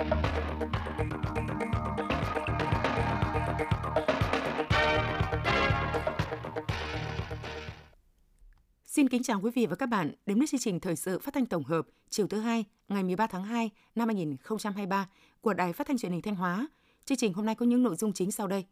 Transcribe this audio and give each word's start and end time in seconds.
Xin 0.00 0.06
kính 9.08 9.22
chào 9.22 9.40
quý 9.40 9.50
vị 9.54 9.66
và 9.66 9.76
các 9.76 9.86
bạn 9.86 10.12
đến 10.26 10.38
với 10.38 10.46
chương 10.46 10.60
trình 10.60 10.80
thời 10.80 10.96
sự 10.96 11.18
phát 11.18 11.34
thanh 11.34 11.46
tổng 11.46 11.64
hợp 11.64 11.86
chiều 12.10 12.26
thứ 12.26 12.40
hai 12.40 12.64
ngày 12.88 13.02
13 13.02 13.26
tháng 13.26 13.44
2 13.44 13.70
năm 13.94 14.08
2023 14.08 15.08
của 15.40 15.54
Đài 15.54 15.72
Phát 15.72 15.86
thanh 15.86 15.98
Truyền 15.98 16.12
hình 16.12 16.22
Thanh 16.22 16.34
Hóa. 16.34 16.68
Chương 17.04 17.18
trình 17.18 17.32
hôm 17.32 17.46
nay 17.46 17.54
có 17.54 17.66
những 17.66 17.82
nội 17.82 17.96
dung 17.96 18.12
chính 18.12 18.32
sau 18.32 18.46
đây. 18.46 18.64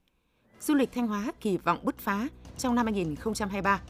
Du 0.61 0.75
lịch 0.75 0.93
Thanh 0.93 1.07
Hóa 1.07 1.33
kỳ 1.41 1.57
vọng 1.57 1.79
bứt 1.83 1.99
phá 1.99 2.29
trong 2.59 2.75
năm 2.75 2.87
2023. 2.87 3.81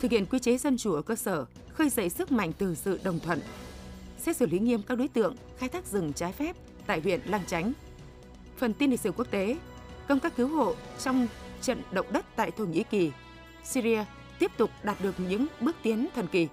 Thực 0.00 0.10
hiện 0.10 0.26
quy 0.26 0.38
chế 0.38 0.58
dân 0.58 0.76
chủ 0.76 0.92
ở 0.92 1.02
cơ 1.02 1.16
sở, 1.16 1.46
khơi 1.72 1.88
dậy 1.88 2.10
sức 2.10 2.32
mạnh 2.32 2.52
từ 2.58 2.74
sự 2.74 3.00
đồng 3.04 3.20
thuận. 3.20 3.40
Xét 4.18 4.36
xử 4.36 4.46
lý 4.46 4.58
nghiêm 4.58 4.82
các 4.82 4.98
đối 4.98 5.08
tượng 5.08 5.34
khai 5.58 5.68
thác 5.68 5.86
rừng 5.86 6.12
trái 6.12 6.32
phép 6.32 6.56
tại 6.86 7.00
huyện 7.00 7.20
Lang 7.24 7.46
Chánh. 7.46 7.72
Phần 8.56 8.74
tin 8.74 8.90
lịch 8.90 9.00
sử 9.00 9.12
quốc 9.12 9.30
tế, 9.30 9.56
công 10.08 10.20
tác 10.20 10.36
cứu 10.36 10.48
hộ 10.48 10.74
trong 10.98 11.26
trận 11.60 11.82
động 11.90 12.06
đất 12.12 12.26
tại 12.36 12.50
Thổ 12.50 12.64
Nhĩ 12.64 12.82
Kỳ, 12.82 13.10
Syria 13.64 14.04
tiếp 14.38 14.50
tục 14.56 14.70
đạt 14.82 14.96
được 15.02 15.14
những 15.28 15.46
bước 15.60 15.76
tiến 15.82 16.08
thần 16.14 16.26
kỳ. 16.26 16.48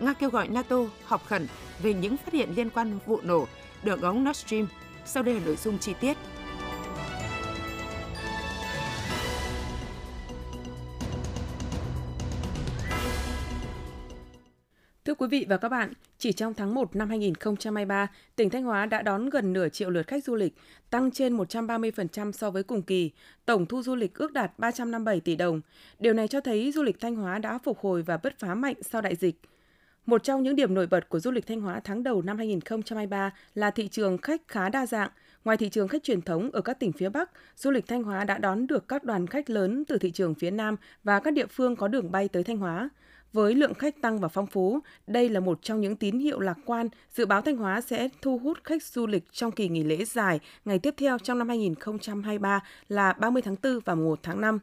Nga 0.00 0.12
kêu 0.12 0.30
gọi 0.30 0.48
NATO 0.48 0.76
họp 1.04 1.26
khẩn 1.26 1.46
về 1.82 1.94
những 1.94 2.16
phát 2.16 2.32
hiện 2.32 2.52
liên 2.56 2.70
quan 2.70 2.98
vụ 3.06 3.20
nổ 3.22 3.46
đường 3.82 4.00
ống 4.00 4.24
Nord 4.24 4.38
Stream. 4.38 4.68
Sau 5.06 5.22
đây 5.22 5.34
là 5.34 5.40
nội 5.46 5.56
dung 5.56 5.78
chi 5.78 5.94
tiết. 6.00 6.16
Thưa 15.06 15.14
quý 15.14 15.26
vị 15.30 15.46
và 15.48 15.56
các 15.56 15.68
bạn, 15.68 15.92
chỉ 16.18 16.32
trong 16.32 16.54
tháng 16.54 16.74
1 16.74 16.96
năm 16.96 17.08
2023, 17.08 18.08
tỉnh 18.36 18.50
Thanh 18.50 18.64
Hóa 18.64 18.86
đã 18.86 19.02
đón 19.02 19.30
gần 19.30 19.52
nửa 19.52 19.68
triệu 19.68 19.90
lượt 19.90 20.06
khách 20.06 20.24
du 20.24 20.34
lịch, 20.34 20.54
tăng 20.90 21.10
trên 21.10 21.36
130% 21.36 22.32
so 22.32 22.50
với 22.50 22.62
cùng 22.62 22.82
kỳ. 22.82 23.10
Tổng 23.44 23.66
thu 23.66 23.82
du 23.82 23.94
lịch 23.94 24.14
ước 24.14 24.32
đạt 24.32 24.58
357 24.58 25.20
tỷ 25.20 25.36
đồng. 25.36 25.60
Điều 25.98 26.12
này 26.12 26.28
cho 26.28 26.40
thấy 26.40 26.72
du 26.72 26.82
lịch 26.82 27.00
Thanh 27.00 27.16
Hóa 27.16 27.38
đã 27.38 27.58
phục 27.58 27.78
hồi 27.78 28.02
và 28.02 28.16
bứt 28.16 28.38
phá 28.38 28.54
mạnh 28.54 28.74
sau 28.82 29.00
đại 29.00 29.16
dịch. 29.16 29.40
Một 30.06 30.24
trong 30.24 30.42
những 30.42 30.56
điểm 30.56 30.74
nổi 30.74 30.86
bật 30.86 31.08
của 31.08 31.20
du 31.20 31.30
lịch 31.30 31.46
Thanh 31.46 31.60
Hóa 31.60 31.80
tháng 31.84 32.02
đầu 32.02 32.22
năm 32.22 32.38
2023 32.38 33.32
là 33.54 33.70
thị 33.70 33.88
trường 33.88 34.18
khách 34.18 34.48
khá 34.48 34.68
đa 34.68 34.86
dạng. 34.86 35.10
Ngoài 35.44 35.56
thị 35.56 35.68
trường 35.68 35.88
khách 35.88 36.02
truyền 36.02 36.22
thống 36.22 36.50
ở 36.50 36.60
các 36.60 36.80
tỉnh 36.80 36.92
phía 36.92 37.08
Bắc, 37.08 37.30
du 37.56 37.70
lịch 37.70 37.86
Thanh 37.86 38.02
Hóa 38.02 38.24
đã 38.24 38.38
đón 38.38 38.66
được 38.66 38.88
các 38.88 39.04
đoàn 39.04 39.26
khách 39.26 39.50
lớn 39.50 39.84
từ 39.88 39.98
thị 39.98 40.10
trường 40.10 40.34
phía 40.34 40.50
Nam 40.50 40.76
và 41.04 41.20
các 41.20 41.34
địa 41.34 41.46
phương 41.46 41.76
có 41.76 41.88
đường 41.88 42.12
bay 42.12 42.28
tới 42.28 42.44
Thanh 42.44 42.58
Hóa. 42.58 42.88
Với 43.36 43.54
lượng 43.54 43.74
khách 43.74 44.00
tăng 44.00 44.18
và 44.18 44.28
phong 44.28 44.46
phú, 44.46 44.80
đây 45.06 45.28
là 45.28 45.40
một 45.40 45.58
trong 45.62 45.80
những 45.80 45.96
tín 45.96 46.18
hiệu 46.18 46.40
lạc 46.40 46.58
quan 46.64 46.88
dự 47.14 47.26
báo 47.26 47.42
Thanh 47.42 47.56
Hóa 47.56 47.80
sẽ 47.80 48.08
thu 48.22 48.38
hút 48.38 48.58
khách 48.64 48.82
du 48.82 49.06
lịch 49.06 49.24
trong 49.32 49.52
kỳ 49.52 49.68
nghỉ 49.68 49.84
lễ 49.84 50.04
dài 50.04 50.40
ngày 50.64 50.78
tiếp 50.78 50.94
theo 50.96 51.18
trong 51.18 51.38
năm 51.38 51.48
2023 51.48 52.60
là 52.88 53.12
30 53.12 53.42
tháng 53.42 53.56
4 53.62 53.78
và 53.84 53.94
1 53.94 54.18
tháng 54.22 54.40
5. 54.40 54.58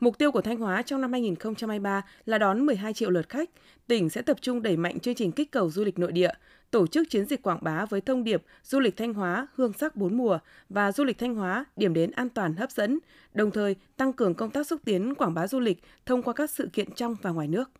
Mục 0.00 0.18
tiêu 0.18 0.32
của 0.32 0.40
Thanh 0.40 0.58
Hóa 0.58 0.82
trong 0.82 1.00
năm 1.00 1.12
2023 1.12 2.02
là 2.24 2.38
đón 2.38 2.66
12 2.66 2.92
triệu 2.92 3.10
lượt 3.10 3.28
khách. 3.28 3.50
Tỉnh 3.86 4.10
sẽ 4.10 4.22
tập 4.22 4.36
trung 4.40 4.62
đẩy 4.62 4.76
mạnh 4.76 5.00
chương 5.00 5.14
trình 5.14 5.32
kích 5.32 5.50
cầu 5.50 5.70
du 5.70 5.84
lịch 5.84 5.98
nội 5.98 6.12
địa, 6.12 6.32
tổ 6.70 6.86
chức 6.86 7.10
chiến 7.10 7.24
dịch 7.24 7.42
quảng 7.42 7.58
bá 7.62 7.84
với 7.84 8.00
thông 8.00 8.24
điệp 8.24 8.42
du 8.62 8.80
lịch 8.80 8.96
Thanh 8.96 9.14
Hóa 9.14 9.46
hương 9.54 9.72
sắc 9.72 9.96
bốn 9.96 10.16
mùa 10.16 10.38
và 10.68 10.92
du 10.92 11.04
lịch 11.04 11.18
Thanh 11.18 11.34
Hóa 11.34 11.64
điểm 11.76 11.94
đến 11.94 12.10
an 12.10 12.28
toàn 12.28 12.54
hấp 12.54 12.70
dẫn, 12.70 12.98
đồng 13.34 13.50
thời 13.50 13.76
tăng 13.96 14.12
cường 14.12 14.34
công 14.34 14.50
tác 14.50 14.66
xúc 14.66 14.80
tiến 14.84 15.14
quảng 15.14 15.34
bá 15.34 15.46
du 15.46 15.60
lịch 15.60 15.82
thông 16.06 16.22
qua 16.22 16.34
các 16.34 16.50
sự 16.50 16.68
kiện 16.72 16.90
trong 16.90 17.16
và 17.22 17.30
ngoài 17.30 17.48
nước. 17.48 17.70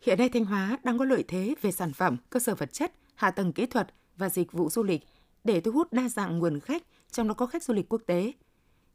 Hiện 0.00 0.18
nay 0.18 0.28
Thanh 0.28 0.44
Hóa 0.44 0.78
đang 0.82 0.98
có 0.98 1.04
lợi 1.04 1.24
thế 1.28 1.54
về 1.62 1.72
sản 1.72 1.92
phẩm, 1.92 2.16
cơ 2.30 2.40
sở 2.40 2.54
vật 2.54 2.72
chất, 2.72 2.92
hạ 3.14 3.30
tầng 3.30 3.52
kỹ 3.52 3.66
thuật 3.66 3.88
và 4.16 4.28
dịch 4.28 4.52
vụ 4.52 4.70
du 4.70 4.82
lịch 4.82 5.02
để 5.44 5.60
thu 5.60 5.72
hút 5.72 5.92
đa 5.92 6.08
dạng 6.08 6.38
nguồn 6.38 6.60
khách, 6.60 6.82
trong 7.10 7.28
đó 7.28 7.34
có 7.34 7.46
khách 7.46 7.64
du 7.64 7.74
lịch 7.74 7.88
quốc 7.88 8.02
tế. 8.06 8.32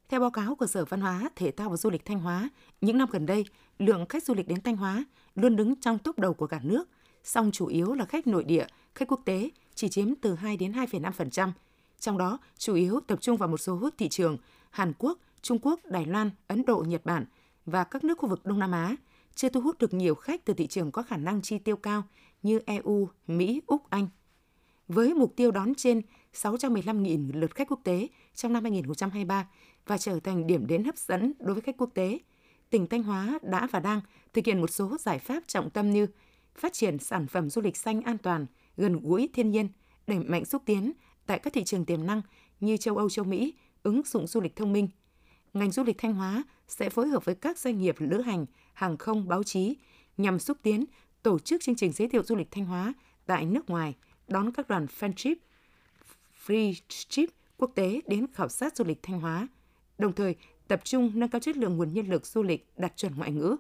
Theo 0.10 0.20
báo 0.20 0.32
cáo 0.32 0.56
của 0.56 0.68
Sở 0.68 0.86
Văn 0.86 1.02
hóa, 1.02 1.30
Thể 1.36 1.52
thao 1.52 1.70
và 1.70 1.78
Du 1.78 1.90
lịch 1.90 2.06
Thanh 2.06 2.20
Hóa, 2.20 2.50
những 2.82 2.98
năm 2.98 3.10
gần 3.12 3.26
đây, 3.26 3.46
lượng 3.80 4.06
khách 4.06 4.24
du 4.24 4.34
lịch 4.34 4.48
đến 4.48 4.62
Thanh 4.62 4.78
Hóa 4.78 5.06
luôn 5.36 5.56
đứng 5.56 5.76
trong 5.76 5.98
top 5.98 6.20
đầu 6.20 6.34
của 6.34 6.48
cả 6.48 6.60
nước, 6.64 6.90
song 7.24 7.52
chủ 7.54 7.68
yếu 7.68 7.94
là 7.94 8.06
khách 8.06 8.28
nội 8.28 8.44
địa, 8.44 8.66
khách 8.96 9.08
quốc 9.08 9.22
tế 9.26 9.50
chỉ 9.76 9.90
chiếm 9.90 10.16
từ 10.16 10.36
2 10.36 10.58
đến 10.58 10.72
2,5%. 10.72 11.52
Trong 12.00 12.18
đó, 12.18 12.40
chủ 12.58 12.76
yếu 12.76 13.00
tập 13.08 13.22
trung 13.22 13.38
vào 13.38 13.50
một 13.50 13.58
số 13.58 13.90
thị 13.98 14.10
trường 14.10 14.38
Hàn 14.70 14.94
Quốc, 14.98 15.20
Trung 15.42 15.60
Quốc, 15.62 15.80
Đài 15.86 16.06
Loan, 16.06 16.32
Ấn 16.48 16.66
Độ, 16.66 16.84
Nhật 16.88 17.06
Bản 17.06 17.26
và 17.66 17.84
các 17.84 18.04
nước 18.04 18.18
khu 18.18 18.30
vực 18.30 18.46
Đông 18.46 18.60
Nam 18.60 18.72
Á– 18.72 18.96
chưa 19.36 19.50
thu 19.50 19.62
hút 19.62 19.78
được 19.80 19.94
nhiều 19.94 20.16
khách 20.16 20.46
từ 20.46 20.54
thị 20.54 20.68
trường 20.68 20.92
có 20.92 21.04
khả 21.04 21.18
năng 21.18 21.42
chi 21.42 21.60
tiêu 21.60 21.76
cao 21.76 22.04
như 22.44 22.60
EU, 22.66 23.10
Mỹ, 23.28 23.62
Úc, 23.68 23.90
Anh. 23.90 24.08
Với 24.88 25.14
mục 25.14 25.34
tiêu 25.36 25.52
đón 25.52 25.76
trên 25.76 26.02
615.000 26.34 27.40
lượt 27.40 27.56
khách 27.56 27.68
quốc 27.70 27.80
tế 27.84 28.08
trong 28.36 28.54
năm 28.54 28.64
2023 28.64 29.48
và 29.88 29.98
trở 29.98 30.20
thành 30.20 30.48
điểm 30.48 30.68
đến 30.68 30.84
hấp 30.84 30.98
dẫn 30.98 31.34
đối 31.40 31.54
với 31.54 31.62
khách 31.62 31.78
quốc 31.78 31.90
tế, 31.94 32.20
tỉnh 32.70 32.88
Thanh 32.88 33.04
Hóa 33.04 33.40
đã 33.42 33.68
và 33.72 33.80
đang 33.80 34.02
thực 34.34 34.46
hiện 34.46 34.62
một 34.62 34.70
số 34.70 34.98
giải 35.00 35.20
pháp 35.20 35.44
trọng 35.48 35.70
tâm 35.70 35.92
như 35.92 36.08
phát 36.56 36.74
triển 36.74 36.98
sản 36.98 37.28
phẩm 37.28 37.50
du 37.50 37.62
lịch 37.62 37.78
xanh 37.78 38.02
an 38.02 38.18
toàn, 38.18 38.46
gần 38.78 39.00
gũi 39.00 39.30
thiên 39.34 39.52
nhiên, 39.52 39.68
đẩy 40.08 40.20
mạnh 40.20 40.46
xúc 40.46 40.62
tiến 40.66 40.92
tại 41.26 41.40
các 41.40 41.54
thị 41.54 41.64
trường 41.64 41.86
tiềm 41.86 42.06
năng 42.06 42.22
như 42.60 42.78
châu 42.78 42.98
Âu, 42.98 43.10
châu 43.10 43.26
Mỹ, 43.26 43.54
ứng 43.84 44.02
dụng 44.06 44.28
du 44.28 44.42
lịch 44.42 44.56
thông 44.56 44.74
minh. 44.74 44.88
Ngành 45.54 45.72
du 45.72 45.84
lịch 45.84 45.98
Thanh 45.98 46.14
Hóa 46.14 46.44
sẽ 46.68 46.90
phối 46.90 47.08
hợp 47.08 47.26
với 47.26 47.36
các 47.36 47.60
doanh 47.60 47.78
nghiệp 47.78 47.96
lữ 48.00 48.22
hành, 48.22 48.46
hàng 48.82 48.98
không, 48.98 49.28
báo 49.28 49.44
chí 49.44 49.76
nhằm 50.18 50.40
xúc 50.40 50.58
tiến 50.62 50.86
tổ 51.24 51.40
chức 51.40 51.62
chương 51.62 51.76
trình 51.76 51.92
giới 51.92 52.08
thiệu 52.08 52.24
du 52.24 52.36
lịch 52.36 52.52
Thanh 52.52 52.66
Hóa 52.66 52.94
tại 53.26 53.46
nước 53.46 53.70
ngoài, 53.70 53.96
đón 54.28 54.52
các 54.52 54.68
đoàn 54.68 54.86
fan 55.00 55.14
trip, 55.14 55.38
free 56.46 56.74
trip 56.88 57.30
quốc 57.58 57.72
tế 57.76 58.02
đến 58.08 58.28
khảo 58.34 58.50
sát 58.50 58.76
du 58.76 58.86
lịch 58.86 59.04
Thanh 59.04 59.20
Hóa, 59.20 59.48
đồng 59.98 60.14
thời 60.14 60.36
tập 60.68 60.82
trung 60.84 61.12
nâng 61.16 61.30
cao 61.30 61.40
chất 61.40 61.58
lượng 61.58 61.78
nguồn 61.78 61.94
nhân 61.94 62.08
lực 62.08 62.26
du 62.26 62.44
lịch 62.44 62.68
đạt 62.78 62.98
chuẩn 62.98 63.16
ngoại 63.16 63.32
ngữ, 63.32 63.56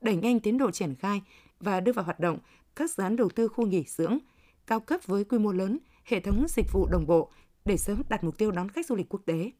đẩy 0.00 0.16
nhanh 0.16 0.40
tiến 0.40 0.58
độ 0.58 0.70
triển 0.70 0.94
khai 0.94 1.22
và 1.60 1.80
đưa 1.80 1.92
vào 1.92 2.04
hoạt 2.04 2.20
động 2.20 2.38
các 2.76 2.90
dự 2.90 3.02
án 3.02 3.16
đầu 3.16 3.28
tư 3.28 3.48
khu 3.48 3.66
nghỉ 3.66 3.84
dưỡng 3.86 4.18
cao 4.66 4.80
cấp 4.80 5.00
với 5.06 5.24
quy 5.24 5.38
mô 5.38 5.52
lớn, 5.52 5.78
hệ 6.04 6.20
thống 6.20 6.46
dịch 6.48 6.66
vụ 6.72 6.86
đồng 6.86 7.06
bộ 7.06 7.30
để 7.64 7.76
sớm 7.76 8.02
đạt 8.08 8.24
mục 8.24 8.38
tiêu 8.38 8.50
đón 8.50 8.68
khách 8.68 8.86
du 8.86 8.94
lịch 8.94 9.08
quốc 9.08 9.22
tế. 9.26 9.50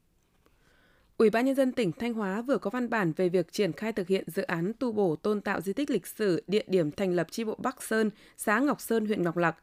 Ủy 1.19 1.31
ban 1.31 1.45
nhân 1.45 1.55
dân 1.55 1.73
tỉnh 1.73 1.93
Thanh 1.93 2.15
Hóa 2.15 2.43
vừa 2.43 2.59
có 2.59 2.71
văn 2.71 2.91
bản 2.91 3.13
về 3.17 3.29
việc 3.29 3.53
triển 3.53 3.73
khai 3.73 3.93
thực 3.93 4.09
hiện 4.09 4.25
dự 4.27 4.43
án 4.43 4.73
tu 4.79 4.93
bổ 4.93 5.17
tôn 5.17 5.41
tạo 5.41 5.61
di 5.61 5.73
tích 5.73 5.91
lịch 5.91 6.07
sử 6.07 6.43
địa 6.47 6.65
điểm 6.67 6.91
thành 6.91 7.15
lập 7.15 7.27
chi 7.31 7.45
bộ 7.45 7.55
Bắc 7.59 7.83
Sơn, 7.83 8.11
xã 8.37 8.59
Ngọc 8.59 8.81
Sơn, 8.81 9.07
huyện 9.07 9.23
Ngọc 9.23 9.37
Lặc. 9.37 9.57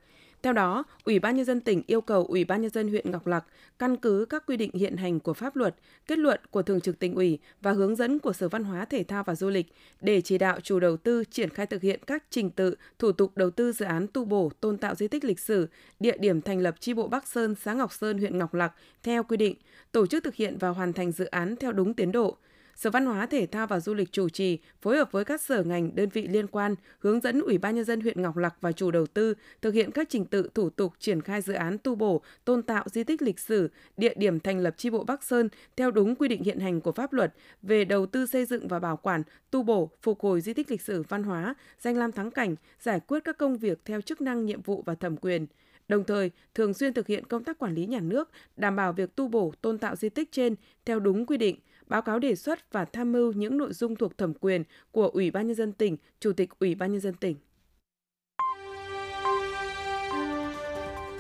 Theo 0.43 0.53
đó, 0.53 0.83
Ủy 1.03 1.19
ban 1.19 1.35
nhân 1.35 1.45
dân 1.45 1.61
tỉnh 1.61 1.83
yêu 1.87 2.01
cầu 2.01 2.25
Ủy 2.25 2.45
ban 2.45 2.61
nhân 2.61 2.71
dân 2.71 2.87
huyện 2.87 3.11
Ngọc 3.11 3.27
Lặc 3.27 3.45
căn 3.79 3.97
cứ 3.97 4.25
các 4.29 4.43
quy 4.47 4.57
định 4.57 4.71
hiện 4.73 4.97
hành 4.97 5.19
của 5.19 5.33
pháp 5.33 5.55
luật, 5.55 5.75
kết 6.07 6.19
luận 6.19 6.39
của 6.51 6.61
Thường 6.61 6.81
trực 6.81 6.99
tỉnh 6.99 7.15
ủy 7.15 7.39
và 7.61 7.71
hướng 7.71 7.95
dẫn 7.95 8.19
của 8.19 8.33
Sở 8.33 8.49
Văn 8.49 8.63
hóa 8.63 8.85
Thể 8.85 9.03
thao 9.03 9.23
và 9.23 9.35
Du 9.35 9.49
lịch 9.49 9.73
để 10.01 10.21
chỉ 10.21 10.37
đạo 10.37 10.59
chủ 10.59 10.79
đầu 10.79 10.97
tư 10.97 11.23
triển 11.31 11.49
khai 11.49 11.65
thực 11.65 11.81
hiện 11.81 11.99
các 12.07 12.23
trình 12.29 12.49
tự, 12.49 12.75
thủ 12.99 13.11
tục 13.11 13.37
đầu 13.37 13.49
tư 13.49 13.71
dự 13.71 13.85
án 13.85 14.07
tu 14.13 14.25
bổ 14.25 14.51
tôn 14.59 14.77
tạo 14.77 14.95
di 14.95 15.07
tích 15.07 15.23
lịch 15.23 15.39
sử, 15.39 15.67
địa 15.99 16.17
điểm 16.17 16.41
thành 16.41 16.59
lập 16.59 16.75
chi 16.79 16.93
bộ 16.93 17.07
Bắc 17.07 17.27
Sơn, 17.27 17.55
xã 17.55 17.73
Ngọc 17.73 17.93
Sơn, 17.93 18.17
huyện 18.17 18.37
Ngọc 18.37 18.53
Lặc 18.53 18.73
theo 19.03 19.23
quy 19.23 19.37
định, 19.37 19.55
tổ 19.91 20.07
chức 20.07 20.23
thực 20.23 20.35
hiện 20.35 20.57
và 20.59 20.69
hoàn 20.69 20.93
thành 20.93 21.11
dự 21.11 21.25
án 21.25 21.55
theo 21.55 21.71
đúng 21.71 21.93
tiến 21.93 22.11
độ. 22.11 22.37
Sở 22.75 22.89
Văn 22.89 23.05
hóa 23.05 23.25
Thể 23.25 23.45
thao 23.45 23.67
và 23.67 23.79
Du 23.79 23.93
lịch 23.93 24.11
chủ 24.11 24.29
trì 24.29 24.59
phối 24.81 24.97
hợp 24.97 25.11
với 25.11 25.25
các 25.25 25.41
sở 25.41 25.63
ngành 25.63 25.95
đơn 25.95 26.09
vị 26.09 26.27
liên 26.27 26.47
quan 26.47 26.75
hướng 26.99 27.19
dẫn 27.19 27.41
Ủy 27.41 27.57
ban 27.57 27.75
nhân 27.75 27.85
dân 27.85 28.01
huyện 28.01 28.21
Ngọc 28.21 28.37
Lặc 28.37 28.55
và 28.61 28.71
chủ 28.71 28.91
đầu 28.91 29.07
tư 29.07 29.33
thực 29.61 29.73
hiện 29.73 29.91
các 29.91 30.09
trình 30.09 30.25
tự 30.25 30.49
thủ 30.53 30.69
tục 30.69 30.93
triển 30.99 31.21
khai 31.21 31.41
dự 31.41 31.53
án 31.53 31.77
tu 31.77 31.95
bổ, 31.95 32.21
tôn 32.45 32.63
tạo 32.63 32.83
di 32.91 33.03
tích 33.03 33.21
lịch 33.21 33.39
sử, 33.39 33.71
địa 33.97 34.13
điểm 34.15 34.39
thành 34.39 34.59
lập 34.59 34.73
chi 34.77 34.89
bộ 34.89 35.03
Bắc 35.03 35.23
Sơn 35.23 35.49
theo 35.75 35.91
đúng 35.91 36.15
quy 36.15 36.27
định 36.27 36.43
hiện 36.43 36.59
hành 36.59 36.81
của 36.81 36.91
pháp 36.91 37.13
luật 37.13 37.33
về 37.61 37.85
đầu 37.85 38.05
tư 38.05 38.25
xây 38.25 38.45
dựng 38.45 38.67
và 38.67 38.79
bảo 38.79 38.97
quản, 38.97 39.23
tu 39.51 39.63
bổ, 39.63 39.91
phục 40.01 40.19
hồi 40.21 40.41
di 40.41 40.53
tích 40.53 40.71
lịch 40.71 40.81
sử 40.81 41.03
văn 41.09 41.23
hóa, 41.23 41.55
danh 41.79 41.97
lam 41.97 42.11
thắng 42.11 42.31
cảnh, 42.31 42.55
giải 42.79 42.99
quyết 42.99 43.23
các 43.23 43.37
công 43.37 43.57
việc 43.57 43.85
theo 43.85 44.01
chức 44.01 44.21
năng 44.21 44.45
nhiệm 44.45 44.61
vụ 44.61 44.83
và 44.85 44.95
thẩm 44.95 45.17
quyền. 45.17 45.47
Đồng 45.87 46.03
thời 46.03 46.31
thường 46.55 46.73
xuyên 46.73 46.93
thực 46.93 47.07
hiện 47.07 47.25
công 47.25 47.43
tác 47.43 47.59
quản 47.59 47.73
lý 47.73 47.85
nhà 47.85 47.99
nước, 47.99 48.29
đảm 48.55 48.75
bảo 48.75 48.93
việc 48.93 49.15
tu 49.15 49.27
bổ 49.27 49.53
tôn 49.61 49.77
tạo 49.77 49.95
di 49.95 50.09
tích 50.09 50.31
trên 50.31 50.55
theo 50.85 50.99
đúng 50.99 51.25
quy 51.25 51.37
định, 51.37 51.59
báo 51.91 52.01
cáo 52.01 52.19
đề 52.19 52.35
xuất 52.35 52.71
và 52.71 52.85
tham 52.85 53.11
mưu 53.11 53.33
những 53.33 53.57
nội 53.57 53.73
dung 53.73 53.95
thuộc 53.95 54.17
thẩm 54.17 54.33
quyền 54.33 54.63
của 54.91 55.07
Ủy 55.07 55.31
ban 55.31 55.47
nhân 55.47 55.55
dân 55.55 55.73
tỉnh, 55.73 55.97
Chủ 56.19 56.33
tịch 56.33 56.49
Ủy 56.59 56.75
ban 56.75 56.91
nhân 56.91 57.01
dân 57.01 57.13
tỉnh. 57.13 57.35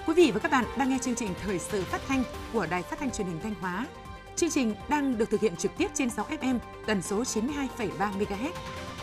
Quý 0.07 0.13
vị 0.15 0.31
và 0.33 0.39
các 0.39 0.51
bạn 0.51 0.65
đang 0.77 0.89
nghe 0.89 0.97
chương 1.01 1.15
trình 1.15 1.29
thời 1.41 1.59
sự 1.59 1.83
phát 1.83 2.01
thanh 2.07 2.23
của 2.53 2.67
Đài 2.71 2.81
Phát 2.81 2.99
thanh 2.99 3.11
Truyền 3.11 3.27
hình 3.27 3.39
Thanh 3.43 3.53
Hóa. 3.53 3.87
Chương 4.35 4.49
trình 4.49 4.73
đang 4.89 5.17
được 5.17 5.29
thực 5.29 5.41
hiện 5.41 5.55
trực 5.55 5.71
tiếp 5.77 5.87
trên 5.93 6.09
6 6.09 6.25
FM 6.25 6.59
tần 6.87 7.01
số 7.01 7.23
92,3 7.23 7.89
MHz. 7.97 8.51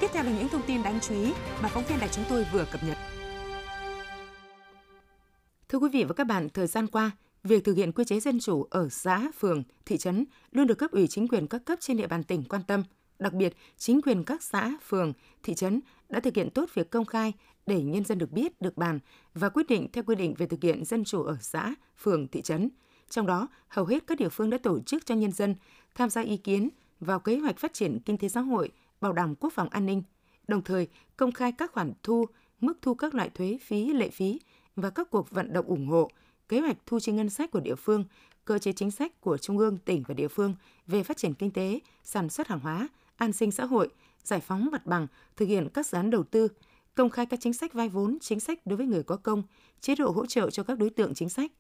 Tiếp 0.01 0.07
theo 0.13 0.25
là 0.25 0.31
những 0.39 0.49
thông 0.49 0.63
tin 0.67 0.83
đáng 0.83 0.99
chú 1.01 1.15
ý 1.15 1.33
mà 1.63 1.69
phóng 1.69 1.85
viên 1.89 1.99
đài 2.01 2.09
chúng 2.09 2.25
tôi 2.29 2.47
vừa 2.53 2.65
cập 2.73 2.81
nhật. 2.85 2.97
Thưa 5.69 5.79
quý 5.79 5.89
vị 5.93 6.05
và 6.05 6.15
các 6.15 6.27
bạn, 6.27 6.49
thời 6.49 6.67
gian 6.67 6.87
qua, 6.87 7.11
việc 7.45 7.65
thực 7.65 7.77
hiện 7.77 7.93
quy 7.93 8.05
chế 8.05 8.21
dân 8.21 8.41
chủ 8.41 8.67
ở 8.71 8.89
xã, 8.89 9.31
phường, 9.39 9.63
thị 9.87 9.99
trấn 9.99 10.25
luôn 10.51 10.67
được 10.67 10.79
cấp 10.79 10.91
ủy 10.91 11.07
chính 11.07 11.29
quyền 11.29 11.47
các 11.47 11.65
cấp 11.65 11.79
trên 11.81 11.97
địa 11.97 12.07
bàn 12.07 12.23
tỉnh 12.23 12.45
quan 12.45 12.63
tâm. 12.67 12.83
Đặc 13.19 13.33
biệt, 13.33 13.57
chính 13.77 14.03
quyền 14.03 14.25
các 14.25 14.43
xã, 14.43 14.77
phường, 14.83 15.13
thị 15.43 15.55
trấn 15.55 15.81
đã 16.09 16.21
thực 16.21 16.37
hiện 16.37 16.51
tốt 16.51 16.71
việc 16.75 16.91
công 16.91 17.05
khai 17.05 17.33
để 17.67 17.83
nhân 17.83 18.05
dân 18.05 18.19
được 18.19 18.33
biết, 18.33 18.61
được 18.61 18.77
bàn 18.77 18.99
và 19.35 19.49
quyết 19.49 19.67
định 19.69 19.89
theo 19.93 20.05
quy 20.05 20.15
định 20.15 20.35
về 20.35 20.47
thực 20.47 20.63
hiện 20.63 20.85
dân 20.85 21.05
chủ 21.05 21.23
ở 21.23 21.37
xã, 21.41 21.75
phường, 21.99 22.29
thị 22.29 22.43
trấn. 22.43 22.71
Trong 23.11 23.27
đó, 23.27 23.49
hầu 23.69 23.85
hết 23.85 24.07
các 24.07 24.19
địa 24.19 24.29
phương 24.29 24.51
đã 24.51 24.59
tổ 24.59 24.81
chức 24.81 25.07
cho 25.07 25.15
nhân 25.15 25.33
dân 25.33 25.55
tham 25.95 26.11
gia 26.11 26.21
ý 26.21 26.37
kiến 26.37 26.69
vào 27.01 27.21
kế 27.21 27.39
hoạch 27.39 27.59
phát 27.59 27.73
triển 27.73 27.99
kinh 28.05 28.19
tế 28.19 28.29
xã 28.29 28.41
hội, 28.41 28.71
bảo 29.01 29.13
đảm 29.13 29.35
quốc 29.35 29.53
phòng 29.53 29.69
an 29.69 29.87
ninh, 29.87 30.03
đồng 30.49 30.63
thời 30.63 30.89
công 31.17 31.33
khai 31.33 31.53
các 31.53 31.73
khoản 31.73 31.93
thu, 32.03 32.27
mức 32.61 32.79
thu 32.83 32.95
các 32.95 33.15
loại 33.15 33.31
thuế 33.31 33.59
phí, 33.63 33.93
lệ 33.93 34.11
phí 34.11 34.41
và 34.77 34.91
các 34.91 35.11
cuộc 35.11 35.31
vận 35.31 35.53
động 35.53 35.67
ủng 35.67 35.87
hộ, 35.87 36.11
kế 36.49 36.61
hoạch 36.61 36.77
thu 36.87 37.01
chi 37.01 37.13
ngân 37.13 37.31
sách 37.31 37.51
của 37.51 37.61
địa 37.61 37.75
phương, 37.75 38.05
cơ 38.45 38.59
chế 38.59 38.73
chính 38.73 38.91
sách 38.91 39.21
của 39.21 39.39
trung 39.39 39.59
ương, 39.59 39.79
tỉnh 39.79 40.03
và 40.09 40.15
địa 40.15 40.29
phương 40.29 40.55
về 40.87 41.03
phát 41.03 41.17
triển 41.17 41.35
kinh 41.35 41.51
tế, 41.51 41.81
sản 42.05 42.29
xuất 42.29 42.49
hàng 42.49 42.61
hóa, 42.61 42.89
an 43.17 43.33
sinh 43.33 43.51
xã 43.51 43.65
hội, 43.65 43.89
giải 44.25 44.41
phóng 44.41 44.69
mặt 44.73 44.87
bằng, 44.87 45.07
thực 45.37 45.47
hiện 45.47 45.69
các 45.75 45.87
dự 45.87 45.97
án 45.97 46.11
đầu 46.11 46.23
tư, 46.23 46.49
công 46.95 47.11
khai 47.11 47.27
các 47.27 47.41
chính 47.43 47.53
sách 47.53 47.73
vay 47.73 47.89
vốn, 47.89 48.19
chính 48.21 48.41
sách 48.41 48.67
đối 48.67 48.77
với 48.77 48.87
người 48.87 49.03
có 49.03 49.17
công, 49.17 49.43
chế 49.81 49.95
độ 49.95 50.11
hỗ 50.11 50.27
trợ 50.27 50.51
cho 50.51 50.63
các 50.63 50.79
đối 50.79 50.91
tượng 50.91 51.15
chính 51.15 51.29
sách. 51.29 51.53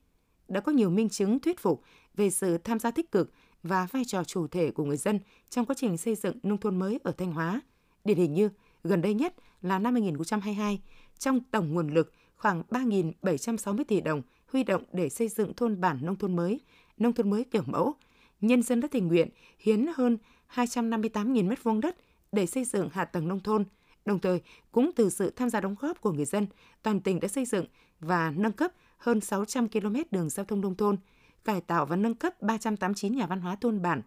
Đã 0.48 0.60
có 0.60 0.72
nhiều 0.72 0.90
minh 0.90 1.08
chứng 1.08 1.38
thuyết 1.38 1.58
phục 1.58 1.82
về 2.14 2.30
sự 2.30 2.58
tham 2.58 2.78
gia 2.78 2.90
tích 2.90 3.12
cực 3.12 3.32
và 3.62 3.86
vai 3.92 4.04
trò 4.04 4.24
chủ 4.24 4.46
thể 4.46 4.70
của 4.70 4.84
người 4.84 4.96
dân 4.96 5.20
trong 5.50 5.66
quá 5.66 5.74
trình 5.78 5.96
xây 5.96 6.14
dựng 6.14 6.36
nông 6.42 6.58
thôn 6.58 6.78
mới 6.78 6.98
ở 7.04 7.12
Thanh 7.12 7.32
Hóa. 7.32 7.60
Điển 8.04 8.16
hình 8.16 8.34
như 8.34 8.50
gần 8.84 9.02
đây 9.02 9.14
nhất 9.14 9.34
là 9.62 9.78
năm 9.78 9.94
2022, 9.94 10.80
trong 11.18 11.40
tổng 11.40 11.74
nguồn 11.74 11.94
lực 11.94 12.12
khoảng 12.36 12.62
3.760 12.70 13.84
tỷ 13.88 14.00
đồng 14.00 14.22
huy 14.52 14.64
động 14.64 14.84
để 14.92 15.08
xây 15.08 15.28
dựng 15.28 15.54
thôn 15.54 15.80
bản 15.80 15.98
nông 16.02 16.16
thôn 16.16 16.36
mới, 16.36 16.60
nông 16.96 17.12
thôn 17.12 17.30
mới 17.30 17.44
kiểu 17.44 17.62
mẫu, 17.66 17.94
nhân 18.40 18.62
dân 18.62 18.80
đã 18.80 18.88
tình 18.90 19.08
nguyện 19.08 19.28
hiến 19.58 19.86
hơn 19.94 20.18
258.000 20.54 21.48
m2 21.48 21.80
đất 21.80 21.96
để 22.32 22.46
xây 22.46 22.64
dựng 22.64 22.88
hạ 22.92 23.04
tầng 23.04 23.28
nông 23.28 23.40
thôn. 23.40 23.64
Đồng 24.04 24.18
thời, 24.18 24.40
cũng 24.72 24.90
từ 24.96 25.10
sự 25.10 25.30
tham 25.30 25.50
gia 25.50 25.60
đóng 25.60 25.74
góp 25.80 26.00
của 26.00 26.12
người 26.12 26.24
dân, 26.24 26.46
toàn 26.82 27.00
tỉnh 27.00 27.20
đã 27.20 27.28
xây 27.28 27.44
dựng 27.44 27.66
và 28.00 28.32
nâng 28.36 28.52
cấp 28.52 28.72
hơn 28.96 29.20
600 29.20 29.68
km 29.68 29.96
đường 30.10 30.30
giao 30.30 30.44
thông 30.44 30.60
nông 30.60 30.74
thôn, 30.74 30.96
cải 31.44 31.60
tạo 31.60 31.86
và 31.86 31.96
nâng 31.96 32.14
cấp 32.14 32.42
389 32.42 33.16
nhà 33.16 33.26
văn 33.26 33.40
hóa 33.40 33.56
thôn 33.56 33.82
bản, 33.82 34.02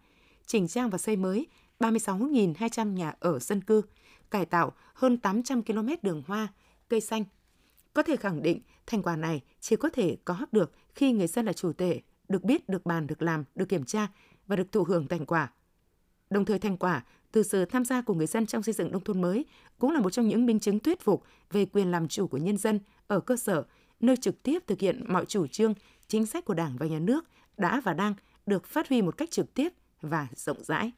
chỉnh 0.46 0.68
trang 0.68 0.90
và 0.90 0.98
xây 0.98 1.16
mới 1.16 1.46
36.200 1.80 2.92
nhà 2.92 3.14
ở 3.20 3.38
dân 3.38 3.60
cư, 3.60 3.82
cải 4.30 4.46
tạo 4.46 4.72
hơn 4.94 5.18
800 5.18 5.62
km 5.62 5.88
đường 6.02 6.22
hoa, 6.26 6.48
cây 6.88 7.00
xanh. 7.00 7.24
Có 7.94 8.02
thể 8.02 8.16
khẳng 8.16 8.42
định, 8.42 8.60
thành 8.86 9.02
quả 9.02 9.16
này 9.16 9.42
chỉ 9.60 9.76
có 9.76 9.88
thể 9.88 10.16
có 10.24 10.46
được 10.52 10.72
khi 10.94 11.12
người 11.12 11.26
dân 11.26 11.46
là 11.46 11.52
chủ 11.52 11.72
thể, 11.72 12.00
được 12.28 12.44
biết, 12.44 12.68
được 12.68 12.86
bàn, 12.86 13.06
được 13.06 13.22
làm, 13.22 13.44
được 13.54 13.68
kiểm 13.68 13.84
tra 13.84 14.08
và 14.46 14.56
được 14.56 14.72
thụ 14.72 14.84
hưởng 14.84 15.08
thành 15.08 15.26
quả. 15.26 15.52
Đồng 16.30 16.44
thời 16.44 16.58
thành 16.58 16.76
quả 16.76 17.04
từ 17.32 17.42
sự 17.42 17.64
tham 17.64 17.84
gia 17.84 18.02
của 18.02 18.14
người 18.14 18.26
dân 18.26 18.46
trong 18.46 18.62
xây 18.62 18.74
dựng 18.74 18.92
nông 18.92 19.04
thôn 19.04 19.20
mới 19.20 19.44
cũng 19.78 19.90
là 19.90 20.00
một 20.00 20.10
trong 20.10 20.28
những 20.28 20.46
minh 20.46 20.60
chứng 20.60 20.78
thuyết 20.78 21.00
phục 21.00 21.22
về 21.50 21.64
quyền 21.64 21.90
làm 21.90 22.08
chủ 22.08 22.26
của 22.26 22.38
nhân 22.38 22.56
dân 22.56 22.80
ở 23.06 23.20
cơ 23.20 23.36
sở, 23.36 23.64
nơi 24.00 24.16
trực 24.16 24.42
tiếp 24.42 24.62
thực 24.66 24.80
hiện 24.80 25.04
mọi 25.08 25.24
chủ 25.26 25.46
trương, 25.46 25.74
chính 26.06 26.26
sách 26.26 26.44
của 26.44 26.54
Đảng 26.54 26.76
và 26.76 26.86
Nhà 26.86 26.98
nước 26.98 27.24
đã 27.56 27.80
và 27.84 27.94
đang 27.94 28.14
được 28.46 28.66
phát 28.66 28.88
huy 28.88 29.02
một 29.02 29.16
cách 29.16 29.30
trực 29.30 29.54
tiếp 29.54 29.72
và 30.00 30.28
rộng 30.34 30.64
rãi. 30.64 30.92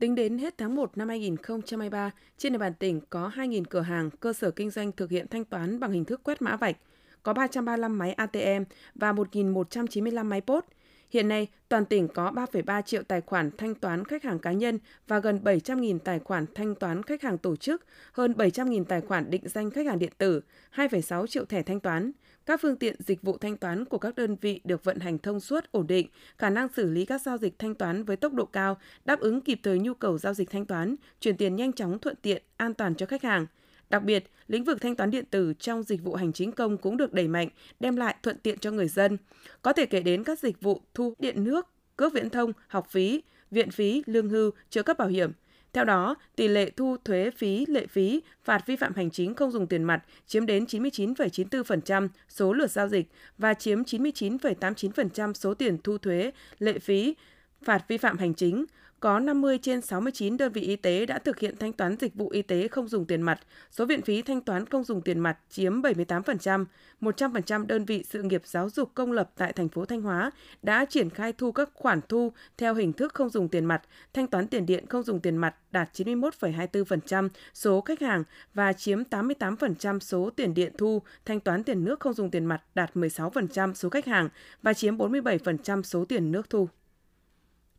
Tính 0.00 0.14
đến 0.14 0.38
hết 0.38 0.58
tháng 0.58 0.74
1 0.74 0.98
năm 0.98 1.08
2023, 1.08 2.10
trên 2.38 2.52
địa 2.52 2.58
bàn 2.58 2.74
tỉnh 2.74 3.00
có 3.10 3.30
2.000 3.34 3.64
cửa 3.70 3.80
hàng, 3.80 4.10
cơ 4.10 4.32
sở 4.32 4.50
kinh 4.50 4.70
doanh 4.70 4.92
thực 4.92 5.10
hiện 5.10 5.26
thanh 5.28 5.44
toán 5.44 5.80
bằng 5.80 5.92
hình 5.92 6.04
thức 6.04 6.20
quét 6.24 6.42
mã 6.42 6.56
vạch, 6.56 6.76
có 7.22 7.32
335 7.32 7.98
máy 7.98 8.12
ATM 8.12 8.64
và 8.94 9.12
1.195 9.12 10.24
máy 10.24 10.40
POS. 10.40 10.64
Hiện 11.10 11.28
nay, 11.28 11.48
toàn 11.68 11.84
tỉnh 11.84 12.08
có 12.08 12.30
3,3 12.30 12.82
triệu 12.82 13.02
tài 13.02 13.20
khoản 13.20 13.50
thanh 13.58 13.74
toán 13.74 14.04
khách 14.04 14.22
hàng 14.22 14.38
cá 14.38 14.52
nhân 14.52 14.78
và 15.08 15.18
gần 15.18 15.40
700.000 15.44 15.98
tài 15.98 16.18
khoản 16.18 16.46
thanh 16.54 16.74
toán 16.74 17.02
khách 17.02 17.22
hàng 17.22 17.38
tổ 17.38 17.56
chức, 17.56 17.84
hơn 18.12 18.32
700.000 18.32 18.84
tài 18.84 19.00
khoản 19.00 19.30
định 19.30 19.48
danh 19.48 19.70
khách 19.70 19.86
hàng 19.86 19.98
điện 19.98 20.12
tử, 20.18 20.40
2,6 20.74 21.26
triệu 21.26 21.44
thẻ 21.44 21.62
thanh 21.62 21.80
toán. 21.80 22.12
Các 22.46 22.60
phương 22.62 22.76
tiện 22.76 22.96
dịch 22.98 23.22
vụ 23.22 23.38
thanh 23.38 23.56
toán 23.56 23.84
của 23.84 23.98
các 23.98 24.14
đơn 24.14 24.36
vị 24.40 24.60
được 24.64 24.84
vận 24.84 24.98
hành 24.98 25.18
thông 25.18 25.40
suốt, 25.40 25.64
ổn 25.72 25.86
định, 25.86 26.08
khả 26.38 26.50
năng 26.50 26.68
xử 26.76 26.90
lý 26.90 27.04
các 27.04 27.22
giao 27.22 27.38
dịch 27.38 27.58
thanh 27.58 27.74
toán 27.74 28.04
với 28.04 28.16
tốc 28.16 28.32
độ 28.32 28.44
cao, 28.44 28.76
đáp 29.04 29.20
ứng 29.20 29.40
kịp 29.40 29.60
thời 29.62 29.78
nhu 29.78 29.94
cầu 29.94 30.18
giao 30.18 30.34
dịch 30.34 30.50
thanh 30.50 30.66
toán, 30.66 30.96
chuyển 31.20 31.36
tiền 31.36 31.56
nhanh 31.56 31.72
chóng 31.72 31.98
thuận 31.98 32.16
tiện, 32.22 32.42
an 32.56 32.74
toàn 32.74 32.94
cho 32.94 33.06
khách 33.06 33.22
hàng. 33.22 33.46
Đặc 33.90 34.02
biệt, 34.02 34.24
lĩnh 34.48 34.64
vực 34.64 34.80
thanh 34.80 34.96
toán 34.96 35.10
điện 35.10 35.24
tử 35.30 35.52
trong 35.58 35.82
dịch 35.82 36.02
vụ 36.02 36.14
hành 36.14 36.32
chính 36.32 36.52
công 36.52 36.76
cũng 36.78 36.96
được 36.96 37.12
đẩy 37.12 37.28
mạnh, 37.28 37.48
đem 37.80 37.96
lại 37.96 38.16
thuận 38.22 38.38
tiện 38.38 38.58
cho 38.58 38.70
người 38.70 38.88
dân. 38.88 39.18
Có 39.62 39.72
thể 39.72 39.86
kể 39.86 40.00
đến 40.00 40.24
các 40.24 40.38
dịch 40.38 40.60
vụ 40.60 40.80
thu 40.94 41.14
điện 41.18 41.44
nước, 41.44 41.68
cước 41.96 42.12
viễn 42.12 42.30
thông, 42.30 42.52
học 42.68 42.86
phí, 42.90 43.22
viện 43.50 43.70
phí, 43.70 44.02
lương 44.06 44.28
hưu, 44.28 44.50
trợ 44.70 44.82
cấp 44.82 44.98
bảo 44.98 45.08
hiểm. 45.08 45.32
Theo 45.72 45.84
đó, 45.84 46.14
tỷ 46.36 46.48
lệ 46.48 46.70
thu 46.70 46.96
thuế 47.04 47.30
phí, 47.30 47.66
lệ 47.66 47.86
phí, 47.86 48.20
phạt 48.44 48.66
vi 48.66 48.76
phạm 48.76 48.94
hành 48.94 49.10
chính 49.10 49.34
không 49.34 49.50
dùng 49.50 49.66
tiền 49.66 49.84
mặt 49.84 50.04
chiếm 50.26 50.46
đến 50.46 50.64
99,94% 50.64 52.08
số 52.28 52.52
lượt 52.52 52.70
giao 52.70 52.88
dịch 52.88 53.06
và 53.38 53.54
chiếm 53.54 53.82
99,89% 53.82 55.32
số 55.32 55.54
tiền 55.54 55.78
thu 55.84 55.98
thuế, 55.98 56.30
lệ 56.58 56.78
phí, 56.78 57.14
phạt 57.62 57.84
vi 57.88 57.98
phạm 57.98 58.18
hành 58.18 58.34
chính, 58.34 58.64
có 59.00 59.18
50 59.18 59.58
trên 59.58 59.80
69 59.80 60.36
đơn 60.36 60.52
vị 60.52 60.60
y 60.62 60.76
tế 60.76 61.06
đã 61.06 61.18
thực 61.18 61.38
hiện 61.38 61.56
thanh 61.56 61.72
toán 61.72 61.96
dịch 62.00 62.14
vụ 62.14 62.28
y 62.28 62.42
tế 62.42 62.68
không 62.68 62.88
dùng 62.88 63.06
tiền 63.06 63.22
mặt, 63.22 63.40
số 63.70 63.86
viện 63.86 64.02
phí 64.02 64.22
thanh 64.22 64.40
toán 64.40 64.66
không 64.66 64.84
dùng 64.84 65.02
tiền 65.02 65.18
mặt 65.18 65.38
chiếm 65.50 65.82
78%, 65.82 66.64
100% 67.00 67.66
đơn 67.66 67.84
vị 67.84 68.04
sự 68.08 68.22
nghiệp 68.22 68.42
giáo 68.44 68.70
dục 68.70 68.90
công 68.94 69.12
lập 69.12 69.30
tại 69.36 69.52
thành 69.52 69.68
phố 69.68 69.84
Thanh 69.84 70.02
Hóa 70.02 70.30
đã 70.62 70.84
triển 70.84 71.10
khai 71.10 71.32
thu 71.32 71.52
các 71.52 71.70
khoản 71.74 72.00
thu 72.08 72.32
theo 72.58 72.74
hình 72.74 72.92
thức 72.92 73.14
không 73.14 73.30
dùng 73.30 73.48
tiền 73.48 73.64
mặt, 73.64 73.82
thanh 74.12 74.26
toán 74.26 74.46
tiền 74.46 74.66
điện 74.66 74.86
không 74.86 75.02
dùng 75.02 75.20
tiền 75.20 75.36
mặt 75.36 75.54
đạt 75.72 75.90
91,24% 75.94 77.28
số 77.54 77.80
khách 77.80 78.00
hàng 78.00 78.24
và 78.54 78.72
chiếm 78.72 79.02
88% 79.10 79.98
số 79.98 80.30
tiền 80.36 80.54
điện 80.54 80.72
thu, 80.78 81.02
thanh 81.24 81.40
toán 81.40 81.64
tiền 81.64 81.84
nước 81.84 82.00
không 82.00 82.14
dùng 82.14 82.30
tiền 82.30 82.44
mặt 82.44 82.62
đạt 82.74 82.94
16% 82.94 83.74
số 83.74 83.88
khách 83.88 84.06
hàng 84.06 84.28
và 84.62 84.74
chiếm 84.74 84.96
47% 84.96 85.82
số 85.82 86.04
tiền 86.04 86.32
nước 86.32 86.50
thu. 86.50 86.68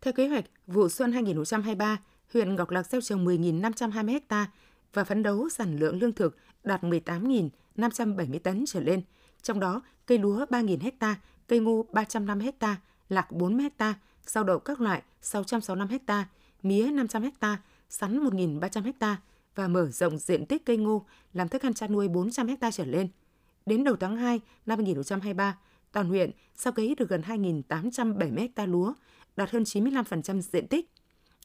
Theo 0.01 0.13
kế 0.13 0.27
hoạch, 0.27 0.45
vụ 0.67 0.89
xuân 0.89 1.11
2023, 1.11 1.99
huyện 2.33 2.55
Ngọc 2.55 2.69
Lặc 2.69 2.87
gieo 2.87 3.01
trồng 3.01 3.25
10.520 3.25 4.19
ha 4.29 4.51
và 4.93 5.03
phấn 5.03 5.23
đấu 5.23 5.49
sản 5.49 5.79
lượng 5.79 5.99
lương 5.99 6.13
thực 6.13 6.37
đạt 6.63 6.83
18.570 6.83 8.39
tấn 8.39 8.63
trở 8.67 8.79
lên. 8.79 9.01
Trong 9.41 9.59
đó, 9.59 9.81
cây 10.05 10.17
lúa 10.17 10.45
3.000 10.45 10.91
ha, 10.99 11.15
cây 11.47 11.59
ngô 11.59 11.85
350 11.91 12.51
ha, 12.59 12.75
lạc 13.09 13.31
40 13.31 13.69
ha, 13.77 13.93
rau 14.25 14.43
đậu 14.43 14.59
các 14.59 14.81
loại 14.81 15.01
665 15.21 15.99
ha, 16.07 16.27
mía 16.63 16.91
500 16.91 17.23
ha, 17.41 17.61
sắn 17.89 18.23
1.300 18.23 18.91
ha 18.99 19.17
và 19.55 19.67
mở 19.67 19.89
rộng 19.91 20.17
diện 20.17 20.45
tích 20.45 20.65
cây 20.65 20.77
ngô 20.77 21.05
làm 21.33 21.49
thức 21.49 21.61
ăn 21.61 21.73
chăn 21.73 21.91
nuôi 21.91 22.07
400 22.07 22.47
ha 22.61 22.71
trở 22.71 22.85
lên. 22.85 23.07
Đến 23.65 23.83
đầu 23.83 23.95
tháng 23.95 24.17
2 24.17 24.41
năm 24.65 24.77
2023, 24.77 25.57
toàn 25.91 26.09
huyện 26.09 26.31
sau 26.55 26.73
cấy 26.73 26.95
được 26.95 27.09
gần 27.09 27.21
2.870 27.21 28.47
ha 28.55 28.65
lúa, 28.65 28.93
đạt 29.41 29.51
hơn 29.51 29.63
95% 29.63 30.41
diện 30.41 30.67
tích. 30.67 30.89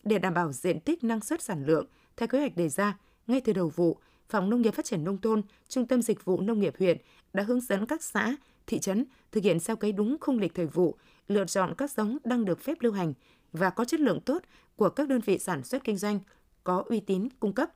Để 0.04 0.18
đảm 0.18 0.34
bảo 0.34 0.52
diện 0.52 0.80
tích 0.80 1.04
năng 1.04 1.20
suất 1.20 1.42
sản 1.42 1.66
lượng, 1.66 1.86
theo 2.16 2.28
kế 2.28 2.38
hoạch 2.38 2.56
đề 2.56 2.68
ra, 2.68 2.98
ngay 3.26 3.40
từ 3.40 3.52
đầu 3.52 3.68
vụ, 3.68 3.98
Phòng 4.28 4.50
Nông 4.50 4.62
nghiệp 4.62 4.74
Phát 4.74 4.84
triển 4.84 5.04
Nông 5.04 5.20
thôn, 5.20 5.42
Trung 5.68 5.86
tâm 5.86 6.02
Dịch 6.02 6.24
vụ 6.24 6.40
Nông 6.40 6.60
nghiệp 6.60 6.74
huyện 6.78 6.98
đã 7.32 7.42
hướng 7.42 7.60
dẫn 7.60 7.86
các 7.86 8.02
xã, 8.02 8.36
thị 8.66 8.78
trấn 8.78 9.04
thực 9.32 9.44
hiện 9.44 9.60
gieo 9.60 9.76
cấy 9.76 9.92
đúng 9.92 10.16
khung 10.20 10.38
lịch 10.38 10.54
thời 10.54 10.66
vụ, 10.66 10.96
lựa 11.28 11.44
chọn 11.44 11.74
các 11.78 11.90
giống 11.90 12.18
đang 12.24 12.44
được 12.44 12.60
phép 12.60 12.78
lưu 12.80 12.92
hành 12.92 13.12
và 13.52 13.70
có 13.70 13.84
chất 13.84 14.00
lượng 14.00 14.20
tốt 14.20 14.42
của 14.76 14.88
các 14.88 15.08
đơn 15.08 15.20
vị 15.20 15.38
sản 15.38 15.64
xuất 15.64 15.84
kinh 15.84 15.96
doanh 15.96 16.20
có 16.64 16.84
uy 16.88 17.00
tín 17.00 17.28
cung 17.40 17.52
cấp, 17.52 17.70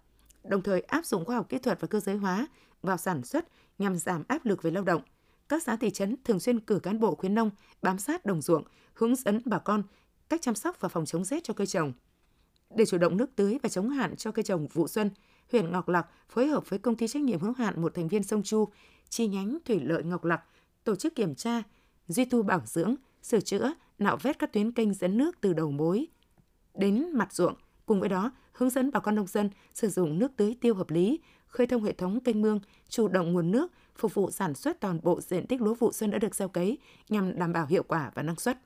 đồng 0.45 0.63
thời 0.63 0.81
áp 0.81 1.07
dụng 1.07 1.25
khoa 1.25 1.37
học 1.37 1.49
kỹ 1.49 1.59
thuật 1.59 1.81
và 1.81 1.89
cơ 1.89 2.01
giới 2.01 2.17
hóa 2.17 2.47
vào 2.83 2.97
sản 2.97 3.23
xuất 3.23 3.45
nhằm 3.79 3.97
giảm 3.97 4.23
áp 4.29 4.47
lực 4.47 4.63
về 4.63 4.71
lao 4.71 4.85
động. 4.85 5.03
Các 5.49 5.63
xã 5.63 5.77
thị 5.77 5.91
trấn 5.91 6.17
thường 6.25 6.41
xuyên 6.41 6.61
cử 6.61 6.79
cán 6.79 7.01
bộ 7.01 7.15
khuyến 7.15 7.35
nông 7.35 7.51
bám 7.83 7.99
sát 7.99 8.27
đồng 8.27 8.43
ruộng, 8.43 8.65
hướng 8.95 9.17
dẫn 9.17 9.41
bà 9.45 9.59
con 9.59 9.83
cách 10.31 10.43
chăm 10.43 10.55
sóc 10.55 10.81
và 10.81 10.89
phòng 10.89 11.07
chống 11.07 11.25
rét 11.25 11.45
cho 11.45 11.55
cây 11.55 11.67
trồng. 11.67 11.93
Để 12.77 12.85
chủ 12.87 12.99
động 12.99 13.17
nước 13.17 13.31
tưới 13.37 13.59
và 13.63 13.69
chống 13.69 13.91
hạn 13.91 14.17
cho 14.17 14.33
cây 14.33 14.43
trồng 14.43 14.67
vụ 14.67 14.89
xuân, 14.89 15.11
huyện 15.53 15.73
Ngọc 15.73 15.89
Lặc 15.89 16.07
phối 16.29 16.47
hợp 16.47 16.71
với 16.71 16.79
công 16.79 16.97
ty 16.97 17.09
trách 17.09 17.23
nhiệm 17.23 17.41
hữu 17.41 17.53
hạn 17.53 17.83
một 17.83 17.95
thành 17.95 18.09
viên 18.09 18.23
sông 18.23 18.43
Chu, 18.43 18.69
chi 19.09 19.27
nhánh 19.29 19.59
thủy 19.65 19.81
lợi 19.81 20.03
Ngọc 20.03 20.25
Lặc 20.25 20.43
tổ 20.85 20.97
chức 20.97 21.15
kiểm 21.15 21.35
tra, 21.35 21.63
duy 22.09 22.25
tu 22.25 22.43
bảo 22.43 22.63
dưỡng, 22.67 22.95
sửa 23.23 23.41
chữa, 23.41 23.73
nạo 23.99 24.17
vét 24.17 24.39
các 24.39 24.53
tuyến 24.53 24.73
kênh 24.73 24.95
dẫn 24.95 25.19
nước 25.19 25.41
từ 25.41 25.53
đầu 25.53 25.71
mối 25.71 26.07
đến 26.75 27.11
mặt 27.13 27.33
ruộng. 27.33 27.55
Cùng 27.87 28.01
với 28.01 28.09
đó, 28.09 28.31
hướng 28.53 28.71
dẫn 28.71 28.91
bà 28.91 29.01
con 29.01 29.15
nông 29.15 29.27
dân 29.27 29.51
sử 29.75 29.89
dụng 29.89 30.19
nước 30.19 30.33
tưới 30.37 30.57
tiêu 30.61 30.75
hợp 30.75 30.91
lý, 30.91 31.21
khơi 31.47 31.67
thông 31.67 31.85
hệ 31.85 31.93
thống 31.93 32.21
kênh 32.21 32.43
mương, 32.43 32.61
chủ 32.89 33.09
động 33.09 33.33
nguồn 33.33 33.51
nước 33.51 33.73
phục 33.97 34.15
vụ 34.15 34.31
sản 34.31 34.55
xuất 34.55 34.81
toàn 34.81 35.01
bộ 35.03 35.21
diện 35.21 35.47
tích 35.47 35.61
lúa 35.61 35.75
vụ 35.75 35.93
xuân 35.93 36.11
đã 36.11 36.19
được 36.19 36.35
gieo 36.35 36.49
cấy 36.49 36.79
nhằm 37.09 37.39
đảm 37.39 37.53
bảo 37.53 37.67
hiệu 37.67 37.83
quả 37.83 38.11
và 38.15 38.23
năng 38.23 38.37
suất. 38.37 38.59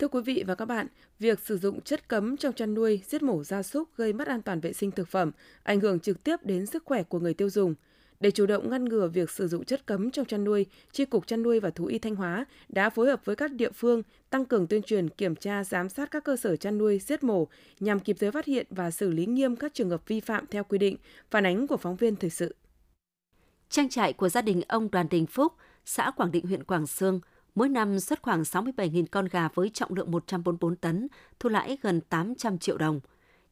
Thưa 0.00 0.08
quý 0.08 0.20
vị 0.20 0.44
và 0.46 0.54
các 0.54 0.64
bạn, 0.64 0.86
việc 1.18 1.40
sử 1.40 1.58
dụng 1.58 1.80
chất 1.80 2.08
cấm 2.08 2.36
trong 2.36 2.52
chăn 2.52 2.74
nuôi, 2.74 3.00
giết 3.06 3.22
mổ 3.22 3.44
gia 3.44 3.62
súc 3.62 3.88
gây 3.96 4.12
mất 4.12 4.28
an 4.28 4.42
toàn 4.42 4.60
vệ 4.60 4.72
sinh 4.72 4.90
thực 4.90 5.08
phẩm, 5.08 5.30
ảnh 5.62 5.80
hưởng 5.80 6.00
trực 6.00 6.24
tiếp 6.24 6.36
đến 6.42 6.66
sức 6.66 6.82
khỏe 6.86 7.02
của 7.02 7.18
người 7.18 7.34
tiêu 7.34 7.50
dùng. 7.50 7.74
Để 8.20 8.30
chủ 8.30 8.46
động 8.46 8.70
ngăn 8.70 8.84
ngừa 8.84 9.08
việc 9.08 9.30
sử 9.30 9.48
dụng 9.48 9.64
chất 9.64 9.86
cấm 9.86 10.10
trong 10.10 10.26
chăn 10.26 10.44
nuôi, 10.44 10.66
Chi 10.92 11.04
cục 11.04 11.26
chăn 11.26 11.42
nuôi 11.42 11.60
và 11.60 11.70
thú 11.70 11.86
y 11.86 11.98
Thanh 11.98 12.14
Hóa 12.16 12.44
đã 12.68 12.90
phối 12.90 13.06
hợp 13.06 13.24
với 13.24 13.36
các 13.36 13.52
địa 13.52 13.70
phương 13.70 14.02
tăng 14.30 14.44
cường 14.44 14.66
tuyên 14.66 14.82
truyền, 14.82 15.08
kiểm 15.08 15.34
tra, 15.36 15.64
giám 15.64 15.88
sát 15.88 16.10
các 16.10 16.24
cơ 16.24 16.36
sở 16.36 16.56
chăn 16.56 16.78
nuôi, 16.78 16.98
giết 16.98 17.24
mổ 17.24 17.48
nhằm 17.80 18.00
kịp 18.00 18.16
thời 18.20 18.30
phát 18.30 18.44
hiện 18.44 18.66
và 18.70 18.90
xử 18.90 19.10
lý 19.10 19.26
nghiêm 19.26 19.56
các 19.56 19.74
trường 19.74 19.90
hợp 19.90 20.08
vi 20.08 20.20
phạm 20.20 20.46
theo 20.46 20.64
quy 20.64 20.78
định. 20.78 20.96
Phản 21.30 21.46
ánh 21.46 21.66
của 21.66 21.76
phóng 21.76 21.96
viên 21.96 22.16
thời 22.16 22.30
sự. 22.30 22.54
Trang 23.70 23.88
trại 23.88 24.12
của 24.12 24.28
gia 24.28 24.42
đình 24.42 24.62
ông 24.68 24.90
Đoàn 24.90 25.06
Đình 25.10 25.26
Phúc, 25.26 25.52
xã 25.84 26.10
Quảng 26.10 26.32
Định, 26.32 26.46
huyện 26.46 26.64
Quảng 26.64 26.86
Sương, 26.86 27.20
mỗi 27.54 27.68
năm 27.68 28.00
xuất 28.00 28.22
khoảng 28.22 28.42
67.000 28.42 29.04
con 29.10 29.26
gà 29.26 29.48
với 29.54 29.70
trọng 29.74 29.94
lượng 29.94 30.10
144 30.10 30.76
tấn, 30.76 31.08
thu 31.40 31.48
lãi 31.48 31.78
gần 31.82 32.00
800 32.00 32.58
triệu 32.58 32.78
đồng. 32.78 33.00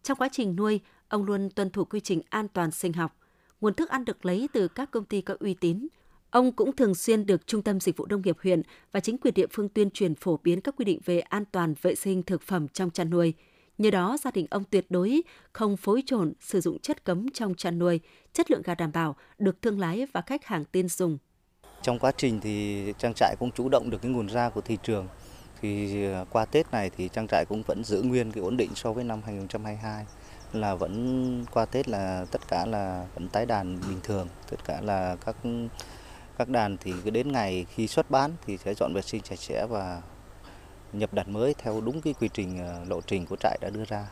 Trong 0.02 0.18
quá 0.18 0.28
trình 0.32 0.56
nuôi, 0.56 0.80
ông 1.08 1.24
luôn 1.24 1.50
tuân 1.50 1.70
thủ 1.70 1.84
quy 1.84 2.00
trình 2.00 2.22
an 2.30 2.48
toàn 2.48 2.70
sinh 2.70 2.92
học. 2.92 3.16
Nguồn 3.60 3.74
thức 3.74 3.88
ăn 3.88 4.04
được 4.04 4.24
lấy 4.24 4.48
từ 4.52 4.68
các 4.68 4.90
công 4.90 5.04
ty 5.04 5.20
có 5.20 5.36
uy 5.40 5.54
tín. 5.54 5.88
Ông 6.30 6.52
cũng 6.52 6.76
thường 6.76 6.94
xuyên 6.94 7.26
được 7.26 7.46
Trung 7.46 7.62
tâm 7.62 7.80
Dịch 7.80 7.96
vụ 7.96 8.06
Nông 8.06 8.22
nghiệp 8.22 8.36
huyện 8.42 8.62
và 8.92 9.00
chính 9.00 9.18
quyền 9.18 9.34
địa 9.34 9.46
phương 9.52 9.68
tuyên 9.68 9.90
truyền 9.90 10.14
phổ 10.14 10.36
biến 10.44 10.60
các 10.60 10.74
quy 10.76 10.84
định 10.84 11.00
về 11.04 11.20
an 11.20 11.44
toàn 11.52 11.74
vệ 11.82 11.94
sinh 11.94 12.22
thực 12.22 12.42
phẩm 12.42 12.68
trong 12.68 12.90
chăn 12.90 13.10
nuôi. 13.10 13.34
Nhờ 13.78 13.90
đó, 13.90 14.16
gia 14.24 14.30
đình 14.30 14.46
ông 14.50 14.64
tuyệt 14.70 14.86
đối 14.90 15.22
không 15.52 15.76
phối 15.76 16.02
trộn 16.06 16.32
sử 16.40 16.60
dụng 16.60 16.78
chất 16.78 17.04
cấm 17.04 17.28
trong 17.28 17.54
chăn 17.54 17.78
nuôi, 17.78 18.00
chất 18.32 18.50
lượng 18.50 18.62
gà 18.64 18.74
đảm 18.74 18.92
bảo 18.92 19.16
được 19.38 19.62
thương 19.62 19.78
lái 19.78 20.06
và 20.12 20.20
khách 20.20 20.44
hàng 20.44 20.64
tin 20.64 20.88
dùng. 20.88 21.18
Trong 21.82 21.98
quá 21.98 22.12
trình 22.16 22.40
thì 22.40 22.84
trang 22.98 23.14
trại 23.16 23.36
cũng 23.38 23.50
chủ 23.50 23.68
động 23.68 23.90
được 23.90 24.02
cái 24.02 24.10
nguồn 24.10 24.26
ra 24.26 24.48
của 24.48 24.60
thị 24.60 24.78
trường. 24.82 25.06
Thì 25.62 26.04
ờ, 26.04 26.24
qua 26.30 26.44
Tết 26.44 26.72
này 26.72 26.90
thì 26.96 27.08
trang 27.08 27.26
trại 27.26 27.44
cũng 27.48 27.62
vẫn 27.66 27.84
giữ 27.84 28.02
nguyên 28.02 28.32
cái 28.32 28.42
ổn 28.42 28.56
định 28.56 28.70
so 28.74 28.92
với 28.92 29.04
năm 29.04 29.20
2022 29.26 30.04
là 30.52 30.74
vẫn 30.74 31.44
qua 31.52 31.64
Tết 31.64 31.88
là 31.88 32.24
tất 32.30 32.48
cả 32.48 32.66
là 32.66 33.06
vẫn 33.14 33.28
tái 33.28 33.46
đàn 33.46 33.80
bình 33.88 34.00
thường, 34.02 34.28
tất 34.50 34.56
cả 34.64 34.80
là 34.80 35.16
các 35.26 35.36
các 36.38 36.48
đàn 36.48 36.76
thì 36.76 36.92
cứ 37.04 37.10
đến 37.10 37.32
ngày 37.32 37.66
khi 37.74 37.86
xuất 37.86 38.10
bán 38.10 38.30
thì 38.46 38.58
sẽ 38.58 38.74
dọn 38.74 38.94
vệ 38.94 39.02
sinh 39.02 39.22
sạch 39.24 39.38
sẽ 39.38 39.66
và 39.66 40.02
nhập 40.92 41.14
đàn 41.14 41.32
mới 41.32 41.54
theo 41.54 41.80
đúng 41.80 42.00
cái 42.00 42.14
quy 42.20 42.28
trình 42.32 42.58
ờ, 42.58 42.84
lộ 42.88 43.00
trình 43.00 43.26
của 43.26 43.36
trại 43.36 43.58
đã 43.60 43.70
đưa 43.70 43.84
ra. 43.84 44.06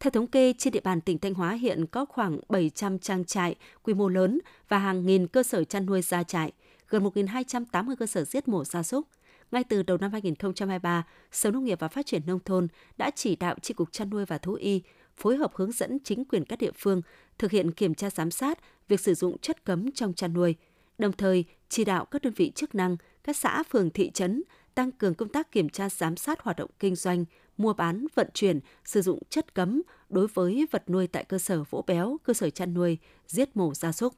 Theo 0.00 0.10
thống 0.10 0.26
kê, 0.26 0.52
trên 0.58 0.72
địa 0.72 0.80
bàn 0.80 1.00
tỉnh 1.00 1.18
Thanh 1.18 1.34
Hóa 1.34 1.52
hiện 1.52 1.86
có 1.86 2.04
khoảng 2.04 2.40
700 2.48 2.98
trang 2.98 3.24
trại 3.24 3.54
quy 3.82 3.94
mô 3.94 4.08
lớn 4.08 4.38
và 4.68 4.78
hàng 4.78 5.06
nghìn 5.06 5.26
cơ 5.26 5.42
sở 5.42 5.64
chăn 5.64 5.86
nuôi 5.86 6.02
gia 6.02 6.22
trại, 6.22 6.52
gần 6.92 7.04
1.280 7.04 7.96
cơ 7.96 8.06
sở 8.06 8.24
giết 8.24 8.48
mổ 8.48 8.64
gia 8.64 8.82
súc. 8.82 9.06
Ngay 9.50 9.64
từ 9.64 9.82
đầu 9.82 9.98
năm 9.98 10.12
2023, 10.12 11.06
Sở 11.32 11.50
Nông 11.50 11.64
nghiệp 11.64 11.80
và 11.80 11.88
Phát 11.88 12.06
triển 12.06 12.22
Nông 12.26 12.40
thôn 12.44 12.68
đã 12.96 13.10
chỉ 13.10 13.36
đạo 13.36 13.56
tri 13.62 13.74
cục 13.74 13.92
chăn 13.92 14.10
nuôi 14.10 14.24
và 14.24 14.38
thú 14.38 14.54
y 14.54 14.82
phối 15.16 15.36
hợp 15.36 15.52
hướng 15.54 15.72
dẫn 15.72 15.98
chính 16.04 16.24
quyền 16.24 16.44
các 16.44 16.58
địa 16.58 16.70
phương 16.78 17.02
thực 17.38 17.50
hiện 17.50 17.70
kiểm 17.70 17.94
tra 17.94 18.10
giám 18.10 18.30
sát 18.30 18.58
việc 18.88 19.00
sử 19.00 19.14
dụng 19.14 19.38
chất 19.38 19.64
cấm 19.64 19.92
trong 19.92 20.14
chăn 20.14 20.32
nuôi, 20.34 20.54
đồng 20.98 21.12
thời 21.12 21.44
chỉ 21.68 21.84
đạo 21.84 22.04
các 22.04 22.22
đơn 22.22 22.32
vị 22.36 22.52
chức 22.54 22.74
năng, 22.74 22.96
các 23.24 23.36
xã, 23.36 23.62
phường, 23.62 23.90
thị 23.90 24.10
trấn 24.14 24.42
tăng 24.74 24.92
cường 24.92 25.14
công 25.14 25.28
tác 25.28 25.52
kiểm 25.52 25.68
tra 25.68 25.88
giám 25.88 26.16
sát 26.16 26.40
hoạt 26.40 26.56
động 26.56 26.70
kinh 26.78 26.94
doanh, 26.94 27.24
mua 27.56 27.72
bán, 27.72 28.06
vận 28.14 28.28
chuyển, 28.34 28.60
sử 28.84 29.02
dụng 29.02 29.18
chất 29.30 29.54
cấm 29.54 29.82
đối 30.08 30.26
với 30.26 30.66
vật 30.70 30.90
nuôi 30.90 31.06
tại 31.06 31.24
cơ 31.24 31.38
sở 31.38 31.64
vỗ 31.70 31.84
béo, 31.86 32.16
cơ 32.24 32.34
sở 32.34 32.50
chăn 32.50 32.74
nuôi, 32.74 32.98
giết 33.26 33.56
mổ 33.56 33.74
gia 33.74 33.92
súc. 33.92 34.14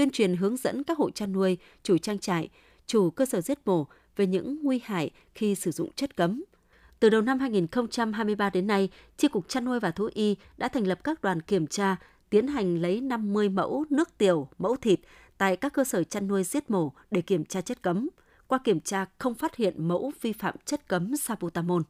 Tuyên 0.00 0.10
truyền 0.10 0.36
hướng 0.36 0.56
dẫn 0.56 0.84
các 0.84 0.98
hộ 0.98 1.10
chăn 1.10 1.32
nuôi, 1.32 1.58
chủ 1.82 1.98
trang 1.98 2.18
trại, 2.18 2.48
chủ 2.86 3.10
cơ 3.10 3.26
sở 3.26 3.40
giết 3.40 3.58
mổ 3.64 3.86
về 4.16 4.26
những 4.26 4.58
nguy 4.62 4.80
hại 4.84 5.10
khi 5.34 5.54
sử 5.54 5.70
dụng 5.70 5.92
chất 5.92 6.16
cấm. 6.16 6.44
Từ 7.00 7.08
đầu 7.08 7.22
năm 7.22 7.38
2023 7.38 8.50
đến 8.50 8.66
nay, 8.66 8.88
Chi 9.16 9.28
cục 9.28 9.48
chăn 9.48 9.64
nuôi 9.64 9.80
và 9.80 9.90
thú 9.90 10.08
y 10.14 10.36
đã 10.56 10.68
thành 10.68 10.86
lập 10.86 11.04
các 11.04 11.22
đoàn 11.22 11.40
kiểm 11.40 11.66
tra, 11.66 11.96
tiến 12.30 12.46
hành 12.46 12.82
lấy 12.82 13.00
50 13.00 13.48
mẫu 13.48 13.84
nước 13.90 14.18
tiểu, 14.18 14.48
mẫu 14.58 14.76
thịt 14.76 15.00
tại 15.38 15.56
các 15.56 15.72
cơ 15.72 15.84
sở 15.84 16.04
chăn 16.04 16.28
nuôi 16.28 16.44
giết 16.44 16.70
mổ 16.70 16.92
để 17.10 17.20
kiểm 17.20 17.44
tra 17.44 17.60
chất 17.60 17.82
cấm. 17.82 18.08
Qua 18.46 18.58
kiểm 18.64 18.80
tra 18.80 19.06
không 19.18 19.34
phát 19.34 19.56
hiện 19.56 19.88
mẫu 19.88 20.12
vi 20.20 20.32
phạm 20.32 20.54
chất 20.64 20.88
cấm 20.88 21.16
sabutamol. 21.16 21.82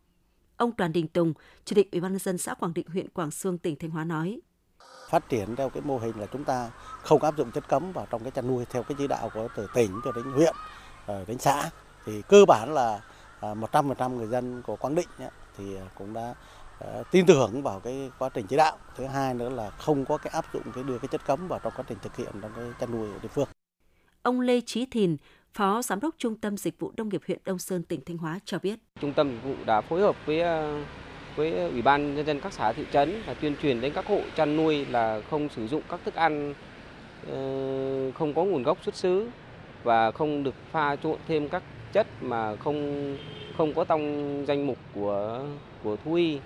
Ông 0.56 0.70
Đoàn 0.76 0.92
Đình 0.92 1.08
Tùng, 1.08 1.32
Chủ 1.64 1.74
tịch 1.74 1.92
Ủy 1.92 2.00
ban 2.00 2.12
nhân 2.12 2.18
dân 2.18 2.38
xã 2.38 2.54
Quảng 2.54 2.74
Định, 2.74 2.86
huyện 2.88 3.08
Quảng 3.08 3.30
Sương, 3.30 3.58
tỉnh 3.58 3.76
Thanh 3.76 3.90
Hóa 3.90 4.04
nói: 4.04 4.40
Phát 5.10 5.28
triển 5.28 5.56
theo 5.56 5.68
cái 5.68 5.82
mô 5.86 5.98
hình 5.98 6.20
là 6.20 6.26
chúng 6.26 6.44
ta 6.44 6.70
không 7.02 7.22
áp 7.22 7.36
dụng 7.36 7.50
chất 7.50 7.68
cấm 7.68 7.92
vào 7.92 8.06
trong 8.10 8.22
cái 8.22 8.30
chăn 8.30 8.48
nuôi 8.48 8.64
theo 8.70 8.82
cái 8.82 8.96
chỉ 8.98 9.06
đạo 9.06 9.30
của 9.34 9.48
từ 9.56 9.66
tỉnh 9.74 10.00
cho 10.04 10.12
đến 10.12 10.24
huyện, 10.24 10.54
ờ, 11.06 11.24
đến 11.26 11.38
xã 11.38 11.70
thì 12.06 12.22
cơ 12.28 12.44
bản 12.48 12.74
là 12.74 13.00
100% 13.40 14.12
à, 14.12 14.16
người 14.16 14.26
dân 14.26 14.62
của 14.62 14.76
Quảng 14.76 14.94
Định 14.94 15.08
thì 15.58 15.64
cũng 15.94 16.12
đã 16.12 16.34
ờ, 16.78 17.02
tin 17.10 17.26
tưởng 17.26 17.62
vào 17.62 17.80
cái 17.80 18.10
quá 18.18 18.28
trình 18.28 18.46
chỉ 18.46 18.56
đạo. 18.56 18.76
Thứ 18.96 19.06
hai 19.06 19.34
nữa 19.34 19.48
là 19.48 19.70
không 19.70 20.04
có 20.04 20.16
cái 20.16 20.32
áp 20.32 20.44
dụng 20.54 20.62
cái 20.74 20.84
đưa 20.84 20.98
cái 20.98 21.08
chất 21.08 21.24
cấm 21.26 21.48
vào 21.48 21.60
trong 21.62 21.72
quá 21.76 21.84
trình 21.88 21.98
thực 22.02 22.16
hiện 22.16 22.30
trong 22.42 22.52
cái 22.56 22.64
chăn 22.80 22.90
nuôi 22.92 23.08
ở 23.12 23.18
địa 23.22 23.28
phương. 23.28 23.48
Ông 24.22 24.40
Lê 24.40 24.60
Trí 24.60 24.86
Thìn, 24.86 25.16
Phó 25.52 25.82
Giám 25.82 26.00
đốc 26.00 26.14
Trung 26.18 26.34
tâm 26.40 26.56
Dịch 26.56 26.78
vụ 26.78 26.92
Nông 26.96 27.08
nghiệp 27.08 27.20
huyện 27.26 27.38
Đông 27.44 27.58
Sơn, 27.58 27.82
tỉnh 27.82 28.00
Thanh 28.06 28.18
Hóa 28.18 28.38
cho 28.44 28.58
biết. 28.58 28.78
Trung 29.00 29.12
tâm 29.12 29.30
dịch 29.30 29.40
vụ 29.44 29.54
đã 29.66 29.80
phối 29.80 30.00
hợp 30.00 30.16
với 30.26 30.40
ờ, 30.40 30.82
với 31.36 31.70
Ủy 31.70 31.82
ban 31.82 32.14
Nhân 32.14 32.26
dân 32.26 32.40
các 32.40 32.52
xã 32.52 32.72
thị 32.72 32.84
trấn 32.92 33.22
và 33.26 33.34
tuyên 33.34 33.54
truyền 33.62 33.80
đến 33.80 33.92
các 33.92 34.06
hộ 34.06 34.20
chăn 34.36 34.56
nuôi 34.56 34.86
là 34.86 35.22
không 35.30 35.48
sử 35.48 35.66
dụng 35.66 35.82
các 35.88 36.00
thức 36.04 36.14
ăn 36.14 36.54
ờ, 37.30 38.10
không 38.12 38.34
có 38.34 38.44
nguồn 38.44 38.62
gốc 38.62 38.78
xuất 38.84 38.96
xứ 38.96 39.28
và 39.82 40.10
không 40.10 40.42
được 40.42 40.54
pha 40.72 40.96
trộn 40.96 41.18
thêm 41.28 41.48
các 41.48 41.62
chất 41.92 42.06
mà 42.20 42.56
không 42.56 43.16
không 43.56 43.74
có 43.74 43.84
trong 43.84 44.44
danh 44.48 44.66
mục 44.66 44.78
của 44.94 45.46
của 45.82 45.96
thú 46.04 46.14
y. 46.14 46.38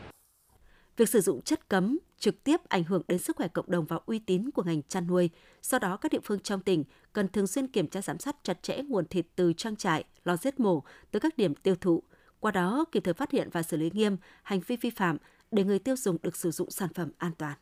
Việc 0.97 1.09
sử 1.09 1.21
dụng 1.21 1.43
chất 1.43 1.69
cấm 1.69 1.99
trực 2.19 2.45
tiếp 2.45 2.61
ảnh 2.69 2.85
hưởng 2.85 3.03
đến 3.09 3.19
sức 3.19 3.37
khỏe 3.37 3.49
cộng 3.49 3.71
đồng 3.71 3.85
và 3.85 3.99
uy 4.07 4.19
tín 4.19 4.51
của 4.51 4.63
ngành 4.63 4.83
chăn 4.83 5.07
nuôi. 5.07 5.31
Do 5.63 5.79
đó, 5.79 5.97
các 5.97 6.13
địa 6.13 6.21
phương 6.25 6.41
trong 6.41 6.61
tỉnh 6.61 6.85
cần 7.13 7.29
thường 7.29 7.47
xuyên 7.47 7.67
kiểm 7.67 7.89
tra 7.89 8.03
giám 8.03 8.19
sát 8.19 8.37
chặt 8.43 8.63
chẽ 8.63 8.83
nguồn 8.89 9.07
thịt 9.07 9.27
từ 9.37 9.53
trang 9.53 9.77
trại, 9.77 10.05
lò 10.25 10.37
giết 10.37 10.61
mổ 10.61 10.83
tới 11.11 11.21
các 11.21 11.37
điểm 11.37 11.55
tiêu 11.55 11.75
thụ. 11.81 12.03
Qua 12.45 12.51
đó, 12.51 12.85
kịp 12.93 13.01
thời 13.05 13.15
phát 13.15 13.31
hiện 13.31 13.49
và 13.53 13.63
xử 13.63 13.77
lý 13.77 13.91
nghiêm 13.95 14.17
hành 14.43 14.61
vi 14.67 14.77
vi 14.77 14.91
phạm 14.91 15.17
để 15.51 15.65
người 15.65 15.79
tiêu 15.79 15.97
dùng 15.97 16.17
được 16.23 16.37
sử 16.37 16.51
dụng 16.51 16.71
sản 16.71 16.89
phẩm 16.95 17.11
an 17.19 17.33
toàn. 17.39 17.57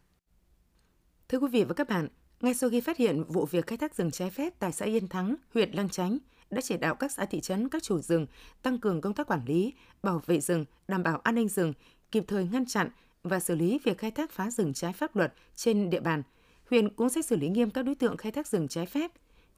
Thưa 1.29 1.39
quý 1.39 1.49
vị 1.49 1.65
và 1.65 1.75
các 1.75 1.89
bạn, 1.89 2.09
ngay 2.41 2.55
sau 2.55 2.71
khi 2.71 2.81
phát 2.81 2.97
hiện 2.97 3.25
vụ 3.25 3.47
việc 3.47 3.67
khai 3.67 3.79
thác 3.79 3.95
rừng 3.95 4.11
trái 4.11 4.31
phép 4.31 4.53
tại 4.59 4.73
xã 4.73 4.85
Yên 4.85 5.09
Thắng, 5.09 5.35
huyện 5.55 5.71
Lăng 5.71 5.89
Chánh, 5.89 6.19
đã 6.51 6.61
chỉ 6.61 6.77
đạo 6.77 6.95
các 6.95 7.13
xã 7.13 7.25
thị 7.25 7.41
trấn, 7.41 7.69
các 7.69 7.83
chủ 7.83 8.01
rừng 8.01 8.27
tăng 8.63 8.79
cường 8.79 9.01
công 9.01 9.15
tác 9.15 9.27
quản 9.27 9.45
lý, 9.47 9.73
bảo 10.03 10.23
vệ 10.27 10.41
rừng, 10.41 10.65
đảm 10.89 11.03
bảo 11.03 11.19
an 11.19 11.35
ninh 11.35 11.49
rừng, 11.49 11.73
kịp 12.11 12.25
thời 12.27 12.49
ngăn 12.53 12.67
chặn 12.67 12.91
và 13.23 13.41
xử 13.41 13.55
lý 13.55 13.79
việc 13.85 13.99
khai 13.99 14.11
thác 14.11 14.31
phá 14.31 14.51
rừng 14.51 14.75
trái 14.75 14.93
pháp 14.93 15.17
luật 15.17 15.35
trên 15.57 15.91
địa 15.91 16.01
bàn. 16.01 16.23
Huyện 16.71 16.89
cũng 16.89 17.09
sẽ 17.09 17.23
xử 17.23 17.37
lý 17.37 17.49
nghiêm 17.49 17.71
các 17.71 17.83
đối 17.83 17.95
tượng 17.95 18.17
khai 18.17 18.33
thác 18.33 18.47
rừng 18.47 18.69
trái 18.69 18.87
phép. 18.87 19.11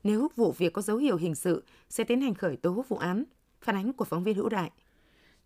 Nếu 0.02 0.28
vụ 0.36 0.52
việc 0.52 0.72
có 0.72 0.82
dấu 0.82 0.96
hiệu 0.96 1.16
hình 1.16 1.34
sự, 1.34 1.64
sẽ 1.88 2.04
tiến 2.04 2.20
hành 2.20 2.34
khởi 2.34 2.56
tố 2.56 2.84
vụ 2.88 2.96
án. 2.96 3.24
Phản 3.60 3.76
ánh 3.76 3.92
của 3.92 4.04
phóng 4.04 4.24
viên 4.24 4.36
Hữu 4.36 4.48
Đại. 4.48 4.70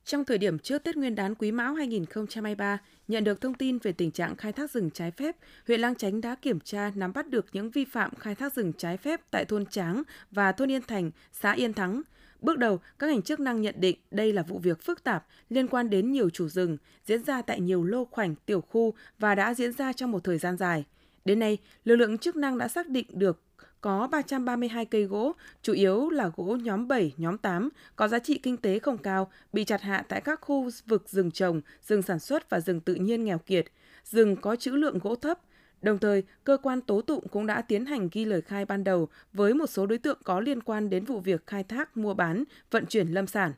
Trong 0.08 0.24
thời 0.24 0.38
điểm 0.38 0.58
trước 0.58 0.84
Tết 0.84 0.96
Nguyên 0.96 1.14
đán 1.14 1.34
Quý 1.34 1.52
Mão 1.52 1.74
2023, 1.74 2.78
nhận 3.08 3.24
được 3.24 3.40
thông 3.40 3.54
tin 3.54 3.78
về 3.78 3.92
tình 3.92 4.10
trạng 4.10 4.36
khai 4.36 4.52
thác 4.52 4.70
rừng 4.70 4.90
trái 4.90 5.10
phép, 5.10 5.36
huyện 5.66 5.80
Lang 5.80 5.94
Chánh 5.94 6.20
đã 6.20 6.34
kiểm 6.42 6.60
tra 6.60 6.92
nắm 6.94 7.12
bắt 7.12 7.28
được 7.28 7.46
những 7.52 7.70
vi 7.70 7.84
phạm 7.84 8.14
khai 8.14 8.34
thác 8.34 8.54
rừng 8.54 8.72
trái 8.78 8.96
phép 8.96 9.20
tại 9.30 9.44
thôn 9.44 9.66
Tráng 9.66 10.02
và 10.30 10.52
thôn 10.52 10.70
Yên 10.70 10.82
Thành, 10.82 11.10
xã 11.32 11.52
Yên 11.52 11.72
Thắng. 11.72 12.02
Bước 12.40 12.58
đầu, 12.58 12.80
các 12.98 13.06
ngành 13.10 13.22
chức 13.22 13.40
năng 13.40 13.60
nhận 13.60 13.74
định 13.78 13.96
đây 14.10 14.32
là 14.32 14.42
vụ 14.42 14.58
việc 14.58 14.82
phức 14.82 15.04
tạp 15.04 15.26
liên 15.50 15.68
quan 15.68 15.90
đến 15.90 16.12
nhiều 16.12 16.30
chủ 16.30 16.48
rừng, 16.48 16.76
diễn 17.06 17.24
ra 17.24 17.42
tại 17.42 17.60
nhiều 17.60 17.84
lô 17.84 18.04
khoảnh 18.04 18.34
tiểu 18.46 18.60
khu 18.60 18.94
và 19.18 19.34
đã 19.34 19.54
diễn 19.54 19.72
ra 19.72 19.92
trong 19.92 20.10
một 20.10 20.24
thời 20.24 20.38
gian 20.38 20.56
dài. 20.56 20.84
Đến 21.24 21.38
nay, 21.38 21.58
lực 21.84 21.96
lượng 21.96 22.18
chức 22.18 22.36
năng 22.36 22.58
đã 22.58 22.68
xác 22.68 22.88
định 22.88 23.06
được 23.10 23.42
có 23.80 24.06
332 24.06 24.85
cây 24.85 25.04
gỗ, 25.04 25.32
chủ 25.62 25.73
yếu 25.73 26.11
là 26.11 26.30
gỗ 26.37 26.58
nhóm 26.62 26.88
7, 26.88 27.14
nhóm 27.16 27.38
8, 27.38 27.68
có 27.97 28.08
giá 28.08 28.18
trị 28.18 28.38
kinh 28.42 28.56
tế 28.56 28.78
không 28.78 28.99
cao, 28.99 29.30
bị 29.52 29.64
chặt 29.64 29.82
hạ 29.82 30.04
tại 30.08 30.20
các 30.20 30.40
khu 30.40 30.70
vực 30.87 31.08
rừng 31.08 31.30
trồng, 31.30 31.61
rừng 31.82 32.02
sản 32.02 32.18
xuất 32.18 32.50
và 32.50 32.61
rừng 32.61 32.80
tự 32.80 32.94
nhiên 32.94 33.25
nghèo 33.25 33.38
kiệt, 33.38 33.66
rừng 34.04 34.37
có 34.37 34.56
trữ 34.56 34.70
lượng 34.70 34.99
gỗ 34.99 35.14
thấp. 35.14 35.38
Đồng 35.82 35.99
thời, 35.99 36.23
cơ 36.44 36.56
quan 36.62 36.80
tố 36.80 37.00
tụng 37.00 37.28
cũng 37.28 37.47
đã 37.47 37.62
tiến 37.62 37.87
hành 37.87 38.08
ghi 38.12 38.25
lời 38.25 38.40
khai 38.40 38.64
ban 38.64 38.85
đầu 38.85 39.08
với 39.32 39.54
một 39.54 39.66
số 39.66 39.87
đối 39.87 39.99
tượng 39.99 40.18
có 40.25 40.40
liên 40.40 40.62
quan 40.62 40.90
đến 40.90 41.04
vụ 41.04 41.20
việc 41.20 41.47
khai 41.47 41.64
thác, 41.64 41.97
mua 41.97 42.14
bán, 42.14 42.44
vận 42.70 42.87
chuyển 42.87 43.08
lâm 43.08 43.26
sản. 43.26 43.52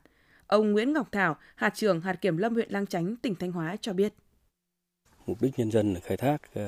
Ông 0.47 0.73
Nguyễn 0.73 0.93
Ngọc 0.93 1.13
Thảo, 1.13 1.37
hạt 1.55 1.71
trưởng 1.75 2.01
hạt 2.01 2.13
kiểm 2.13 2.37
lâm 2.37 2.55
huyện 2.55 2.71
Lang 2.71 2.87
Chánh, 2.87 3.17
tỉnh 3.17 3.35
Thanh 3.35 3.53
Hóa 3.53 3.77
cho 3.81 3.93
biết. 3.93 4.15
Mục 5.27 5.43
đích 5.43 5.59
nhân 5.59 5.71
dân 5.71 5.95
là 5.95 6.01
khai 6.01 6.17
thác 6.17 6.39
uh, 6.59 6.63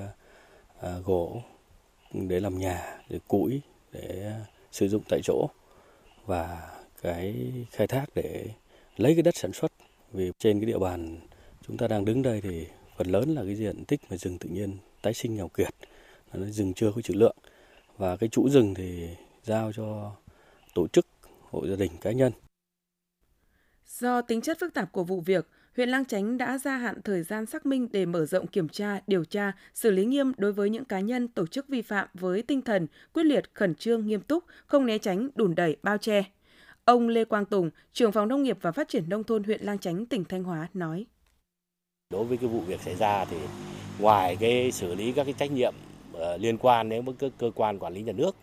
uh, 0.79 1.05
gỗ 1.05 1.43
để 2.13 2.41
làm 2.41 2.59
nhà, 2.59 2.99
để 3.09 3.19
củi, 3.29 3.61
để 3.93 4.33
sử 4.73 4.89
dụng 4.89 5.03
tại 5.09 5.21
chỗ 5.25 5.49
và 6.27 6.71
cái 7.03 7.53
khai 7.71 7.87
thác 7.87 8.05
để 8.15 8.49
lấy 8.97 9.15
cái 9.15 9.23
đất 9.23 9.37
sản 9.37 9.53
xuất. 9.53 9.73
Vì 10.13 10.33
trên 10.39 10.61
cái 10.61 10.67
địa 10.67 10.79
bàn 10.79 11.21
chúng 11.67 11.77
ta 11.77 11.89
đang 11.89 12.05
đứng 12.05 12.23
đây 12.23 12.41
thì 12.41 12.67
phần 12.97 13.07
lớn 13.07 13.35
là 13.35 13.43
cái 13.45 13.55
diện 13.55 13.85
tích 13.85 14.01
mà 14.11 14.17
rừng 14.17 14.39
tự 14.39 14.49
nhiên 14.49 14.77
tái 15.03 15.15
sinh 15.15 15.37
nghèo 15.37 15.49
kiệt 15.49 15.75
nó 16.33 16.47
rừng 16.47 16.75
chưa 16.75 16.93
có 16.95 17.03
trữ 17.03 17.15
lượng. 17.15 17.37
Và 17.97 18.17
cái 18.17 18.29
chủ 18.29 18.49
rừng 18.49 18.75
thì 18.75 19.09
giao 19.43 19.73
cho 19.73 20.17
tổ 20.75 20.89
chức 20.89 21.07
hộ 21.51 21.67
gia 21.67 21.77
đình 21.77 21.93
cá 22.01 22.13
nhân. 22.13 22.33
Do 23.87 24.23
tính 24.23 24.41
chất 24.41 24.57
phức 24.61 24.75
tạp 24.75 24.93
của 24.93 25.05
vụ 25.05 25.21
việc 25.21 25.49
huyện 25.77 25.89
Lang 25.89 26.05
Chánh 26.05 26.39
đã 26.39 26.59
gia 26.59 26.77
hạn 26.77 27.03
thời 27.05 27.23
gian 27.23 27.47
xác 27.47 27.67
minh 27.67 27.89
để 27.93 28.07
mở 28.07 28.27
rộng 28.27 28.47
kiểm 28.47 28.69
tra, 28.69 29.01
điều 29.07 29.25
tra, 29.25 29.53
xử 29.75 29.91
lý 29.91 30.05
nghiêm 30.05 30.33
đối 30.37 30.53
với 30.53 30.71
những 30.71 30.85
cá 30.85 31.01
nhân 31.01 31.29
tổ 31.29 31.47
chức 31.47 31.69
vi 31.69 31.83
phạm 31.83 32.09
với 32.15 32.43
tinh 32.43 32.63
thần 32.63 32.87
quyết 33.13 33.25
liệt, 33.25 33.55
khẩn 33.55 33.75
trương, 33.75 34.07
nghiêm 34.07 34.21
túc, 34.21 34.45
không 34.67 34.87
né 34.87 34.99
tránh, 34.99 35.29
đùn 35.35 35.55
đẩy, 35.55 35.77
bao 35.83 35.99
che. 35.99 36.25
Ông 36.85 37.09
Lê 37.09 37.25
Quang 37.25 37.45
Tùng, 37.45 37.71
trưởng 37.93 38.13
phòng 38.13 38.29
nông 38.29 38.43
nghiệp 38.43 38.59
và 38.61 38.73
phát 38.73 38.89
triển 38.89 39.09
nông 39.09 39.25
thôn 39.25 39.45
huyện 39.45 39.63
Lang 39.63 39.79
Chánh, 39.79 40.07
tỉnh 40.07 40.25
Thanh 40.25 40.45
Hóa 40.45 40.69
nói: 40.75 41.07
Đối 42.11 42.25
với 42.25 42.37
cái 42.37 42.49
vụ 42.49 42.61
việc 42.61 42.81
xảy 42.81 42.95
ra 42.95 43.25
thì 43.25 43.37
ngoài 43.99 44.37
cái 44.41 44.73
xử 44.73 44.95
lý 44.95 45.13
các 45.13 45.25
cái 45.25 45.35
trách 45.39 45.53
nhiệm 45.53 45.75
ờ, 46.13 46.37
liên 46.37 46.59
quan 46.59 46.89
đến 46.89 47.05
với 47.05 47.31
cơ 47.39 47.51
quan 47.55 47.79
quản 47.79 47.95
lý 47.95 48.03
nhà 48.03 48.13
nước 48.13 48.37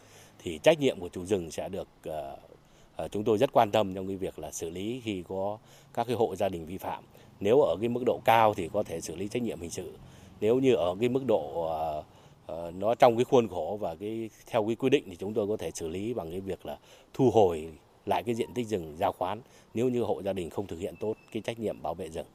thì 0.44 0.60
trách 0.64 0.80
nhiệm 0.80 1.00
của 1.00 1.10
chủ 1.10 1.26
rừng 1.26 1.52
sẽ 1.52 1.70
được 1.70 1.88
ờ, 2.04 2.38
Ờ, 3.00 3.08
chúng 3.08 3.24
tôi 3.24 3.38
rất 3.38 3.52
quan 3.54 3.72
tâm 3.72 3.94
trong 3.94 4.08
cái 4.08 4.16
việc 4.16 4.40
là 4.40 4.52
xử 4.52 4.70
lý 4.70 5.02
khi 5.04 5.24
có 5.28 5.58
các 5.94 6.08
cái 6.08 6.16
hộ 6.16 6.36
gia 6.36 6.50
đình 6.50 6.66
vi 6.66 6.78
phạm. 6.78 7.04
Nếu 7.40 7.62
ở 7.62 7.76
cái 7.80 7.90
mức 7.90 8.04
độ 8.06 8.20
cao 8.26 8.54
thì 8.54 8.70
có 8.74 8.84
thể 8.84 9.02
xử 9.02 9.16
lý 9.16 9.28
trách 9.28 9.42
nhiệm 9.42 9.60
hình 9.60 9.70
sự. 9.70 9.92
Nếu 10.42 10.60
như 10.60 10.74
ở 10.74 10.96
cái 11.00 11.10
mức 11.10 11.24
độ 11.28 11.68
ờ, 11.70 12.04
ờ, 12.46 12.72
nó 12.72 12.96
trong 12.96 13.18
cái 13.18 13.26
khuôn 13.26 13.48
khổ 13.48 13.78
và 13.82 13.96
cái 13.96 14.30
theo 14.46 14.66
cái 14.66 14.76
quy 14.76 14.90
định 14.90 15.04
thì 15.08 15.16
chúng 15.16 15.34
tôi 15.34 15.48
có 15.48 15.58
thể 15.58 15.72
xử 15.72 15.88
lý 15.88 16.14
bằng 16.14 16.32
cái 16.32 16.40
việc 16.40 16.66
là 16.66 16.78
thu 17.14 17.32
hồi 17.32 17.68
lại 18.06 18.24
cái 18.24 18.36
diện 18.36 18.50
tích 18.54 18.68
rừng 18.68 18.96
giao 19.00 19.12
khoán 19.12 19.42
nếu 19.74 19.90
như 19.90 20.02
hộ 20.02 20.22
gia 20.22 20.34
đình 20.34 20.50
không 20.50 20.68
thực 20.68 20.80
hiện 20.80 20.96
tốt 21.00 21.14
cái 21.32 21.42
trách 21.42 21.60
nhiệm 21.60 21.82
bảo 21.82 21.94
vệ 21.94 22.10
rừng. 22.10 22.28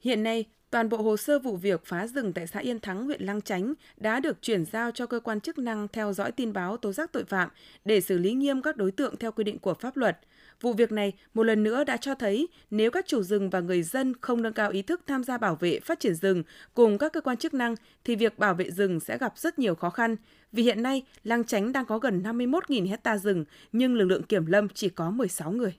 Hiện 0.00 0.22
nay, 0.22 0.44
toàn 0.70 0.88
bộ 0.88 0.96
hồ 0.96 1.16
sơ 1.16 1.38
vụ 1.38 1.56
việc 1.56 1.84
phá 1.84 2.06
rừng 2.06 2.32
tại 2.32 2.46
xã 2.46 2.58
Yên 2.58 2.80
Thắng, 2.80 3.04
huyện 3.04 3.22
Lăng 3.22 3.42
Chánh 3.42 3.74
đã 3.96 4.20
được 4.20 4.42
chuyển 4.42 4.64
giao 4.64 4.90
cho 4.90 5.06
cơ 5.06 5.20
quan 5.20 5.40
chức 5.40 5.58
năng 5.58 5.88
theo 5.88 6.12
dõi 6.12 6.32
tin 6.32 6.52
báo 6.52 6.76
tố 6.76 6.92
giác 6.92 7.12
tội 7.12 7.24
phạm 7.24 7.48
để 7.84 8.00
xử 8.00 8.18
lý 8.18 8.32
nghiêm 8.32 8.62
các 8.62 8.76
đối 8.76 8.90
tượng 8.90 9.16
theo 9.16 9.32
quy 9.32 9.44
định 9.44 9.58
của 9.58 9.74
pháp 9.74 9.96
luật. 9.96 10.18
Vụ 10.60 10.72
việc 10.72 10.92
này 10.92 11.12
một 11.34 11.42
lần 11.42 11.62
nữa 11.62 11.84
đã 11.84 11.96
cho 11.96 12.14
thấy 12.14 12.48
nếu 12.70 12.90
các 12.90 13.06
chủ 13.06 13.22
rừng 13.22 13.50
và 13.50 13.60
người 13.60 13.82
dân 13.82 14.14
không 14.20 14.42
nâng 14.42 14.52
cao 14.52 14.70
ý 14.70 14.82
thức 14.82 15.00
tham 15.06 15.24
gia 15.24 15.38
bảo 15.38 15.56
vệ 15.56 15.80
phát 15.80 16.00
triển 16.00 16.14
rừng 16.14 16.42
cùng 16.74 16.98
các 16.98 17.12
cơ 17.12 17.20
quan 17.20 17.36
chức 17.36 17.54
năng 17.54 17.74
thì 18.04 18.16
việc 18.16 18.38
bảo 18.38 18.54
vệ 18.54 18.70
rừng 18.70 19.00
sẽ 19.00 19.18
gặp 19.18 19.38
rất 19.38 19.58
nhiều 19.58 19.74
khó 19.74 19.90
khăn. 19.90 20.16
Vì 20.52 20.62
hiện 20.62 20.82
nay, 20.82 21.02
Lăng 21.24 21.44
Chánh 21.44 21.72
đang 21.72 21.86
có 21.86 21.98
gần 21.98 22.22
51.000 22.22 22.88
hecta 22.88 23.18
rừng 23.18 23.44
nhưng 23.72 23.94
lực 23.94 24.04
lượng 24.04 24.22
kiểm 24.22 24.46
lâm 24.46 24.68
chỉ 24.68 24.88
có 24.88 25.10
16 25.10 25.50
người. 25.50 25.76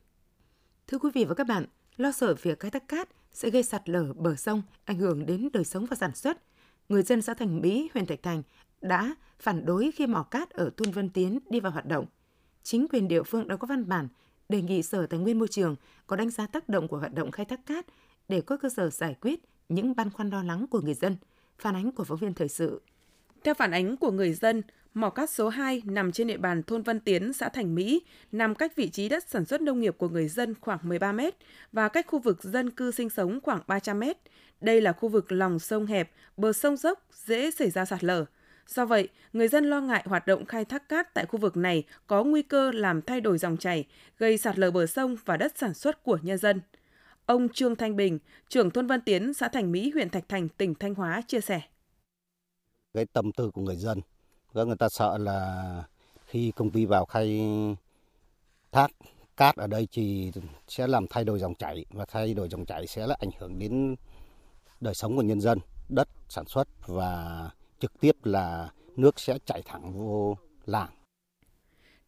Thưa 0.87 0.97
quý 0.97 1.09
vị 1.13 1.25
và 1.25 1.35
các 1.35 1.47
bạn, 1.47 1.65
lo 1.97 2.11
sợ 2.11 2.35
việc 2.41 2.59
khai 2.59 2.71
thác 2.71 2.87
cát 2.87 3.09
sẽ 3.37 3.49
gây 3.49 3.63
sạt 3.63 3.89
lở 3.89 4.13
bờ 4.13 4.35
sông, 4.35 4.61
ảnh 4.85 4.97
hưởng 4.97 5.25
đến 5.25 5.49
đời 5.53 5.63
sống 5.63 5.85
và 5.85 5.95
sản 5.95 6.15
xuất. 6.15 6.37
Người 6.89 7.03
dân 7.03 7.21
xã 7.21 7.33
Thành 7.33 7.61
Mỹ, 7.61 7.89
huyện 7.93 8.05
Thạch 8.05 8.23
Thành 8.23 8.43
đã 8.81 9.15
phản 9.39 9.65
đối 9.65 9.91
khi 9.91 10.07
mỏ 10.07 10.23
cát 10.23 10.49
ở 10.49 10.69
thôn 10.77 10.91
Vân 10.91 11.09
Tiến 11.09 11.39
đi 11.49 11.59
vào 11.59 11.71
hoạt 11.71 11.85
động. 11.85 12.05
Chính 12.63 12.87
quyền 12.87 13.07
địa 13.07 13.23
phương 13.23 13.47
đã 13.47 13.55
có 13.55 13.67
văn 13.67 13.89
bản 13.89 14.07
đề 14.49 14.61
nghị 14.61 14.83
Sở 14.83 15.07
Tài 15.07 15.19
nguyên 15.19 15.39
Môi 15.39 15.47
trường 15.47 15.75
có 16.07 16.15
đánh 16.15 16.29
giá 16.29 16.47
tác 16.47 16.69
động 16.69 16.87
của 16.87 16.97
hoạt 16.97 17.13
động 17.13 17.31
khai 17.31 17.45
thác 17.45 17.65
cát 17.65 17.85
để 18.27 18.41
có 18.41 18.57
cơ 18.57 18.69
sở 18.69 18.89
giải 18.89 19.15
quyết 19.21 19.39
những 19.69 19.95
băn 19.95 20.09
khoăn 20.09 20.29
lo 20.29 20.43
lắng 20.43 20.65
của 20.67 20.81
người 20.81 20.93
dân. 20.93 21.15
Phản 21.59 21.75
ánh 21.75 21.91
của 21.91 22.03
phóng 22.03 22.17
viên 22.17 22.33
thời 22.33 22.47
sự. 22.47 22.81
Theo 23.43 23.53
phản 23.53 23.71
ánh 23.71 23.97
của 23.97 24.11
người 24.11 24.33
dân, 24.33 24.61
mỏ 24.97 25.09
cát 25.09 25.29
số 25.29 25.49
2 25.49 25.81
nằm 25.85 26.11
trên 26.11 26.27
địa 26.27 26.37
bàn 26.37 26.63
thôn 26.63 26.81
Văn 26.81 26.99
Tiến, 26.99 27.33
xã 27.33 27.49
Thành 27.49 27.75
Mỹ, 27.75 28.01
nằm 28.31 28.55
cách 28.55 28.75
vị 28.75 28.89
trí 28.89 29.09
đất 29.09 29.23
sản 29.27 29.45
xuất 29.45 29.61
nông 29.61 29.79
nghiệp 29.79 29.95
của 29.97 30.09
người 30.09 30.27
dân 30.27 30.55
khoảng 30.61 30.79
13 30.83 31.11
mét 31.11 31.35
và 31.71 31.87
cách 31.87 32.07
khu 32.07 32.19
vực 32.19 32.43
dân 32.43 32.69
cư 32.69 32.91
sinh 32.91 33.09
sống 33.09 33.39
khoảng 33.43 33.61
300 33.67 33.99
mét. 33.99 34.17
Đây 34.61 34.81
là 34.81 34.93
khu 34.93 35.09
vực 35.09 35.31
lòng 35.31 35.59
sông 35.59 35.85
hẹp, 35.85 36.11
bờ 36.37 36.53
sông 36.53 36.77
dốc, 36.77 37.05
dễ 37.11 37.51
xảy 37.51 37.69
ra 37.69 37.85
sạt 37.85 38.03
lở. 38.03 38.25
Do 38.67 38.85
vậy, 38.85 39.09
người 39.33 39.47
dân 39.47 39.69
lo 39.69 39.81
ngại 39.81 40.03
hoạt 40.05 40.27
động 40.27 40.45
khai 40.45 40.65
thác 40.65 40.89
cát 40.89 41.13
tại 41.13 41.25
khu 41.25 41.39
vực 41.39 41.57
này 41.57 41.83
có 42.07 42.23
nguy 42.23 42.41
cơ 42.41 42.71
làm 42.71 43.01
thay 43.01 43.21
đổi 43.21 43.37
dòng 43.37 43.57
chảy, 43.57 43.85
gây 44.17 44.37
sạt 44.37 44.59
lở 44.59 44.71
bờ 44.71 44.85
sông 44.85 45.15
và 45.25 45.37
đất 45.37 45.57
sản 45.57 45.73
xuất 45.73 46.03
của 46.03 46.19
nhân 46.21 46.37
dân. 46.37 46.61
Ông 47.25 47.49
Trương 47.49 47.75
Thanh 47.75 47.95
Bình, 47.95 48.19
trưởng 48.49 48.71
thôn 48.71 48.87
Văn 48.87 49.01
Tiến, 49.01 49.33
xã 49.33 49.47
Thành 49.47 49.71
Mỹ, 49.71 49.91
huyện 49.93 50.09
Thạch 50.09 50.29
Thành, 50.29 50.49
tỉnh 50.49 50.75
Thanh 50.75 50.95
Hóa 50.95 51.21
chia 51.27 51.41
sẻ. 51.41 51.61
Cái 52.93 53.05
tâm 53.13 53.31
tư 53.37 53.51
của 53.53 53.61
người 53.61 53.75
dân, 53.75 54.01
Vâng, 54.57 54.67
người 54.67 54.77
ta 54.77 54.89
sợ 54.89 55.17
là 55.17 55.83
khi 56.25 56.51
công 56.55 56.69
ty 56.69 56.85
vào 56.85 57.05
khai 57.05 57.41
thác 58.71 58.91
cát 59.37 59.55
ở 59.55 59.67
đây 59.67 59.87
thì 59.91 60.31
sẽ 60.67 60.87
làm 60.87 61.07
thay 61.09 61.23
đổi 61.23 61.39
dòng 61.39 61.55
chảy 61.55 61.85
và 61.89 62.05
thay 62.05 62.33
đổi 62.33 62.49
dòng 62.49 62.65
chảy 62.65 62.87
sẽ 62.87 63.07
là 63.07 63.15
ảnh 63.19 63.29
hưởng 63.39 63.59
đến 63.59 63.95
đời 64.81 64.93
sống 64.93 65.15
của 65.15 65.21
nhân 65.21 65.41
dân, 65.41 65.59
đất 65.89 66.07
sản 66.29 66.45
xuất 66.47 66.67
và 66.87 67.49
trực 67.79 67.99
tiếp 67.99 68.15
là 68.23 68.69
nước 68.95 69.19
sẽ 69.19 69.37
chảy 69.45 69.61
thẳng 69.65 69.93
vô 69.93 70.37
làng. 70.65 70.89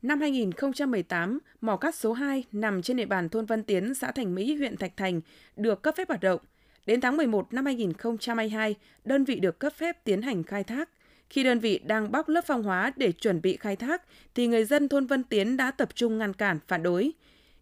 Năm 0.02 0.22
2018, 0.22 1.40
mỏ 1.62 1.78
cát 1.78 1.96
số 1.96 2.14
2 2.14 2.44
nằm 2.52 2.82
trên 2.82 2.98
địa 2.98 3.06
bàn 3.06 3.30
thôn 3.30 3.46
Văn 3.46 3.64
Tiến, 3.64 3.96
xã 3.96 4.12
Thành 4.12 4.36
Mỹ, 4.36 4.56
huyện 4.56 4.78
Thạch 4.78 4.98
Thành 4.98 5.22
được 5.56 5.82
cấp 5.82 5.96
phép 5.98 6.08
hoạt 6.08 6.22
động. 6.22 6.42
Đến 6.86 7.02
tháng 7.02 7.18
11 7.18 7.54
năm 7.54 7.66
2022, 7.66 8.76
đơn 9.04 9.24
vị 9.24 9.40
được 9.40 9.60
cấp 9.60 9.74
phép 9.74 10.04
tiến 10.04 10.22
hành 10.22 10.44
khai 10.44 10.64
thác. 10.64 10.90
Khi 11.30 11.44
đơn 11.44 11.60
vị 11.60 11.80
đang 11.84 12.12
bóc 12.12 12.30
lớp 12.30 12.44
phong 12.48 12.64
hóa 12.64 12.94
để 12.96 13.12
chuẩn 13.12 13.42
bị 13.42 13.58
khai 13.58 13.76
thác, 13.76 14.04
thì 14.36 14.48
người 14.48 14.66
dân 14.66 14.90
thôn 14.90 15.06
Vân 15.06 15.24
Tiến 15.24 15.58
đã 15.58 15.72
tập 15.72 15.90
trung 15.96 16.18
ngăn 16.18 16.34
cản, 16.34 16.60
phản 16.68 16.84
đối. 16.84 17.12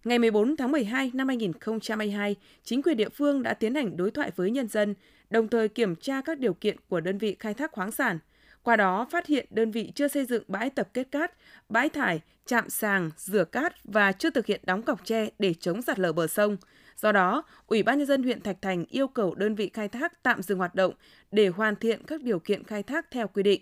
Ngày 0.04 0.20
14 0.20 0.58
tháng 0.58 0.72
12 0.72 1.12
năm 1.14 1.28
2022, 1.28 2.36
chính 2.64 2.82
quyền 2.82 2.98
địa 2.98 3.10
phương 3.10 3.44
đã 3.44 3.54
tiến 3.54 3.76
hành 3.76 3.98
đối 3.98 4.12
thoại 4.12 4.32
với 4.36 4.52
nhân 4.52 4.68
dân, 4.68 4.96
đồng 5.30 5.48
thời 5.48 5.70
kiểm 5.70 5.96
tra 5.96 6.22
các 6.22 6.40
điều 6.40 6.54
kiện 6.54 6.78
của 6.90 7.00
đơn 7.00 7.18
vị 7.18 7.36
khai 7.40 7.54
thác 7.54 7.72
khoáng 7.72 7.92
sản. 7.92 8.20
Qua 8.64 8.76
đó 8.76 9.08
phát 9.12 9.28
hiện 9.28 9.46
đơn 9.50 9.72
vị 9.72 9.92
chưa 9.96 10.08
xây 10.08 10.26
dựng 10.26 10.44
bãi 10.48 10.70
tập 10.70 10.90
kết 10.94 11.08
cát, 11.12 11.32
bãi 11.70 11.90
thải, 11.90 12.22
chạm 12.46 12.70
sàng, 12.70 13.12
rửa 13.18 13.44
cát 13.44 13.74
và 13.84 14.12
chưa 14.12 14.30
thực 14.30 14.46
hiện 14.46 14.62
đóng 14.64 14.84
cọc 14.84 15.06
tre 15.06 15.30
để 15.40 15.54
chống 15.60 15.82
sạt 15.82 16.00
lở 16.00 16.14
bờ 16.14 16.28
sông. 16.28 16.58
Do 16.98 17.12
đó, 17.12 17.44
Ủy 17.68 17.84
ban 17.84 17.98
nhân 17.98 18.08
dân 18.08 18.24
huyện 18.24 18.42
Thạch 18.42 18.62
Thành 18.62 18.86
yêu 18.86 19.08
cầu 19.08 19.36
đơn 19.36 19.56
vị 19.56 19.70
khai 19.74 19.88
thác 19.88 20.24
tạm 20.24 20.42
dừng 20.42 20.58
hoạt 20.58 20.76
động 20.76 20.94
để 21.32 21.48
hoàn 21.48 21.76
thiện 21.76 22.04
các 22.04 22.22
điều 22.22 22.40
kiện 22.40 22.64
khai 22.64 22.84
thác 22.84 23.12
theo 23.12 23.28
quy 23.28 23.44
định. 23.44 23.62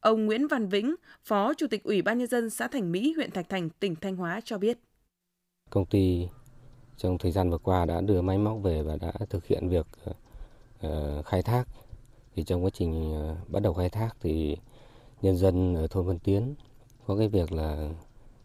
Ông 0.00 0.26
Nguyễn 0.26 0.48
Văn 0.48 0.68
Vĩnh, 0.68 0.94
Phó 1.24 1.54
Chủ 1.54 1.66
tịch 1.70 1.84
Ủy 1.84 2.02
ban 2.02 2.18
nhân 2.18 2.28
dân 2.28 2.50
xã 2.50 2.68
Thành 2.68 2.92
Mỹ, 2.92 3.12
huyện 3.16 3.30
Thạch 3.30 3.48
Thành, 3.48 3.70
tỉnh 3.70 3.96
Thanh 3.96 4.16
Hóa 4.16 4.40
cho 4.44 4.58
biết. 4.58 4.78
Công 5.70 5.86
ty 5.86 6.28
trong 6.96 7.18
thời 7.18 7.32
gian 7.32 7.50
vừa 7.50 7.58
qua 7.58 7.86
đã 7.86 8.00
đưa 8.00 8.22
máy 8.22 8.38
móc 8.38 8.58
về 8.62 8.82
và 8.82 8.96
đã 8.96 9.12
thực 9.30 9.46
hiện 9.46 9.68
việc 9.68 9.86
ờ, 10.80 11.22
khai 11.22 11.42
thác. 11.42 11.64
Thì 12.34 12.44
trong 12.44 12.64
quá 12.64 12.70
trình 12.70 13.12
ờ, 13.14 13.36
bắt 13.48 13.60
đầu 13.62 13.74
khai 13.74 13.88
thác 13.88 14.10
thì 14.20 14.56
nhân 15.22 15.36
dân 15.36 15.74
ở 15.74 15.86
thôn 15.86 16.06
Vân 16.06 16.18
Tiến 16.18 16.54
có 17.06 17.16
cái 17.16 17.28
việc 17.28 17.52
là 17.52 17.88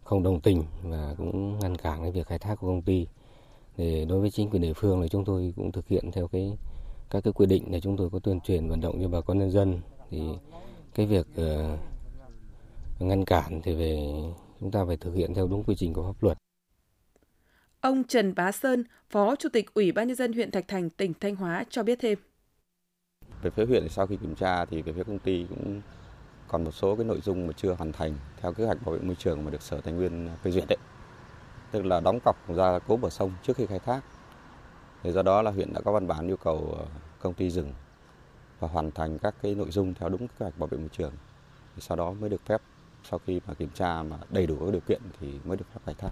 không 0.04 0.22
đồng 0.22 0.40
tình 0.40 0.64
và 0.82 1.14
cũng 1.18 1.58
ngăn 1.58 1.76
cản 1.76 2.02
cái 2.02 2.12
việc 2.12 2.26
khai 2.26 2.38
thác 2.38 2.54
của 2.54 2.66
công 2.66 2.82
ty. 2.82 3.06
Thì 3.76 4.04
đối 4.04 4.20
với 4.20 4.30
chính 4.30 4.50
quyền 4.50 4.62
địa 4.62 4.72
phương 4.72 5.02
thì 5.02 5.08
chúng 5.08 5.24
tôi 5.24 5.52
cũng 5.56 5.72
thực 5.72 5.88
hiện 5.88 6.10
theo 6.12 6.28
cái 6.28 6.58
các 7.10 7.24
cái 7.24 7.32
quy 7.32 7.46
định 7.46 7.70
để 7.70 7.80
chúng 7.80 7.96
tôi 7.96 8.10
có 8.10 8.18
tuyên 8.18 8.40
truyền 8.40 8.68
vận 8.68 8.80
động 8.80 8.98
cho 9.02 9.08
bà 9.08 9.20
con 9.20 9.38
nhân 9.38 9.50
dân 9.50 9.80
thì 10.10 10.22
cái 10.94 11.06
việc 11.06 11.26
uh, 11.40 11.78
ngăn 12.98 13.24
cản 13.24 13.60
thì 13.62 13.74
về 13.74 13.98
chúng 14.60 14.70
ta 14.70 14.84
phải 14.84 14.96
thực 14.96 15.14
hiện 15.14 15.34
theo 15.34 15.46
đúng 15.46 15.64
quy 15.64 15.74
trình 15.74 15.92
của 15.92 16.02
pháp 16.02 16.22
luật. 16.22 16.38
Ông 17.80 18.04
Trần 18.04 18.34
Bá 18.34 18.52
Sơn, 18.52 18.84
Phó 19.10 19.36
Chủ 19.36 19.48
tịch 19.52 19.74
Ủy 19.74 19.92
ban 19.92 20.08
nhân 20.08 20.16
dân 20.16 20.32
huyện 20.32 20.50
Thạch 20.50 20.68
Thành, 20.68 20.90
tỉnh 20.90 21.12
Thanh 21.20 21.36
Hóa 21.36 21.64
cho 21.70 21.82
biết 21.82 21.98
thêm. 22.00 22.18
Về 23.42 23.50
phía 23.50 23.66
huyện 23.66 23.88
sau 23.88 24.06
khi 24.06 24.16
kiểm 24.16 24.34
tra 24.34 24.64
thì 24.64 24.82
về 24.82 24.92
phía 24.92 25.04
công 25.04 25.18
ty 25.18 25.46
cũng 25.48 25.80
còn 26.48 26.64
một 26.64 26.70
số 26.70 26.96
cái 26.96 27.04
nội 27.04 27.20
dung 27.20 27.46
mà 27.46 27.52
chưa 27.56 27.74
hoàn 27.74 27.92
thành 27.92 28.14
theo 28.40 28.52
kế 28.52 28.64
hoạch 28.64 28.86
bảo 28.86 28.94
vệ 28.94 29.00
môi 29.00 29.16
trường 29.18 29.44
mà 29.44 29.50
được 29.50 29.62
Sở 29.62 29.80
Tài 29.80 29.94
nguyên 29.94 30.28
phê 30.42 30.50
duyệt 30.50 30.64
đấy. 30.68 30.78
Tức 31.76 31.86
là 31.86 32.00
đóng 32.00 32.20
cọc 32.20 32.54
ra 32.56 32.78
cố 32.78 32.96
bờ 32.96 33.10
sông 33.10 33.32
trước 33.42 33.56
khi 33.56 33.66
khai 33.66 33.78
thác. 33.78 34.00
Thì 35.02 35.12
do 35.12 35.22
đó 35.22 35.42
là 35.42 35.50
huyện 35.50 35.72
đã 35.72 35.80
có 35.80 35.92
văn 35.92 36.06
bản 36.06 36.26
yêu 36.26 36.36
cầu 36.36 36.74
ờ, 36.78 36.86
công 37.20 37.34
ty 37.34 37.50
dừng 37.50 37.72
và 38.60 38.68
hoàn 38.68 38.90
thành 38.90 39.18
các 39.18 39.34
cái 39.42 39.54
nội 39.54 39.70
dung 39.70 39.94
theo 39.94 40.08
đúng 40.08 40.28
kế 40.28 40.34
hoạch 40.38 40.58
bảo 40.58 40.66
vệ 40.66 40.78
môi 40.78 40.88
trường. 40.92 41.12
Thì 41.74 41.82
sau 41.82 41.96
đó 41.96 42.12
mới 42.12 42.30
được 42.30 42.46
phép 42.46 42.62
sau 43.04 43.20
khi 43.26 43.40
mà 43.46 43.54
kiểm 43.54 43.68
tra 43.74 44.02
mà 44.02 44.16
đầy 44.30 44.46
đủ 44.46 44.56
các 44.60 44.72
điều 44.72 44.80
kiện 44.80 45.00
thì 45.20 45.40
mới 45.44 45.56
được 45.56 45.64
phép 45.74 45.80
khai 45.86 45.94
thác. 45.98 46.10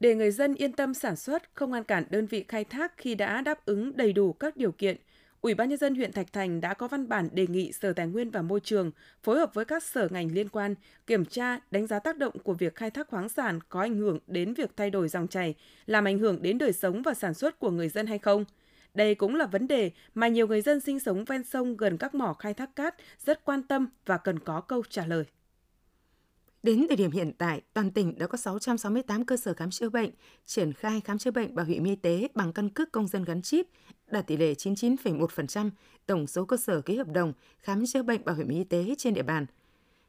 Để 0.00 0.14
người 0.14 0.30
dân 0.30 0.54
yên 0.54 0.72
tâm 0.72 0.94
sản 0.94 1.16
xuất, 1.16 1.42
không 1.54 1.70
ngăn 1.70 1.84
cản 1.84 2.04
đơn 2.10 2.26
vị 2.26 2.44
khai 2.48 2.64
thác 2.64 2.92
khi 2.96 3.14
đã 3.14 3.40
đáp 3.40 3.66
ứng 3.66 3.96
đầy 3.96 4.12
đủ 4.12 4.32
các 4.32 4.56
điều 4.56 4.72
kiện, 4.72 4.96
Ủy 5.46 5.54
ban 5.54 5.68
nhân 5.68 5.78
dân 5.78 5.94
huyện 5.94 6.12
Thạch 6.12 6.32
Thành 6.32 6.60
đã 6.60 6.74
có 6.74 6.88
văn 6.88 7.08
bản 7.08 7.28
đề 7.32 7.46
nghị 7.46 7.72
Sở 7.72 7.92
Tài 7.92 8.06
nguyên 8.06 8.30
và 8.30 8.42
Môi 8.42 8.60
trường 8.60 8.90
phối 9.22 9.38
hợp 9.38 9.54
với 9.54 9.64
các 9.64 9.82
sở 9.82 10.08
ngành 10.10 10.32
liên 10.32 10.48
quan 10.48 10.74
kiểm 11.06 11.24
tra, 11.24 11.58
đánh 11.70 11.86
giá 11.86 11.98
tác 11.98 12.16
động 12.16 12.38
của 12.38 12.54
việc 12.54 12.74
khai 12.74 12.90
thác 12.90 13.08
khoáng 13.08 13.28
sản 13.28 13.60
có 13.68 13.80
ảnh 13.80 13.96
hưởng 13.96 14.18
đến 14.26 14.54
việc 14.54 14.70
thay 14.76 14.90
đổi 14.90 15.08
dòng 15.08 15.28
chảy, 15.28 15.54
làm 15.86 16.04
ảnh 16.04 16.18
hưởng 16.18 16.42
đến 16.42 16.58
đời 16.58 16.72
sống 16.72 17.02
và 17.02 17.14
sản 17.14 17.34
xuất 17.34 17.58
của 17.58 17.70
người 17.70 17.88
dân 17.88 18.06
hay 18.06 18.18
không. 18.18 18.44
Đây 18.94 19.14
cũng 19.14 19.36
là 19.36 19.46
vấn 19.46 19.68
đề 19.68 19.90
mà 20.14 20.28
nhiều 20.28 20.46
người 20.46 20.60
dân 20.60 20.80
sinh 20.80 21.00
sống 21.00 21.24
ven 21.24 21.44
sông 21.44 21.76
gần 21.76 21.98
các 21.98 22.14
mỏ 22.14 22.32
khai 22.38 22.54
thác 22.54 22.76
cát 22.76 22.94
rất 23.18 23.44
quan 23.44 23.62
tâm 23.62 23.88
và 24.06 24.16
cần 24.16 24.38
có 24.38 24.60
câu 24.60 24.82
trả 24.90 25.06
lời. 25.06 25.24
Đến 26.66 26.86
thời 26.88 26.96
điểm 26.96 27.10
hiện 27.10 27.32
tại, 27.38 27.62
toàn 27.72 27.90
tỉnh 27.90 28.18
đã 28.18 28.26
có 28.26 28.38
668 28.38 29.24
cơ 29.24 29.36
sở 29.36 29.54
khám 29.54 29.70
chữa 29.70 29.88
bệnh, 29.88 30.10
triển 30.46 30.72
khai 30.72 31.00
khám 31.00 31.18
chữa 31.18 31.30
bệnh 31.30 31.54
bảo 31.54 31.66
hiểm 31.66 31.84
y 31.84 31.96
tế 31.96 32.28
bằng 32.34 32.52
căn 32.52 32.68
cước 32.68 32.92
công 32.92 33.06
dân 33.06 33.24
gắn 33.24 33.42
chip, 33.42 33.66
đạt 34.10 34.26
tỷ 34.26 34.36
lệ 34.36 34.54
99,1% 34.54 35.70
tổng 36.06 36.26
số 36.26 36.44
cơ 36.44 36.56
sở 36.56 36.80
ký 36.80 36.96
hợp 36.96 37.08
đồng 37.08 37.32
khám 37.58 37.86
chữa 37.86 38.02
bệnh 38.02 38.24
bảo 38.24 38.34
hiểm 38.34 38.48
y 38.48 38.64
tế 38.64 38.94
trên 38.98 39.14
địa 39.14 39.22
bàn. 39.22 39.46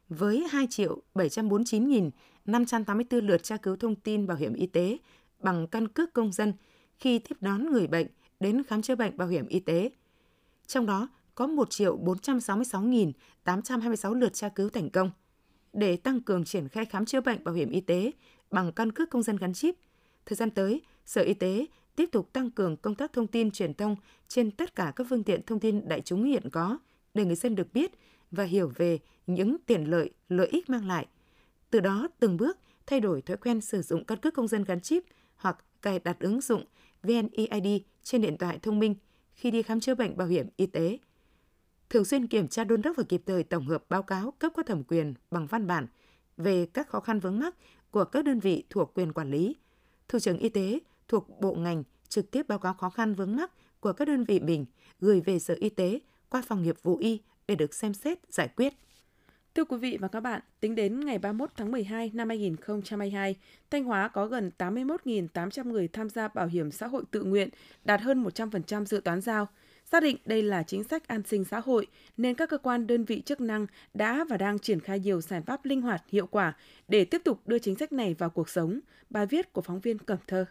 Với 0.08 0.46
2 0.50 0.66
triệu 0.70 1.02
749.584 1.14 3.20
lượt 3.20 3.42
tra 3.42 3.56
cứu 3.56 3.76
thông 3.76 3.94
tin 3.94 4.26
bảo 4.26 4.36
hiểm 4.36 4.54
y 4.54 4.66
tế 4.66 4.98
bằng 5.40 5.66
căn 5.66 5.88
cước 5.88 6.12
công 6.12 6.32
dân 6.32 6.52
khi 6.98 7.18
tiếp 7.18 7.34
đón 7.40 7.72
người 7.72 7.86
bệnh 7.86 8.06
đến 8.40 8.62
khám 8.62 8.82
chữa 8.82 8.94
bệnh 8.94 9.16
bảo 9.16 9.28
hiểm 9.28 9.46
y 9.46 9.60
tế. 9.60 9.90
Trong 10.66 10.86
đó 10.86 11.08
có 11.34 11.46
1 11.46 11.70
triệu 11.70 11.98
466.826 11.98 14.14
lượt 14.14 14.34
tra 14.34 14.48
cứu 14.48 14.70
thành 14.70 14.90
công– 14.90 15.10
để 15.78 15.96
tăng 15.96 16.20
cường 16.20 16.44
triển 16.44 16.68
khai 16.68 16.84
khám 16.84 17.04
chữa 17.04 17.20
bệnh 17.20 17.44
bảo 17.44 17.54
hiểm 17.54 17.70
y 17.70 17.80
tế 17.80 18.10
bằng 18.50 18.72
căn 18.72 18.92
cước 18.92 19.10
công 19.10 19.22
dân 19.22 19.36
gắn 19.36 19.52
chip. 19.52 19.74
Thời 20.26 20.36
gian 20.36 20.50
tới, 20.50 20.82
Sở 21.06 21.22
Y 21.22 21.34
tế 21.34 21.66
tiếp 21.96 22.08
tục 22.12 22.32
tăng 22.32 22.50
cường 22.50 22.76
công 22.76 22.94
tác 22.94 23.12
thông 23.12 23.26
tin 23.26 23.50
truyền 23.50 23.74
thông 23.74 23.96
trên 24.28 24.50
tất 24.50 24.74
cả 24.74 24.92
các 24.96 25.06
phương 25.10 25.22
tiện 25.22 25.42
thông 25.42 25.60
tin 25.60 25.88
đại 25.88 26.00
chúng 26.00 26.24
hiện 26.24 26.50
có 26.52 26.78
để 27.14 27.24
người 27.24 27.36
dân 27.36 27.54
được 27.54 27.72
biết 27.72 27.90
và 28.30 28.44
hiểu 28.44 28.72
về 28.76 28.98
những 29.26 29.56
tiện 29.66 29.84
lợi, 29.90 30.10
lợi 30.28 30.46
ích 30.46 30.70
mang 30.70 30.86
lại. 30.86 31.06
Từ 31.70 31.80
đó 31.80 32.08
từng 32.18 32.36
bước 32.36 32.58
thay 32.86 33.00
đổi 33.00 33.22
thói 33.22 33.36
quen 33.36 33.60
sử 33.60 33.82
dụng 33.82 34.04
căn 34.04 34.18
cước 34.18 34.34
công 34.34 34.48
dân 34.48 34.64
gắn 34.64 34.80
chip 34.80 35.04
hoặc 35.36 35.64
cài 35.82 35.98
đặt 35.98 36.20
ứng 36.20 36.40
dụng 36.40 36.64
VNeID 37.02 37.82
trên 38.02 38.20
điện 38.20 38.36
thoại 38.38 38.58
thông 38.62 38.78
minh 38.78 38.94
khi 39.34 39.50
đi 39.50 39.62
khám 39.62 39.80
chữa 39.80 39.94
bệnh 39.94 40.16
bảo 40.16 40.28
hiểm 40.28 40.46
y 40.56 40.66
tế. 40.66 40.98
Thường 41.90 42.04
xuyên 42.04 42.26
kiểm 42.26 42.48
tra 42.48 42.64
đôn 42.64 42.82
đốc 42.82 42.96
và 42.96 43.02
kịp 43.08 43.22
thời 43.26 43.44
tổng 43.44 43.66
hợp 43.66 43.84
báo 43.88 44.02
cáo 44.02 44.30
cấp 44.30 44.52
có 44.56 44.62
thẩm 44.62 44.84
quyền 44.84 45.14
bằng 45.30 45.46
văn 45.46 45.66
bản 45.66 45.86
về 46.36 46.66
các 46.66 46.88
khó 46.88 47.00
khăn 47.00 47.20
vướng 47.20 47.38
mắc 47.38 47.54
của 47.90 48.04
các 48.04 48.24
đơn 48.24 48.40
vị 48.40 48.64
thuộc 48.70 48.94
quyền 48.94 49.12
quản 49.12 49.30
lý. 49.30 49.56
Thủ 50.08 50.18
trưởng 50.18 50.38
Y 50.38 50.48
tế 50.48 50.78
thuộc 51.08 51.40
bộ 51.40 51.54
ngành 51.54 51.82
trực 52.08 52.30
tiếp 52.30 52.48
báo 52.48 52.58
cáo 52.58 52.74
khó 52.74 52.90
khăn 52.90 53.14
vướng 53.14 53.36
mắc 53.36 53.52
của 53.80 53.92
các 53.92 54.08
đơn 54.08 54.24
vị 54.24 54.40
mình 54.40 54.66
gửi 55.00 55.20
về 55.20 55.38
Sở 55.38 55.54
Y 55.54 55.68
tế 55.68 56.00
qua 56.28 56.42
phòng 56.46 56.62
nghiệp 56.62 56.76
vụ 56.82 56.96
y 56.96 57.20
để 57.48 57.54
được 57.54 57.74
xem 57.74 57.94
xét 57.94 58.18
giải 58.32 58.48
quyết. 58.48 58.74
Thưa 59.54 59.64
quý 59.64 59.76
vị 59.76 59.98
và 60.00 60.08
các 60.08 60.20
bạn, 60.20 60.40
tính 60.60 60.74
đến 60.74 61.00
ngày 61.00 61.18
31 61.18 61.50
tháng 61.56 61.72
12 61.72 62.10
năm 62.14 62.28
2022, 62.28 63.36
Thanh 63.70 63.84
Hóa 63.84 64.08
có 64.08 64.26
gần 64.26 64.50
81.800 64.58 65.64
người 65.64 65.88
tham 65.88 66.10
gia 66.10 66.28
bảo 66.28 66.46
hiểm 66.46 66.70
xã 66.70 66.86
hội 66.86 67.02
tự 67.10 67.22
nguyện, 67.22 67.48
đạt 67.84 68.00
hơn 68.00 68.24
100% 68.24 68.84
dự 68.84 69.00
toán 69.04 69.20
giao. 69.20 69.48
Xác 69.92 70.02
định 70.02 70.16
đây 70.24 70.42
là 70.42 70.62
chính 70.62 70.84
sách 70.84 71.08
an 71.08 71.22
sinh 71.26 71.44
xã 71.44 71.60
hội, 71.60 71.86
nên 72.16 72.34
các 72.34 72.50
cơ 72.50 72.58
quan 72.58 72.86
đơn 72.86 73.04
vị 73.04 73.22
chức 73.26 73.40
năng 73.40 73.66
đã 73.94 74.24
và 74.28 74.36
đang 74.36 74.58
triển 74.58 74.80
khai 74.80 75.00
nhiều 75.00 75.20
giải 75.20 75.42
pháp 75.42 75.64
linh 75.64 75.82
hoạt, 75.82 76.02
hiệu 76.08 76.26
quả 76.26 76.56
để 76.88 77.04
tiếp 77.04 77.22
tục 77.24 77.40
đưa 77.46 77.58
chính 77.58 77.76
sách 77.76 77.92
này 77.92 78.14
vào 78.14 78.30
cuộc 78.30 78.48
sống. 78.48 78.80
Bài 79.10 79.26
viết 79.26 79.52
của 79.52 79.62
phóng 79.62 79.80
viên 79.80 79.98
Cẩm 79.98 80.18
Thơ. 80.26 80.44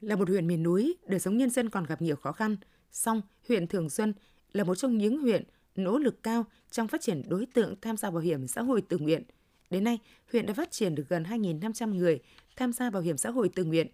Là 0.00 0.16
một 0.16 0.28
huyện 0.28 0.46
miền 0.46 0.62
núi, 0.62 0.96
đời 1.06 1.20
sống 1.20 1.36
nhân 1.36 1.50
dân 1.50 1.70
còn 1.70 1.84
gặp 1.84 2.02
nhiều 2.02 2.16
khó 2.16 2.32
khăn. 2.32 2.56
Song, 2.92 3.22
huyện 3.48 3.66
Thường 3.66 3.90
Xuân 3.90 4.14
là 4.52 4.64
một 4.64 4.74
trong 4.74 4.98
những 4.98 5.18
huyện 5.18 5.44
nỗ 5.74 5.98
lực 5.98 6.22
cao 6.22 6.46
trong 6.70 6.88
phát 6.88 7.00
triển 7.00 7.22
đối 7.28 7.46
tượng 7.46 7.74
tham 7.80 7.96
gia 7.96 8.10
bảo 8.10 8.20
hiểm 8.20 8.48
xã 8.48 8.62
hội 8.62 8.82
tự 8.82 8.98
nguyện. 8.98 9.22
Đến 9.70 9.84
nay, 9.84 9.98
huyện 10.32 10.46
đã 10.46 10.54
phát 10.54 10.70
triển 10.70 10.94
được 10.94 11.08
gần 11.08 11.22
2.500 11.22 11.94
người 11.94 12.18
tham 12.56 12.72
gia 12.72 12.90
bảo 12.90 13.02
hiểm 13.02 13.16
xã 13.16 13.30
hội 13.30 13.48
tự 13.48 13.64
nguyện. 13.64 13.86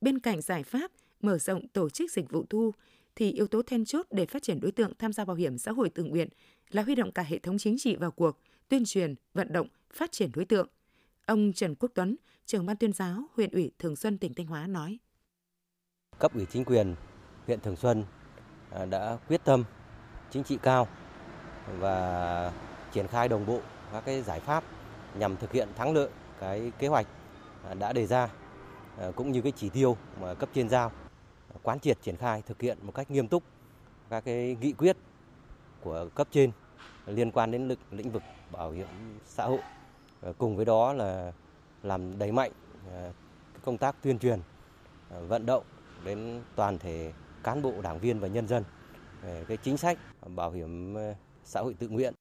Bên 0.00 0.18
cạnh 0.18 0.40
giải 0.40 0.62
pháp 0.62 0.90
mở 1.20 1.38
rộng 1.38 1.68
tổ 1.68 1.88
chức 1.88 2.10
dịch 2.10 2.30
vụ 2.30 2.44
thu, 2.50 2.72
thì 3.16 3.32
yếu 3.32 3.46
tố 3.46 3.62
then 3.62 3.84
chốt 3.84 4.06
để 4.10 4.26
phát 4.26 4.42
triển 4.42 4.60
đối 4.60 4.72
tượng 4.72 4.92
tham 4.98 5.12
gia 5.12 5.24
bảo 5.24 5.36
hiểm 5.36 5.58
xã 5.58 5.72
hội 5.72 5.90
tự 5.90 6.04
nguyện 6.04 6.28
là 6.70 6.82
huy 6.82 6.94
động 6.94 7.12
cả 7.12 7.22
hệ 7.22 7.38
thống 7.38 7.58
chính 7.58 7.78
trị 7.78 7.96
vào 7.96 8.10
cuộc, 8.10 8.40
tuyên 8.68 8.84
truyền, 8.84 9.14
vận 9.34 9.52
động, 9.52 9.68
phát 9.92 10.12
triển 10.12 10.30
đối 10.34 10.44
tượng. 10.44 10.68
Ông 11.26 11.52
Trần 11.52 11.74
Quốc 11.74 11.90
Tuấn, 11.94 12.16
trưởng 12.46 12.66
ban 12.66 12.76
tuyên 12.76 12.92
giáo 12.92 13.22
huyện 13.34 13.50
ủy 13.50 13.70
Thường 13.78 13.96
Xuân 13.96 14.18
tỉnh 14.18 14.34
Thanh 14.34 14.46
Hóa 14.46 14.66
nói: 14.66 14.98
Cấp 16.18 16.34
ủy 16.34 16.46
chính 16.46 16.64
quyền 16.64 16.94
huyện 17.46 17.60
Thường 17.60 17.76
Xuân 17.76 18.04
à, 18.70 18.84
đã 18.84 19.18
quyết 19.28 19.40
tâm 19.44 19.64
chính 20.30 20.44
trị 20.44 20.58
cao 20.62 20.88
và 21.78 22.52
triển 22.92 23.08
khai 23.08 23.28
đồng 23.28 23.46
bộ 23.46 23.60
các 23.92 24.04
cái 24.06 24.22
giải 24.22 24.40
pháp 24.40 24.64
nhằm 25.18 25.36
thực 25.36 25.52
hiện 25.52 25.68
thắng 25.76 25.94
lợi 25.94 26.08
cái 26.40 26.72
kế 26.78 26.88
hoạch 26.88 27.06
à, 27.68 27.74
đã 27.74 27.92
đề 27.92 28.06
ra 28.06 28.28
à, 28.98 29.10
cũng 29.16 29.32
như 29.32 29.42
cái 29.42 29.52
chỉ 29.56 29.68
tiêu 29.68 29.96
mà 30.20 30.34
cấp 30.34 30.48
trên 30.54 30.68
giao 30.68 30.92
quán 31.62 31.80
triệt 31.80 32.02
triển 32.02 32.16
khai 32.16 32.42
thực 32.46 32.62
hiện 32.62 32.78
một 32.82 32.92
cách 32.94 33.10
nghiêm 33.10 33.28
túc 33.28 33.42
các 34.10 34.24
cái 34.24 34.56
nghị 34.60 34.72
quyết 34.72 34.96
của 35.80 36.08
cấp 36.14 36.28
trên 36.30 36.50
liên 37.06 37.30
quan 37.30 37.50
đến 37.50 37.68
lực 37.68 37.78
lĩnh 37.90 38.10
vực 38.10 38.22
bảo 38.52 38.70
hiểm 38.70 38.86
xã 39.24 39.44
hội 39.44 39.60
ờ, 40.20 40.32
cùng 40.38 40.56
với 40.56 40.64
đó 40.64 40.92
là 40.92 41.32
làm 41.82 42.18
đẩy 42.18 42.32
mạnh 42.32 42.52
ờ, 42.90 43.12
công 43.64 43.78
tác 43.78 43.96
tuyên 44.02 44.18
truyền 44.18 44.40
ờ, 45.10 45.26
vận 45.26 45.46
động 45.46 45.64
đến 46.04 46.42
toàn 46.56 46.78
thể 46.78 47.12
cán 47.42 47.62
bộ 47.62 47.82
đảng 47.82 47.98
viên 47.98 48.20
và 48.20 48.28
nhân 48.28 48.48
dân 48.48 48.64
về 49.22 49.44
cái 49.48 49.56
chính 49.56 49.76
sách 49.76 49.98
bảo 50.26 50.52
hiểm 50.52 50.96
xã 51.44 51.60
hội 51.60 51.74
tự 51.74 51.88
nguyện. 51.88 52.14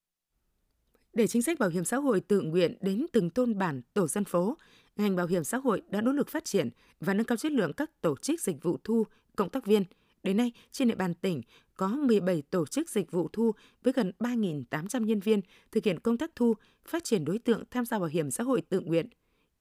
Để 1.14 1.28
chính 1.28 1.42
sách 1.42 1.60
bảo 1.60 1.70
hiểm 1.70 1.86
xã 1.86 1.98
hội 1.98 2.20
tự 2.20 2.42
nguyện 2.42 2.78
đến 2.82 3.06
từng 3.14 3.30
thôn 3.30 3.58
bản, 3.58 3.82
tổ 3.94 4.08
dân 4.08 4.26
phố, 4.26 4.58
ngành 4.96 5.16
bảo 5.16 5.28
hiểm 5.28 5.44
xã 5.44 5.58
hội 5.58 5.82
đã 5.90 6.02
nỗ 6.02 6.12
lực 6.12 6.30
phát 6.30 6.46
triển 6.46 6.70
và 7.00 7.14
nâng 7.14 7.26
cao 7.26 7.38
chất 7.38 7.52
lượng 7.52 7.74
các 7.74 8.02
tổ 8.02 8.16
chức 8.18 8.42
dịch 8.42 8.64
vụ 8.64 8.78
thu, 8.84 9.06
cộng 9.36 9.50
tác 9.50 9.66
viên. 9.66 9.84
Đến 10.24 10.38
nay, 10.38 10.52
trên 10.72 10.88
địa 10.88 10.96
bàn 10.96 11.14
tỉnh 11.14 11.42
có 11.76 11.88
17 11.88 12.42
tổ 12.42 12.66
chức 12.66 12.90
dịch 12.90 13.12
vụ 13.12 13.30
thu 13.34 13.52
với 13.84 13.94
gần 13.94 14.12
3.800 14.20 15.04
nhân 15.04 15.20
viên 15.20 15.42
thực 15.72 15.84
hiện 15.84 16.00
công 16.00 16.18
tác 16.18 16.32
thu, 16.36 16.54
phát 16.88 17.04
triển 17.04 17.26
đối 17.26 17.40
tượng 17.40 17.64
tham 17.72 17.86
gia 17.86 18.00
bảo 18.00 18.10
hiểm 18.10 18.32
xã 18.32 18.44
hội 18.44 18.62
tự 18.62 18.80
nguyện. 18.80 19.10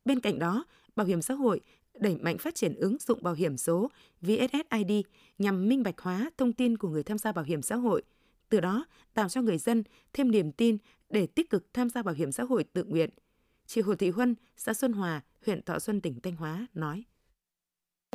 Bên 0.04 0.20
cạnh 0.20 0.38
đó, 0.38 0.64
Bảo 0.96 1.06
hiểm 1.06 1.22
xã 1.22 1.34
hội 1.34 1.60
đẩy 1.94 2.16
mạnh 2.16 2.38
phát 2.38 2.54
triển 2.54 2.74
ứng 2.74 2.96
dụng 3.00 3.22
bảo 3.22 3.34
hiểm 3.34 3.56
số 3.56 3.90
VSSID 4.20 4.92
nhằm 5.38 5.68
minh 5.68 5.82
bạch 5.82 6.00
hóa 6.00 6.30
thông 6.36 6.52
tin 6.52 6.76
của 6.76 6.88
người 6.88 7.02
tham 7.02 7.18
gia 7.18 7.32
bảo 7.32 7.44
hiểm 7.44 7.62
xã 7.62 7.76
hội– 7.76 8.02
từ 8.48 8.60
đó 8.60 8.84
tạo 9.14 9.28
cho 9.28 9.42
người 9.42 9.58
dân 9.58 9.82
thêm 10.12 10.30
niềm 10.30 10.52
tin 10.52 10.78
để 11.10 11.26
tích 11.26 11.50
cực 11.50 11.74
tham 11.74 11.90
gia 11.90 12.02
bảo 12.02 12.14
hiểm 12.14 12.32
xã 12.32 12.42
hội 12.42 12.64
tự 12.64 12.84
nguyện. 12.84 13.10
Chị 13.66 13.80
Hồ 13.80 13.94
Thị 13.94 14.10
Huân, 14.10 14.34
xã 14.56 14.74
Xuân 14.74 14.92
Hòa, 14.92 15.20
huyện 15.46 15.62
Thọ 15.62 15.78
Xuân, 15.78 16.00
tỉnh 16.00 16.20
Thanh 16.20 16.36
Hóa 16.36 16.66
nói. 16.74 17.04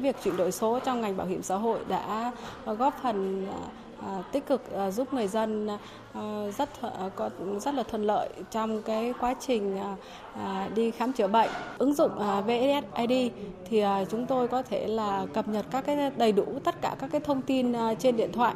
Việc 0.01 0.15
chuyển 0.23 0.37
đổi 0.37 0.51
số 0.51 0.79
trong 0.79 1.01
ngành 1.01 1.17
bảo 1.17 1.27
hiểm 1.27 1.43
xã 1.43 1.55
hội 1.55 1.79
đã 1.87 2.31
ờ, 2.65 2.73
góp 2.73 2.99
phần 3.03 3.47
ờ, 3.47 3.59
ờ, 4.07 4.23
tích 4.31 4.47
cực 4.47 4.61
giúp 4.91 5.13
người 5.13 5.27
dân 5.27 5.69
rất 6.57 6.69
có 7.15 7.29
rất 7.61 7.73
là 7.73 7.83
thuận 7.83 8.03
lợi 8.03 8.29
trong 8.51 8.81
cái 8.81 9.13
quá 9.19 9.35
trình 9.39 9.79
đi 10.75 10.91
khám 10.91 11.13
chữa 11.13 11.27
bệnh. 11.27 11.49
Ứng 11.77 11.93
dụng 11.93 12.11
VSSID 12.45 13.31
thì 13.69 13.83
chúng 14.11 14.25
tôi 14.25 14.47
có 14.47 14.61
thể 14.61 14.87
là 14.87 15.25
cập 15.33 15.47
nhật 15.47 15.65
các 15.71 15.85
cái 15.85 16.11
đầy 16.17 16.31
đủ 16.31 16.45
tất 16.63 16.81
cả 16.81 16.95
các 16.99 17.09
cái 17.11 17.21
thông 17.21 17.41
tin 17.41 17.73
trên 17.99 18.17
điện 18.17 18.31
thoại 18.33 18.55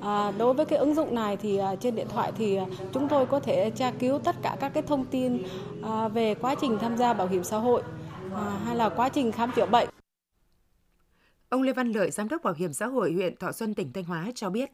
À, 0.00 0.32
đối 0.38 0.54
với 0.54 0.66
cái 0.66 0.78
ứng 0.78 0.94
dụng 0.94 1.14
này 1.14 1.36
thì 1.36 1.56
à, 1.58 1.74
trên 1.76 1.94
điện 1.94 2.06
thoại 2.08 2.32
thì 2.38 2.56
à, 2.56 2.64
chúng 2.92 3.08
tôi 3.08 3.26
có 3.26 3.40
thể 3.40 3.70
tra 3.70 3.90
cứu 3.90 4.18
tất 4.18 4.36
cả 4.42 4.56
các 4.60 4.68
cái 4.74 4.82
thông 4.82 5.04
tin 5.04 5.42
à, 5.82 6.08
về 6.08 6.34
quá 6.34 6.54
trình 6.60 6.78
tham 6.78 6.96
gia 6.96 7.12
bảo 7.12 7.26
hiểm 7.26 7.44
xã 7.44 7.58
hội 7.58 7.82
à, 8.34 8.58
hay 8.66 8.76
là 8.76 8.88
quá 8.88 9.08
trình 9.08 9.32
khám 9.32 9.50
chữa 9.56 9.66
bệnh. 9.66 9.88
Ông 11.48 11.62
Lê 11.62 11.72
Văn 11.72 11.92
Lợi, 11.92 12.10
Giám 12.10 12.28
đốc 12.28 12.42
Bảo 12.42 12.54
hiểm 12.54 12.72
xã 12.72 12.86
hội 12.86 13.12
huyện 13.12 13.36
Thọ 13.36 13.52
Xuân, 13.52 13.74
tỉnh 13.74 13.92
Thanh 13.92 14.04
Hóa 14.04 14.30
cho 14.34 14.50
biết. 14.50 14.70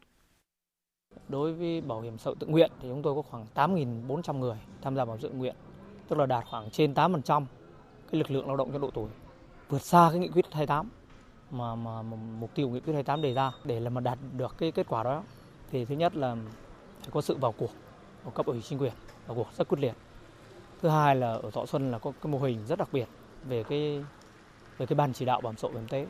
Đối 1.27 1.53
với 1.53 1.81
bảo 1.81 2.01
hiểm 2.01 2.17
xã 2.17 2.25
hội 2.25 2.35
tự 2.39 2.47
nguyện 2.47 2.71
thì 2.81 2.89
chúng 2.89 3.01
tôi 3.01 3.15
có 3.15 3.21
khoảng 3.21 3.45
8.400 3.55 4.39
người 4.39 4.57
tham 4.81 4.95
gia 4.95 5.05
bảo 5.05 5.15
hiểm 5.15 5.23
tự 5.23 5.37
nguyện, 5.37 5.55
tức 6.07 6.19
là 6.19 6.25
đạt 6.25 6.45
khoảng 6.49 6.69
trên 6.69 6.93
8% 6.93 7.45
cái 8.11 8.19
lực 8.19 8.31
lượng 8.31 8.47
lao 8.47 8.57
động 8.57 8.71
trong 8.71 8.81
độ 8.81 8.91
tuổi, 8.93 9.09
vượt 9.69 9.81
xa 9.81 10.07
cái 10.11 10.19
nghị 10.19 10.27
quyết 10.27 10.45
28 10.51 10.89
mà, 11.51 11.75
mà, 11.75 12.01
mà 12.01 12.17
mục 12.39 12.55
tiêu 12.55 12.69
nghị 12.69 12.79
quyết 12.79 12.93
28 12.93 13.21
đề 13.21 13.33
ra 13.33 13.51
để 13.63 13.79
là 13.79 13.89
mà 13.89 14.01
đạt 14.01 14.19
được 14.37 14.55
cái 14.57 14.71
kết 14.71 14.87
quả 14.89 15.03
đó. 15.03 15.23
Thì 15.71 15.85
thứ 15.85 15.95
nhất 15.95 16.15
là 16.15 16.35
phải 17.01 17.09
có 17.11 17.21
sự 17.21 17.35
vào 17.35 17.51
cuộc 17.51 17.71
của 18.23 18.31
cấp 18.31 18.45
ủy 18.45 18.61
chính 18.61 18.79
quyền 18.79 18.93
vào 19.27 19.35
cuộc 19.35 19.47
rất 19.57 19.67
quyết 19.67 19.79
liệt. 19.79 19.93
Thứ 20.81 20.89
hai 20.89 21.15
là 21.15 21.33
ở 21.33 21.51
thọ 21.51 21.65
xuân 21.65 21.91
là 21.91 21.99
có 21.99 22.11
cái 22.21 22.31
mô 22.31 22.39
hình 22.39 22.65
rất 22.67 22.79
đặc 22.79 22.89
biệt 22.91 23.07
về 23.43 23.63
cái 23.63 24.03
về 24.77 24.85
cái 24.85 24.95
ban 24.95 25.13
chỉ 25.13 25.25
đạo 25.25 25.41
bảo 25.41 25.51
hiểm 25.51 25.57
xã 25.57 25.67
hội 25.67 25.81
y 25.81 25.87
tế 25.89 26.05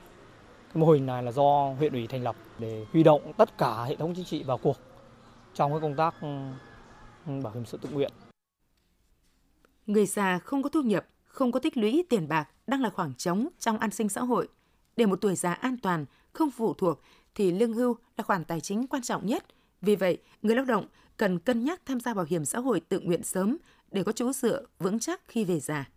cái 0.74 0.82
mô 0.82 0.92
hình 0.92 1.06
này 1.06 1.24
là 1.24 1.32
do 1.32 1.74
huyện 1.78 1.94
ủy 1.94 2.08
thành 2.08 2.24
lập 2.24 2.36
để 2.60 2.86
huy 2.92 3.04
động 3.04 3.34
tất 3.38 3.58
cả 3.58 3.84
hệ 3.84 3.96
thống 3.96 4.14
chính 4.16 4.26
trị 4.26 4.44
vào 4.44 4.58
cuộc 4.58 4.78
trong 5.54 5.72
cái 5.72 5.80
công 5.82 5.96
tác 5.96 6.16
ừ, 6.22 6.28
bảo 7.44 7.54
hiểm 7.54 7.66
xã 7.66 7.72
hội 7.72 7.80
tự 7.82 7.90
nguyện 7.90 8.12
người 9.86 10.06
già 10.06 10.40
không 10.40 10.64
có 10.64 10.70
thu 10.70 10.82
nhập 10.82 11.06
không 11.24 11.52
có 11.52 11.60
tích 11.60 11.78
lũy 11.78 12.04
tiền 12.10 12.28
bạc 12.28 12.50
đang 12.68 12.82
là 12.82 12.90
khoảng 12.90 13.14
trống 13.14 13.48
trong 13.60 13.78
an 13.78 13.92
sinh 13.92 14.10
xã 14.10 14.22
hội 14.22 14.48
để 14.98 15.06
một 15.06 15.22
tuổi 15.22 15.36
già 15.36 15.54
an 15.54 15.78
toàn, 15.78 16.06
không 16.34 16.52
phụ 16.52 16.74
thuộc 16.74 17.02
thì 17.36 17.52
lương 17.52 17.74
hưu 17.74 17.98
là 18.18 18.24
khoản 18.24 18.46
tài 18.46 18.62
chính 18.62 18.88
quan 18.88 19.04
trọng 19.04 19.26
nhất. 19.26 19.46
Vì 19.82 19.96
vậy, 19.96 20.18
người 20.42 20.56
lao 20.56 20.66
động 20.66 20.88
cần 21.18 21.40
cân 21.40 21.64
nhắc 21.64 21.82
tham 21.86 22.00
gia 22.00 22.14
bảo 22.14 22.26
hiểm 22.30 22.46
xã 22.46 22.60
hội 22.60 22.80
tự 22.80 23.00
nguyện 23.00 23.24
sớm 23.24 23.58
để 23.92 24.04
có 24.04 24.12
chỗ 24.12 24.34
dựa 24.34 24.64
vững 24.80 25.00
chắc 25.00 25.22
khi 25.28 25.46
về 25.46 25.60
già. 25.60 25.90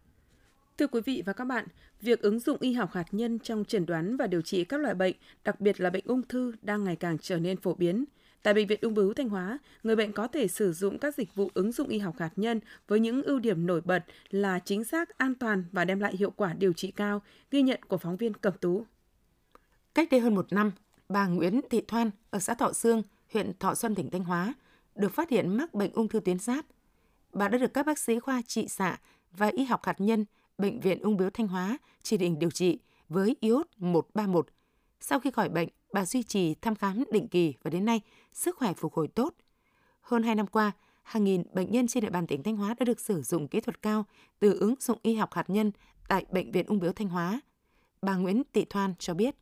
Thưa 0.79 0.87
quý 0.87 1.01
vị 1.01 1.23
và 1.27 1.33
các 1.33 1.45
bạn, 1.45 1.67
việc 2.01 2.23
ứng 2.23 2.41
dụng 2.41 2.57
y 2.61 2.73
học 2.73 2.93
hạt 2.93 3.07
nhân 3.13 3.39
trong 3.39 3.65
chẩn 3.65 3.87
đoán 3.87 4.17
và 4.17 4.27
điều 4.27 4.43
trị 4.43 4.65
các 4.65 4.81
loại 4.81 4.95
bệnh, 4.95 5.17
đặc 5.45 5.61
biệt 5.61 5.81
là 5.81 5.91
bệnh 5.91 6.05
ung 6.07 6.23
thư 6.23 6.53
đang 6.63 6.85
ngày 6.85 6.97
càng 6.97 7.19
trở 7.19 7.39
nên 7.39 7.57
phổ 7.57 7.75
biến. 7.75 8.05
Tại 8.43 8.55
Bệnh 8.55 8.67
viện 8.67 8.79
Ung 8.83 8.95
bướu 8.95 9.15
Thanh 9.15 9.29
Hóa, 9.29 9.59
người 9.83 9.97
bệnh 9.97 10.13
có 10.13 10.27
thể 10.29 10.49
sử 10.49 10.73
dụng 10.73 10.99
các 10.99 11.15
dịch 11.15 11.35
vụ 11.35 11.51
ứng 11.55 11.73
dụng 11.73 11.89
y 11.89 11.99
học 11.99 12.15
hạt 12.19 12.31
nhân 12.37 12.61
với 12.89 13.01
những 13.01 13.23
ưu 13.23 13.39
điểm 13.39 13.67
nổi 13.67 13.81
bật 13.81 14.05
là 14.31 14.59
chính 14.59 14.85
xác, 14.85 15.19
an 15.19 15.35
toàn 15.35 15.65
và 15.73 15.85
đem 15.85 16.01
lại 16.01 16.17
hiệu 16.17 16.31
quả 16.31 16.53
điều 16.53 16.73
trị 16.73 16.91
cao, 16.91 17.23
ghi 17.51 17.63
nhận 17.63 17.81
của 17.89 17.99
phóng 17.99 18.17
viên 18.17 18.35
Cẩm 18.35 18.55
Tú. 18.61 18.87
Cách 19.95 20.09
đây 20.11 20.21
hơn 20.21 20.35
một 20.35 20.53
năm, 20.53 20.73
bà 21.09 21.27
Nguyễn 21.27 21.61
Thị 21.71 21.83
Thoan 21.89 22.11
ở 22.31 22.39
xã 22.39 22.55
Thọ 22.55 22.73
Sương, 22.73 23.03
huyện 23.33 23.53
Thọ 23.59 23.75
Xuân, 23.75 23.95
tỉnh 23.95 24.11
Thanh 24.11 24.25
Hóa, 24.25 24.55
được 24.95 25.13
phát 25.13 25.31
hiện 25.31 25.57
mắc 25.57 25.75
bệnh 25.75 25.93
ung 25.93 26.09
thư 26.09 26.21
tuyến 26.21 26.39
giáp. 26.39 26.65
Bà 27.33 27.49
đã 27.49 27.59
được 27.59 27.75
các 27.75 27.87
bác 27.87 27.99
sĩ 27.99 28.21
khoa 28.21 28.43
trị 28.43 28.69
xạ 28.69 28.99
và 29.33 29.47
y 29.47 29.65
học 29.65 29.85
hạt 29.85 30.01
nhân 30.01 30.25
Bệnh 30.59 30.81
viện 30.81 31.01
Ung 31.01 31.17
bướu 31.17 31.31
Thanh 31.31 31.49
Hóa 31.49 31.79
chỉ 32.03 32.17
định 32.17 32.39
điều 32.39 32.51
trị 32.51 32.79
với 33.09 33.37
iốt 33.41 33.67
131. 33.79 34.47
Sau 35.01 35.21
khi 35.21 35.31
khỏi 35.31 35.49
bệnh, 35.49 35.69
bà 35.93 36.05
duy 36.05 36.23
trì 36.23 36.55
thăm 36.55 36.75
khám 36.75 37.05
định 37.11 37.29
kỳ 37.29 37.55
và 37.63 37.71
đến 37.71 37.85
nay 37.85 38.01
sức 38.33 38.57
khỏe 38.57 38.73
phục 38.73 38.95
hồi 38.95 39.09
tốt. 39.09 39.35
Hơn 40.01 40.23
2 40.23 40.35
năm 40.35 40.47
qua, 40.47 40.73
hàng 41.03 41.25
nghìn 41.25 41.43
bệnh 41.53 41.71
nhân 41.71 41.87
trên 41.87 42.05
địa 42.05 42.11
bàn 42.11 42.27
tỉnh 42.27 42.43
Thanh 42.43 42.57
Hóa 42.57 42.75
đã 42.79 42.85
được 42.85 43.01
sử 43.01 43.23
dụng 43.23 43.49
kỹ 43.49 43.61
thuật 43.61 43.83
cao 43.83 44.05
từ 44.39 44.59
ứng 44.59 44.75
dụng 44.81 44.99
y 45.03 45.15
học 45.15 45.33
hạt 45.33 45.51
nhân 45.51 45.73
tại 46.09 46.25
Bệnh 46.31 46.53
viện 46.53 46.67
Ung 46.67 46.79
bướu 46.79 46.93
Thanh 46.93 47.09
Hóa. 47.09 47.41
Bà 48.03 48.17
Nguyễn 48.17 48.45
Tị 48.45 48.65
Thoan 48.65 48.95
cho 48.99 49.15
biết. 49.15 49.35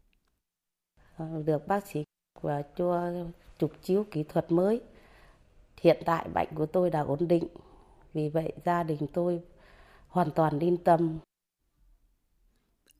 Ờ, 1.16 1.42
được 1.46 1.66
bác 1.66 1.86
sĩ 1.86 2.04
và 2.40 2.62
cho 2.76 3.12
chụp 3.58 3.72
chiếu 3.82 4.04
kỹ 4.10 4.22
thuật 4.22 4.52
mới. 4.52 4.80
Hiện 5.80 6.02
tại 6.06 6.28
bệnh 6.34 6.48
của 6.54 6.66
tôi 6.66 6.90
đã 6.90 7.00
ổn 7.00 7.28
định. 7.28 7.44
Vì 8.14 8.28
vậy 8.28 8.52
gia 8.64 8.82
đình 8.82 9.06
tôi 9.12 9.42
hoàn 10.12 10.30
toàn 10.30 10.58
yên 10.58 10.76
tâm. 10.84 11.18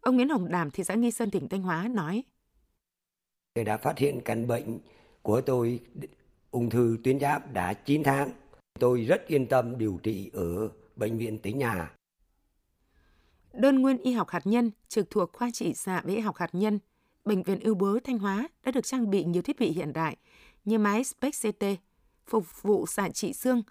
Ông 0.00 0.16
Nguyễn 0.16 0.28
Hồng 0.28 0.48
Đàm, 0.50 0.70
thị 0.70 0.84
xã 0.84 0.94
Nghi 0.94 1.10
Sơn, 1.10 1.30
tỉnh 1.30 1.48
Thanh 1.48 1.62
Hóa 1.62 1.88
nói. 1.88 2.24
Tôi 3.54 3.64
đã 3.64 3.76
phát 3.76 3.98
hiện 3.98 4.20
căn 4.24 4.46
bệnh 4.46 4.78
của 5.22 5.40
tôi 5.40 5.80
ung 6.50 6.70
thư 6.70 6.98
tuyến 7.04 7.20
giáp 7.20 7.52
đã 7.52 7.74
9 7.74 8.02
tháng. 8.02 8.30
Tôi 8.80 9.00
rất 9.00 9.26
yên 9.26 9.46
tâm 9.46 9.78
điều 9.78 9.98
trị 10.02 10.30
ở 10.32 10.68
bệnh 10.96 11.18
viện 11.18 11.38
tỉnh 11.38 11.58
nhà. 11.58 11.92
Đơn 13.52 13.78
nguyên 13.78 13.98
y 13.98 14.12
học 14.12 14.28
hạt 14.28 14.46
nhân 14.46 14.70
trực 14.88 15.10
thuộc 15.10 15.32
khoa 15.32 15.50
trị 15.50 15.74
xạ 15.74 16.02
và 16.04 16.12
y 16.12 16.20
học 16.20 16.36
hạt 16.36 16.50
nhân, 16.52 16.78
bệnh 17.24 17.42
viện 17.42 17.60
ưu 17.60 17.74
bướu 17.74 18.00
Thanh 18.04 18.18
Hóa 18.18 18.48
đã 18.64 18.72
được 18.72 18.84
trang 18.84 19.10
bị 19.10 19.24
nhiều 19.24 19.42
thiết 19.42 19.58
bị 19.58 19.72
hiện 19.72 19.92
đại 19.92 20.16
như 20.64 20.78
máy 20.78 21.02
SPECT-CT, 21.02 21.76
phục 22.26 22.62
vụ 22.62 22.86
xạ 22.86 23.08
trị 23.08 23.32
xương, 23.32 23.62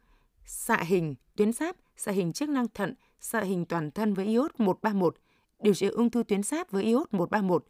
xạ 0.45 0.83
hình 0.83 1.15
tuyến 1.35 1.53
giáp, 1.53 1.75
xạ 1.97 2.11
hình 2.11 2.33
chức 2.33 2.49
năng 2.49 2.67
thận, 2.67 2.93
xạ 3.21 3.41
hình 3.41 3.65
toàn 3.65 3.91
thân 3.91 4.13
với 4.13 4.25
iốt 4.25 4.59
131, 4.59 5.15
điều 5.59 5.73
trị 5.73 5.87
ung 5.87 6.09
thư 6.09 6.23
tuyến 6.23 6.43
sáp 6.43 6.71
với 6.71 6.83
iốt 6.83 7.13
131. 7.13 7.65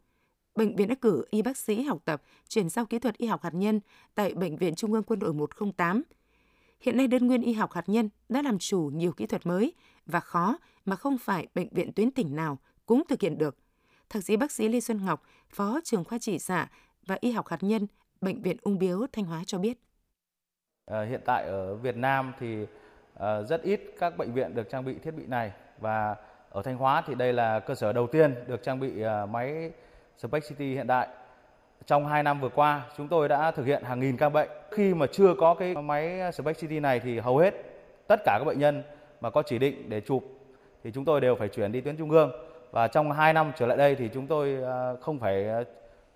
Bệnh 0.54 0.76
viện 0.76 0.88
đã 0.88 0.94
cử 0.94 1.24
y 1.30 1.42
bác 1.42 1.56
sĩ 1.56 1.82
học 1.82 1.98
tập 2.04 2.22
chuyển 2.48 2.68
giao 2.68 2.86
kỹ 2.86 2.98
thuật 2.98 3.18
y 3.18 3.26
học 3.26 3.42
hạt 3.42 3.54
nhân 3.54 3.80
tại 4.14 4.34
Bệnh 4.34 4.56
viện 4.56 4.74
Trung 4.74 4.92
ương 4.92 5.02
Quân 5.02 5.18
đội 5.18 5.34
108. 5.34 6.02
Hiện 6.80 6.96
nay 6.96 7.06
đơn 7.06 7.26
nguyên 7.26 7.42
y 7.42 7.52
học 7.52 7.72
hạt 7.72 7.88
nhân 7.88 8.08
đã 8.28 8.42
làm 8.42 8.58
chủ 8.58 8.90
nhiều 8.94 9.12
kỹ 9.12 9.26
thuật 9.26 9.46
mới 9.46 9.74
và 10.06 10.20
khó 10.20 10.58
mà 10.84 10.96
không 10.96 11.18
phải 11.18 11.46
bệnh 11.54 11.68
viện 11.70 11.92
tuyến 11.92 12.10
tỉnh 12.10 12.36
nào 12.36 12.58
cũng 12.86 13.02
thực 13.08 13.20
hiện 13.20 13.38
được. 13.38 13.56
Thạc 14.08 14.24
sĩ 14.24 14.36
bác 14.36 14.52
sĩ 14.52 14.68
Lê 14.68 14.80
Xuân 14.80 15.04
Ngọc, 15.04 15.22
Phó 15.50 15.80
trưởng 15.84 16.04
khoa 16.04 16.18
trị 16.18 16.38
xạ 16.38 16.68
và 17.06 17.18
y 17.20 17.30
học 17.30 17.48
hạt 17.48 17.62
nhân, 17.62 17.86
Bệnh 18.20 18.42
viện 18.42 18.56
Ung 18.62 18.78
biếu 18.78 19.06
Thanh 19.12 19.24
Hóa 19.24 19.42
cho 19.46 19.58
biết. 19.58 19.78
À, 20.86 21.02
hiện 21.02 21.20
tại 21.24 21.44
ở 21.44 21.74
Việt 21.74 21.96
Nam 21.96 22.32
thì 22.40 22.66
Ờ, 23.14 23.44
rất 23.44 23.62
ít 23.62 23.80
các 23.98 24.16
bệnh 24.16 24.32
viện 24.32 24.54
được 24.54 24.70
trang 24.70 24.84
bị 24.84 24.94
thiết 24.98 25.10
bị 25.10 25.26
này 25.26 25.52
và 25.78 26.16
ở 26.50 26.62
Thanh 26.62 26.76
Hóa 26.76 27.02
thì 27.06 27.14
đây 27.14 27.32
là 27.32 27.60
cơ 27.60 27.74
sở 27.74 27.92
đầu 27.92 28.06
tiên 28.06 28.34
được 28.46 28.62
trang 28.62 28.80
bị 28.80 29.02
ờ, 29.02 29.26
máy 29.26 29.70
Spec 30.18 30.48
City 30.48 30.74
hiện 30.74 30.86
đại. 30.86 31.08
Trong 31.86 32.06
2 32.06 32.22
năm 32.22 32.40
vừa 32.40 32.48
qua, 32.48 32.82
chúng 32.96 33.08
tôi 33.08 33.28
đã 33.28 33.50
thực 33.50 33.66
hiện 33.66 33.82
hàng 33.84 34.00
nghìn 34.00 34.16
ca 34.16 34.28
bệnh. 34.28 34.48
Khi 34.70 34.94
mà 34.94 35.06
chưa 35.12 35.34
có 35.38 35.54
cái 35.54 35.74
máy 35.74 36.32
Spec 36.32 36.58
City 36.58 36.80
này 36.80 37.00
thì 37.00 37.18
hầu 37.18 37.38
hết 37.38 37.54
tất 38.06 38.20
cả 38.24 38.36
các 38.38 38.44
bệnh 38.44 38.58
nhân 38.58 38.82
mà 39.20 39.30
có 39.30 39.42
chỉ 39.42 39.58
định 39.58 39.88
để 39.88 40.00
chụp 40.00 40.24
thì 40.84 40.90
chúng 40.90 41.04
tôi 41.04 41.20
đều 41.20 41.36
phải 41.36 41.48
chuyển 41.48 41.72
đi 41.72 41.80
tuyến 41.80 41.96
trung 41.96 42.10
ương. 42.10 42.30
Và 42.70 42.88
trong 42.88 43.12
2 43.12 43.32
năm 43.32 43.52
trở 43.58 43.66
lại 43.66 43.76
đây 43.76 43.94
thì 43.94 44.08
chúng 44.14 44.26
tôi 44.26 44.54
ờ, 44.54 44.96
không 45.00 45.18
phải 45.18 45.46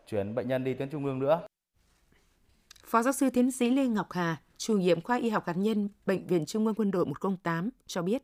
chuyển 0.06 0.34
bệnh 0.34 0.48
nhân 0.48 0.64
đi 0.64 0.74
tuyến 0.74 0.88
trung 0.90 1.04
ương 1.04 1.18
nữa. 1.18 1.40
Phó 2.86 3.02
giáo 3.02 3.12
sư 3.12 3.30
tiến 3.30 3.50
sĩ 3.50 3.70
Lê 3.70 3.86
Ngọc 3.86 4.06
Hà, 4.10 4.36
chủ 4.66 4.78
nhiệm 4.78 5.00
khoa 5.00 5.16
y 5.16 5.28
học 5.30 5.46
hạt 5.46 5.56
nhân, 5.56 5.88
Bệnh 6.06 6.26
viện 6.26 6.46
Trung 6.46 6.66
ương 6.66 6.74
Quân 6.74 6.90
đội 6.90 7.06
108 7.06 7.70
cho 7.86 8.02
biết. 8.02 8.22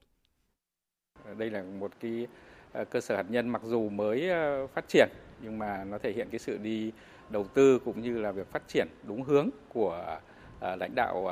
Đây 1.39 1.51
là 1.51 1.63
một 1.63 1.93
cái 2.01 2.27
à, 2.73 2.85
cơ 2.85 3.01
sở 3.01 3.17
hạt 3.17 3.27
nhân 3.29 3.49
mặc 3.49 3.63
dù 3.65 3.89
mới 3.89 4.31
à, 4.31 4.67
phát 4.75 4.85
triển, 4.89 5.09
nhưng 5.43 5.59
mà 5.59 5.85
nó 5.85 5.99
thể 5.99 6.13
hiện 6.13 6.29
cái 6.31 6.39
sự 6.39 6.59
đi 6.59 6.93
đầu 7.31 7.45
tư 7.45 7.79
cũng 7.85 8.03
như 8.03 8.19
là 8.19 8.33
việc 8.33 8.47
phát 8.53 8.63
triển 8.69 8.87
đúng 9.03 9.23
hướng 9.23 9.49
của 9.69 10.19
à, 10.61 10.77
lãnh 10.77 10.95
đạo 10.95 11.31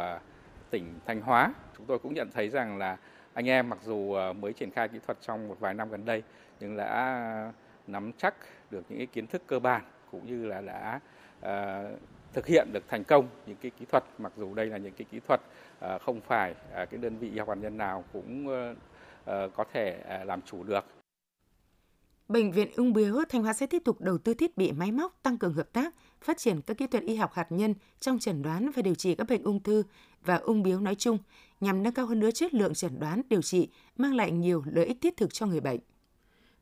tỉnh 0.70 0.94
Thanh 1.06 1.20
Hóa. 1.20 1.54
Chúng 1.76 1.86
tôi 1.86 1.98
cũng 1.98 2.14
nhận 2.14 2.30
thấy 2.30 2.48
rằng 2.48 2.78
là 2.78 2.96
anh 3.34 3.48
em 3.48 3.68
mặc 3.68 3.78
dù 3.84 4.16
mới 4.32 4.52
triển 4.52 4.70
khai 4.70 4.88
kỹ 4.88 4.98
thuật 5.06 5.18
trong 5.20 5.48
một 5.48 5.56
vài 5.60 5.74
năm 5.74 5.90
gần 5.90 6.04
đây, 6.04 6.22
nhưng 6.60 6.76
đã 6.76 7.52
nắm 7.86 8.12
chắc 8.18 8.34
được 8.70 8.82
những 8.88 8.98
cái 8.98 9.06
kiến 9.06 9.26
thức 9.26 9.42
cơ 9.46 9.58
bản 9.58 9.82
cũng 10.10 10.26
như 10.26 10.46
là 10.46 10.60
đã 10.60 11.00
thực 12.32 12.46
hiện 12.46 12.68
được 12.72 12.82
thành 12.88 13.04
công 13.04 13.28
những 13.46 13.56
cái 13.62 13.70
kỹ 13.78 13.84
thuật 13.90 14.04
mặc 14.18 14.32
dù 14.36 14.54
đây 14.54 14.66
là 14.66 14.78
những 14.78 14.92
cái 14.92 15.06
kỹ 15.10 15.20
thuật 15.28 15.40
à, 15.80 15.98
không 15.98 16.20
phải 16.20 16.54
à, 16.74 16.84
cái 16.84 17.00
đơn 17.00 17.18
vị 17.18 17.30
y 17.30 17.38
học 17.38 17.48
hạt 17.48 17.54
nhân 17.54 17.76
nào 17.76 18.04
cũng 18.12 18.48
ờ, 18.48 18.74
ờ, 19.24 19.48
có 19.56 19.64
thể 19.72 20.00
à, 20.08 20.24
làm 20.24 20.42
chủ 20.42 20.62
được. 20.62 20.84
Bệnh 22.28 22.52
viện 22.52 22.68
Ung 22.76 22.92
Biếu 22.92 23.14
Thanh 23.28 23.42
Hóa 23.42 23.52
sẽ 23.52 23.66
tiếp 23.66 23.82
tục 23.84 24.00
đầu 24.00 24.18
tư 24.18 24.34
thiết 24.34 24.56
bị 24.56 24.72
máy 24.72 24.92
móc 24.92 25.22
tăng 25.22 25.38
cường 25.38 25.54
hợp 25.54 25.72
tác, 25.72 25.94
phát 26.20 26.38
triển 26.38 26.60
các 26.62 26.78
kỹ 26.78 26.86
thuật 26.86 27.04
y 27.04 27.16
học 27.16 27.32
hạt 27.32 27.46
nhân 27.50 27.74
trong 28.00 28.18
chẩn 28.18 28.42
đoán 28.42 28.70
và 28.76 28.82
điều 28.82 28.94
trị 28.94 29.14
các 29.14 29.26
bệnh 29.28 29.42
ung 29.42 29.62
thư 29.62 29.82
và 30.24 30.36
ung 30.36 30.62
biếu 30.62 30.80
nói 30.80 30.94
chung 30.94 31.18
nhằm 31.60 31.82
nâng 31.82 31.94
cao 31.94 32.06
hơn 32.06 32.20
nữa 32.20 32.30
chất 32.30 32.54
lượng 32.54 32.74
chẩn 32.74 33.00
đoán 33.00 33.22
điều 33.28 33.42
trị, 33.42 33.68
mang 33.96 34.14
lại 34.14 34.30
nhiều 34.30 34.62
lợi 34.66 34.86
ích 34.86 34.96
thiết 35.00 35.16
thực 35.16 35.34
cho 35.34 35.46
người 35.46 35.60
bệnh. 35.60 35.80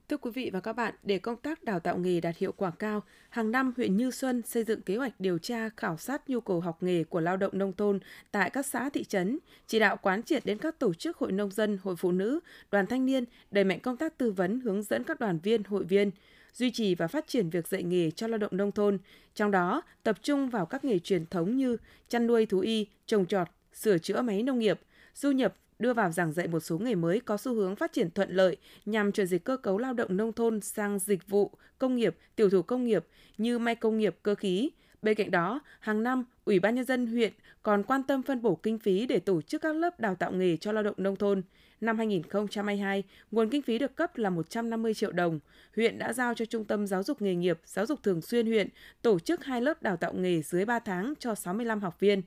Thưa 0.09 0.17
quý 0.17 0.31
vị 0.35 0.51
và 0.53 0.61
các 0.61 0.73
bạn, 0.73 0.95
để 1.03 1.19
công 1.19 1.37
tác 1.37 1.65
đào 1.65 1.81
tạo 1.81 1.99
nghề 1.99 2.21
đạt 2.21 2.37
hiệu 2.37 2.53
quả 2.53 2.71
cao, 2.71 3.03
hàng 3.31 3.51
năm 3.51 3.73
huyện 3.77 3.97
Như 3.97 4.11
Xuân 4.11 4.43
xây 4.43 4.65
dựng 4.65 4.83
kế 4.83 4.97
hoạch 4.97 5.21
điều 5.21 5.39
tra 5.39 5.69
khảo 5.77 5.97
sát 5.97 6.31
nhu 6.31 6.41
cầu 6.41 6.61
học 6.61 6.83
nghề 6.83 7.05
của 7.05 7.21
lao 7.21 7.37
động 7.37 7.59
nông 7.59 7.73
thôn 7.73 8.01
tại 8.31 8.51
các 8.51 8.67
xã 8.67 8.89
thị 8.89 9.05
trấn, 9.05 9.39
chỉ 9.67 9.79
đạo 9.79 9.97
quán 10.03 10.23
triệt 10.23 10.45
đến 10.45 10.59
các 10.59 10.79
tổ 10.79 10.95
chức 10.95 11.17
hội 11.17 11.33
nông 11.33 11.51
dân, 11.51 11.79
hội 11.83 11.97
phụ 11.97 12.13
nữ, 12.13 12.41
đoàn 12.71 12.87
thanh 12.87 13.07
niên 13.07 13.25
đẩy 13.51 13.65
mạnh 13.65 13.81
công 13.81 13.97
tác 13.97 14.19
tư 14.19 14.31
vấn 14.33 14.61
hướng 14.61 14.83
dẫn 14.83 15.05
các 15.05 15.21
đoàn 15.21 15.39
viên, 15.43 15.65
hội 15.65 15.85
viên 15.85 16.11
duy 16.55 16.71
trì 16.71 16.95
và 16.95 17.07
phát 17.07 17.27
triển 17.27 17.51
việc 17.51 17.69
dạy 17.69 17.83
nghề 17.83 18.11
cho 18.11 18.27
lao 18.27 18.39
động 18.39 18.57
nông 18.57 18.73
thôn, 18.73 18.99
trong 19.35 19.51
đó 19.51 19.83
tập 20.03 20.17
trung 20.23 20.51
vào 20.51 20.67
các 20.67 20.85
nghề 20.85 20.99
truyền 20.99 21.27
thống 21.27 21.57
như 21.57 21.77
chăn 22.09 22.27
nuôi 22.27 22.47
thú 22.47 22.61
y, 22.61 22.87
trồng 23.07 23.27
trọt, 23.27 23.49
sửa 23.73 23.99
chữa 23.99 24.23
máy 24.23 24.43
nông 24.43 24.59
nghiệp, 24.59 24.81
du 25.15 25.31
nhập 25.31 25.55
đưa 25.79 25.93
vào 25.93 26.11
giảng 26.11 26.33
dạy 26.33 26.49
một 26.49 26.61
số 26.61 26.79
nghề 26.79 26.95
mới 26.95 27.21
có 27.21 27.37
xu 27.37 27.55
hướng 27.55 27.77
phát 27.77 27.93
triển 27.93 28.11
thuận 28.11 28.31
lợi 28.31 28.57
nhằm 28.87 29.13
chuyển 29.13 29.27
dịch 29.27 29.45
cơ 29.45 29.57
cấu 29.57 29.79
lao 29.79 29.93
động 29.93 30.17
nông 30.17 30.33
thôn 30.33 30.61
sang 30.61 30.99
dịch 30.99 31.29
vụ, 31.29 31.51
công 31.79 31.97
nghiệp, 31.97 32.17
tiểu 32.37 32.51
thủ 32.51 32.63
công 32.63 32.85
nghiệp 32.85 33.07
như 33.39 33.59
may 33.59 33.75
công 33.75 33.99
nghiệp, 33.99 34.17
cơ 34.23 34.35
khí. 34.35 34.71
Bên 35.03 35.15
cạnh 35.15 35.31
đó, 35.31 35.61
hàng 35.81 36.03
năm, 36.03 36.25
Ủy 36.45 36.61
ban 36.61 36.75
Nhân 36.75 36.85
dân 36.85 37.07
huyện 37.07 37.33
còn 37.63 37.83
quan 37.83 38.03
tâm 38.03 38.23
phân 38.23 38.43
bổ 38.43 38.55
kinh 38.55 38.79
phí 38.79 39.07
để 39.07 39.21
tổ 39.21 39.43
chức 39.43 39.63
các 39.63 39.77
lớp 39.77 40.01
đào 40.01 40.15
tạo 40.15 40.33
nghề 40.33 40.57
cho 40.57 40.73
lao 40.73 40.83
động 40.83 40.95
nông 40.99 41.17
thôn. 41.17 41.43
Năm 41.81 41.99
2022, 41.99 43.05
nguồn 43.31 43.51
kinh 43.51 43.63
phí 43.63 43.79
được 43.79 43.97
cấp 43.97 44.17
là 44.17 44.31
150 44.31 44.95
triệu 44.95 45.13
đồng. 45.13 45.41
Huyện 45.77 45.99
đã 45.99 46.13
giao 46.13 46.35
cho 46.35 46.45
Trung 46.45 46.65
tâm 46.65 46.87
Giáo 46.87 47.03
dục 47.03 47.23
Nghề 47.23 47.35
nghiệp, 47.35 47.61
Giáo 47.65 47.87
dục 47.87 48.03
Thường 48.03 48.23
xuyên 48.23 48.47
huyện 48.47 48.69
tổ 49.03 49.19
chức 49.19 49.45
hai 49.45 49.63
lớp 49.63 49.83
đào 49.83 49.97
tạo 49.97 50.13
nghề 50.13 50.43
dưới 50.43 50.65
3 50.65 50.79
tháng 50.79 51.15
cho 51.19 51.35
65 51.35 51.81
học 51.81 52.01
viên. 52.01 52.23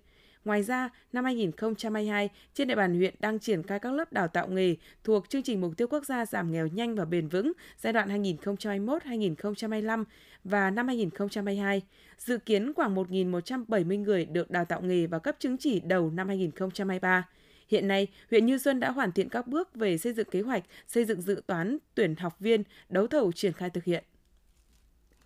Ngoài 0.46 0.64
ra, 0.64 0.90
năm 1.14 1.24
2022, 1.26 2.30
trên 2.54 2.68
địa 2.68 2.76
bàn 2.76 2.96
huyện 2.96 3.16
đang 3.20 3.40
triển 3.40 3.64
khai 3.64 3.80
các 3.80 3.94
lớp 3.94 4.14
đào 4.14 4.28
tạo 4.28 4.48
nghề 4.48 4.76
thuộc 5.04 5.30
chương 5.30 5.44
trình 5.44 5.62
mục 5.62 5.72
tiêu 5.78 5.88
quốc 5.88 6.06
gia 6.06 6.26
giảm 6.26 6.52
nghèo 6.52 6.68
nhanh 6.68 6.96
và 6.96 7.06
bền 7.06 7.28
vững 7.28 7.52
giai 7.78 7.94
đoạn 7.94 8.24
2021-2025 8.24 10.04
và 10.44 10.72
năm 10.72 10.88
2022. 10.88 11.82
Dự 12.18 12.38
kiến 12.38 12.74
khoảng 12.74 12.96
1.170 12.96 14.04
người 14.04 14.26
được 14.26 14.52
đào 14.52 14.66
tạo 14.66 14.82
nghề 14.82 15.08
và 15.08 15.20
cấp 15.20 15.36
chứng 15.40 15.58
chỉ 15.58 15.80
đầu 15.80 16.12
năm 16.12 16.28
2023. 16.28 17.28
Hiện 17.68 17.88
nay, 17.88 18.08
huyện 18.30 18.46
Như 18.46 18.58
Xuân 18.58 18.80
đã 18.80 18.92
hoàn 18.92 19.12
thiện 19.12 19.30
các 19.30 19.48
bước 19.48 19.76
về 19.76 19.98
xây 19.98 20.14
dựng 20.14 20.30
kế 20.32 20.42
hoạch, 20.42 20.64
xây 20.88 21.06
dựng 21.06 21.22
dự 21.22 21.42
toán, 21.48 21.78
tuyển 21.96 22.16
học 22.16 22.40
viên, 22.40 22.64
đấu 22.90 23.08
thầu 23.08 23.32
triển 23.32 23.54
khai 23.54 23.70
thực 23.70 23.84
hiện. 23.84 24.04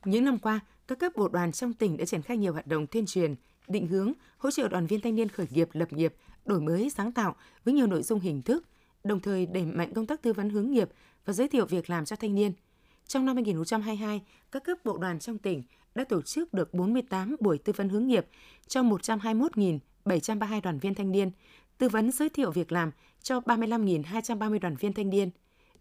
Những 0.06 0.26
năm 0.26 0.38
qua, 0.38 0.60
các 0.88 1.00
cấp 1.00 1.12
bộ 1.16 1.28
đoàn 1.28 1.52
trong 1.52 1.74
tỉnh 1.74 1.98
đã 1.98 2.06
triển 2.06 2.22
khai 2.22 2.38
nhiều 2.38 2.54
hoạt 2.54 2.68
động 2.68 2.88
tuyên 2.88 3.06
truyền, 3.06 3.36
định 3.68 3.88
hướng, 3.88 4.14
hỗ 4.38 4.52
trợ 4.52 4.68
đoàn 4.68 4.88
viên 4.88 5.02
thanh 5.02 5.16
niên 5.16 5.30
khởi 5.30 5.48
nghiệp, 5.50 5.70
lập 5.74 5.94
nghiệp, 5.94 6.16
đổi 6.46 6.62
mới, 6.62 6.90
sáng 6.90 7.12
tạo 7.12 7.36
với 7.64 7.74
nhiều 7.74 7.88
nội 7.88 8.04
dung 8.04 8.20
hình 8.20 8.42
thức, 8.42 8.66
đồng 9.04 9.20
thời 9.20 9.46
đẩy 9.46 9.66
mạnh 9.66 9.94
công 9.94 10.08
tác 10.08 10.22
tư 10.22 10.34
vấn 10.34 10.50
hướng 10.50 10.72
nghiệp 10.72 10.90
và 11.26 11.34
giới 11.34 11.48
thiệu 11.48 11.66
việc 11.66 11.90
làm 11.90 12.06
cho 12.06 12.16
thanh 12.16 12.36
niên. 12.36 12.54
Trong 13.08 13.26
năm 13.26 13.36
2022, 13.36 14.22
các 14.52 14.64
cấp 14.64 14.78
bộ 14.84 14.98
đoàn 14.98 15.20
trong 15.20 15.38
tỉnh 15.38 15.64
đã 15.96 16.04
tổ 16.04 16.22
chức 16.22 16.54
được 16.54 16.74
48 16.74 17.36
buổi 17.40 17.58
tư 17.58 17.74
vấn 17.76 17.90
hướng 17.90 18.08
nghiệp 18.08 18.28
cho 18.68 18.82
121.732 18.82 20.62
đoàn 20.62 20.80
viên 20.80 20.96
thanh 20.96 21.12
niên, 21.12 21.32
tư 21.78 21.90
vấn 21.90 22.12
giới 22.12 22.30
thiệu 22.30 22.52
việc 22.52 22.72
làm 22.72 22.92
cho 23.22 23.40
35.230 23.40 24.60
đoàn 24.60 24.76
viên 24.76 24.94
thanh 24.94 25.10
niên. 25.10 25.30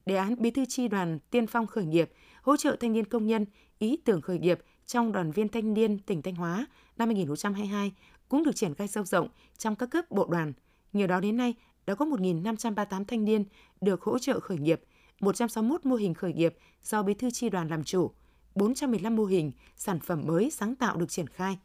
Đề 0.07 0.17
án 0.17 0.43
Bí 0.43 0.51
thư 0.51 0.65
chi 0.69 0.89
đoàn 0.89 1.19
tiên 1.31 1.47
phong 1.47 1.67
khởi 1.67 1.85
nghiệp, 1.85 2.11
hỗ 2.43 2.57
trợ 2.57 2.77
thanh 2.81 2.93
niên 2.93 3.05
công 3.05 3.27
nhân, 3.27 3.47
ý 3.79 3.97
tưởng 4.05 4.21
khởi 4.21 4.39
nghiệp 4.39 4.59
trong 4.87 5.13
đoàn 5.13 5.31
viên 5.31 5.49
thanh 5.49 5.75
niên 5.75 5.99
tỉnh 5.99 6.23
Thanh 6.23 6.35
Hóa 6.35 6.67
năm 6.97 7.09
2022 7.09 7.93
cũng 8.29 8.45
được 8.45 8.57
triển 8.57 8.75
khai 8.75 8.89
sâu 8.89 9.05
rộng 9.05 9.29
trong 9.59 9.77
các 9.77 9.91
cấp 9.91 10.11
bộ 10.11 10.27
đoàn. 10.31 10.53
Nhờ 10.93 11.07
đó 11.07 11.21
đến 11.21 11.37
nay 11.37 11.55
đã 11.87 11.95
có 11.95 12.05
1.538 12.05 13.05
thanh 13.05 13.25
niên 13.25 13.45
được 13.81 14.03
hỗ 14.03 14.19
trợ 14.19 14.41
khởi 14.41 14.59
nghiệp, 14.59 14.83
161 15.21 15.87
mô 15.87 15.97
hình 15.97 16.15
khởi 16.15 16.33
nghiệp 16.33 16.57
do 16.83 17.03
bí 17.03 17.15
thư 17.15 17.31
chi 17.31 17.49
đoàn 17.49 17.69
làm 17.69 17.85
chủ, 17.85 18.11
415 18.55 19.17
mô 19.17 19.25
hình 19.25 19.53
sản 19.77 20.01
phẩm 20.01 20.23
mới 20.27 20.51
sáng 20.51 20.75
tạo 20.75 20.97
được 20.97 21.09
triển 21.09 21.27
khai. 21.27 21.59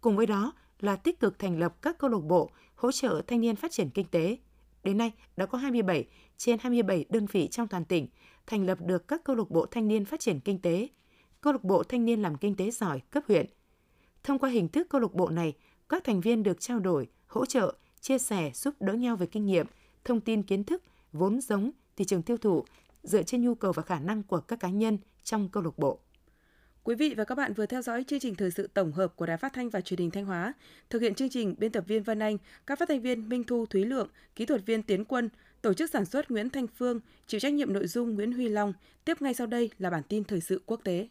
Cùng 0.00 0.16
với 0.16 0.26
đó 0.26 0.52
là 0.80 0.96
tích 0.96 1.20
cực 1.20 1.38
thành 1.38 1.58
lập 1.58 1.82
các 1.82 1.98
câu 1.98 2.10
lạc 2.10 2.22
bộ 2.22 2.50
hỗ 2.74 2.92
trợ 2.92 3.22
thanh 3.26 3.40
niên 3.40 3.56
phát 3.56 3.70
triển 3.70 3.90
kinh 3.90 4.06
tế. 4.06 4.38
Đến 4.84 4.98
nay 4.98 5.12
đã 5.36 5.46
có 5.46 5.58
27 5.58 6.04
trên 6.36 6.58
27 6.60 7.04
đơn 7.08 7.26
vị 7.32 7.48
trong 7.48 7.68
toàn 7.68 7.84
tỉnh 7.84 8.08
thành 8.46 8.66
lập 8.66 8.78
được 8.80 9.08
các 9.08 9.24
câu 9.24 9.36
lạc 9.36 9.50
bộ 9.50 9.66
thanh 9.66 9.88
niên 9.88 10.04
phát 10.04 10.20
triển 10.20 10.40
kinh 10.40 10.58
tế, 10.58 10.88
câu 11.40 11.52
lạc 11.52 11.64
bộ 11.64 11.82
thanh 11.82 12.04
niên 12.04 12.22
làm 12.22 12.36
kinh 12.36 12.56
tế 12.56 12.70
giỏi 12.70 13.00
cấp 13.10 13.24
huyện. 13.28 13.46
Thông 14.24 14.38
qua 14.38 14.50
hình 14.50 14.68
thức 14.68 14.88
câu 14.90 15.00
lạc 15.00 15.14
bộ 15.14 15.28
này, 15.28 15.52
các 15.88 16.04
thành 16.04 16.20
viên 16.20 16.42
được 16.42 16.60
trao 16.60 16.78
đổi, 16.78 17.08
hỗ 17.26 17.46
trợ, 17.46 17.74
chia 18.00 18.18
sẻ, 18.18 18.50
giúp 18.54 18.74
đỡ 18.80 18.92
nhau 18.92 19.16
về 19.16 19.26
kinh 19.26 19.46
nghiệm, 19.46 19.66
thông 20.04 20.20
tin 20.20 20.42
kiến 20.42 20.64
thức, 20.64 20.82
vốn 21.12 21.40
giống, 21.40 21.70
thị 21.96 22.04
trường 22.04 22.22
tiêu 22.22 22.36
thụ 22.36 22.64
dựa 23.02 23.22
trên 23.22 23.42
nhu 23.42 23.54
cầu 23.54 23.72
và 23.72 23.82
khả 23.82 23.98
năng 23.98 24.22
của 24.22 24.40
các 24.40 24.60
cá 24.60 24.68
nhân 24.68 24.98
trong 25.24 25.48
câu 25.48 25.62
lạc 25.62 25.78
bộ. 25.78 25.98
Quý 26.84 26.94
vị 26.94 27.14
và 27.16 27.24
các 27.24 27.34
bạn 27.34 27.52
vừa 27.52 27.66
theo 27.66 27.82
dõi 27.82 28.04
chương 28.04 28.20
trình 28.20 28.34
thời 28.34 28.50
sự 28.50 28.66
tổng 28.66 28.92
hợp 28.92 29.16
của 29.16 29.26
Đài 29.26 29.36
Phát 29.36 29.52
thanh 29.52 29.70
và 29.70 29.80
Truyền 29.80 30.00
hình 30.00 30.10
Thanh 30.10 30.24
Hóa. 30.24 30.54
Thực 30.90 31.02
hiện 31.02 31.14
chương 31.14 31.30
trình 31.30 31.54
biên 31.58 31.72
tập 31.72 31.84
viên 31.86 32.02
Vân 32.02 32.18
Anh, 32.18 32.38
các 32.66 32.78
phát 32.78 32.88
thanh 32.88 33.00
viên 33.00 33.28
Minh 33.28 33.44
Thu, 33.44 33.66
Thúy 33.66 33.84
Lượng, 33.84 34.08
kỹ 34.36 34.46
thuật 34.46 34.66
viên 34.66 34.82
Tiến 34.82 35.04
Quân, 35.04 35.28
Tổ 35.62 35.74
chức 35.74 35.90
sản 35.90 36.04
xuất 36.04 36.30
Nguyễn 36.30 36.50
Thanh 36.50 36.66
Phương, 36.66 37.00
chịu 37.26 37.40
trách 37.40 37.52
nhiệm 37.52 37.72
nội 37.72 37.86
dung 37.86 38.14
Nguyễn 38.14 38.32
Huy 38.32 38.48
Long. 38.48 38.72
Tiếp 39.04 39.22
ngay 39.22 39.34
sau 39.34 39.46
đây 39.46 39.70
là 39.78 39.90
bản 39.90 40.02
tin 40.08 40.24
thời 40.24 40.40
sự 40.40 40.62
quốc 40.66 40.80
tế. 40.84 41.08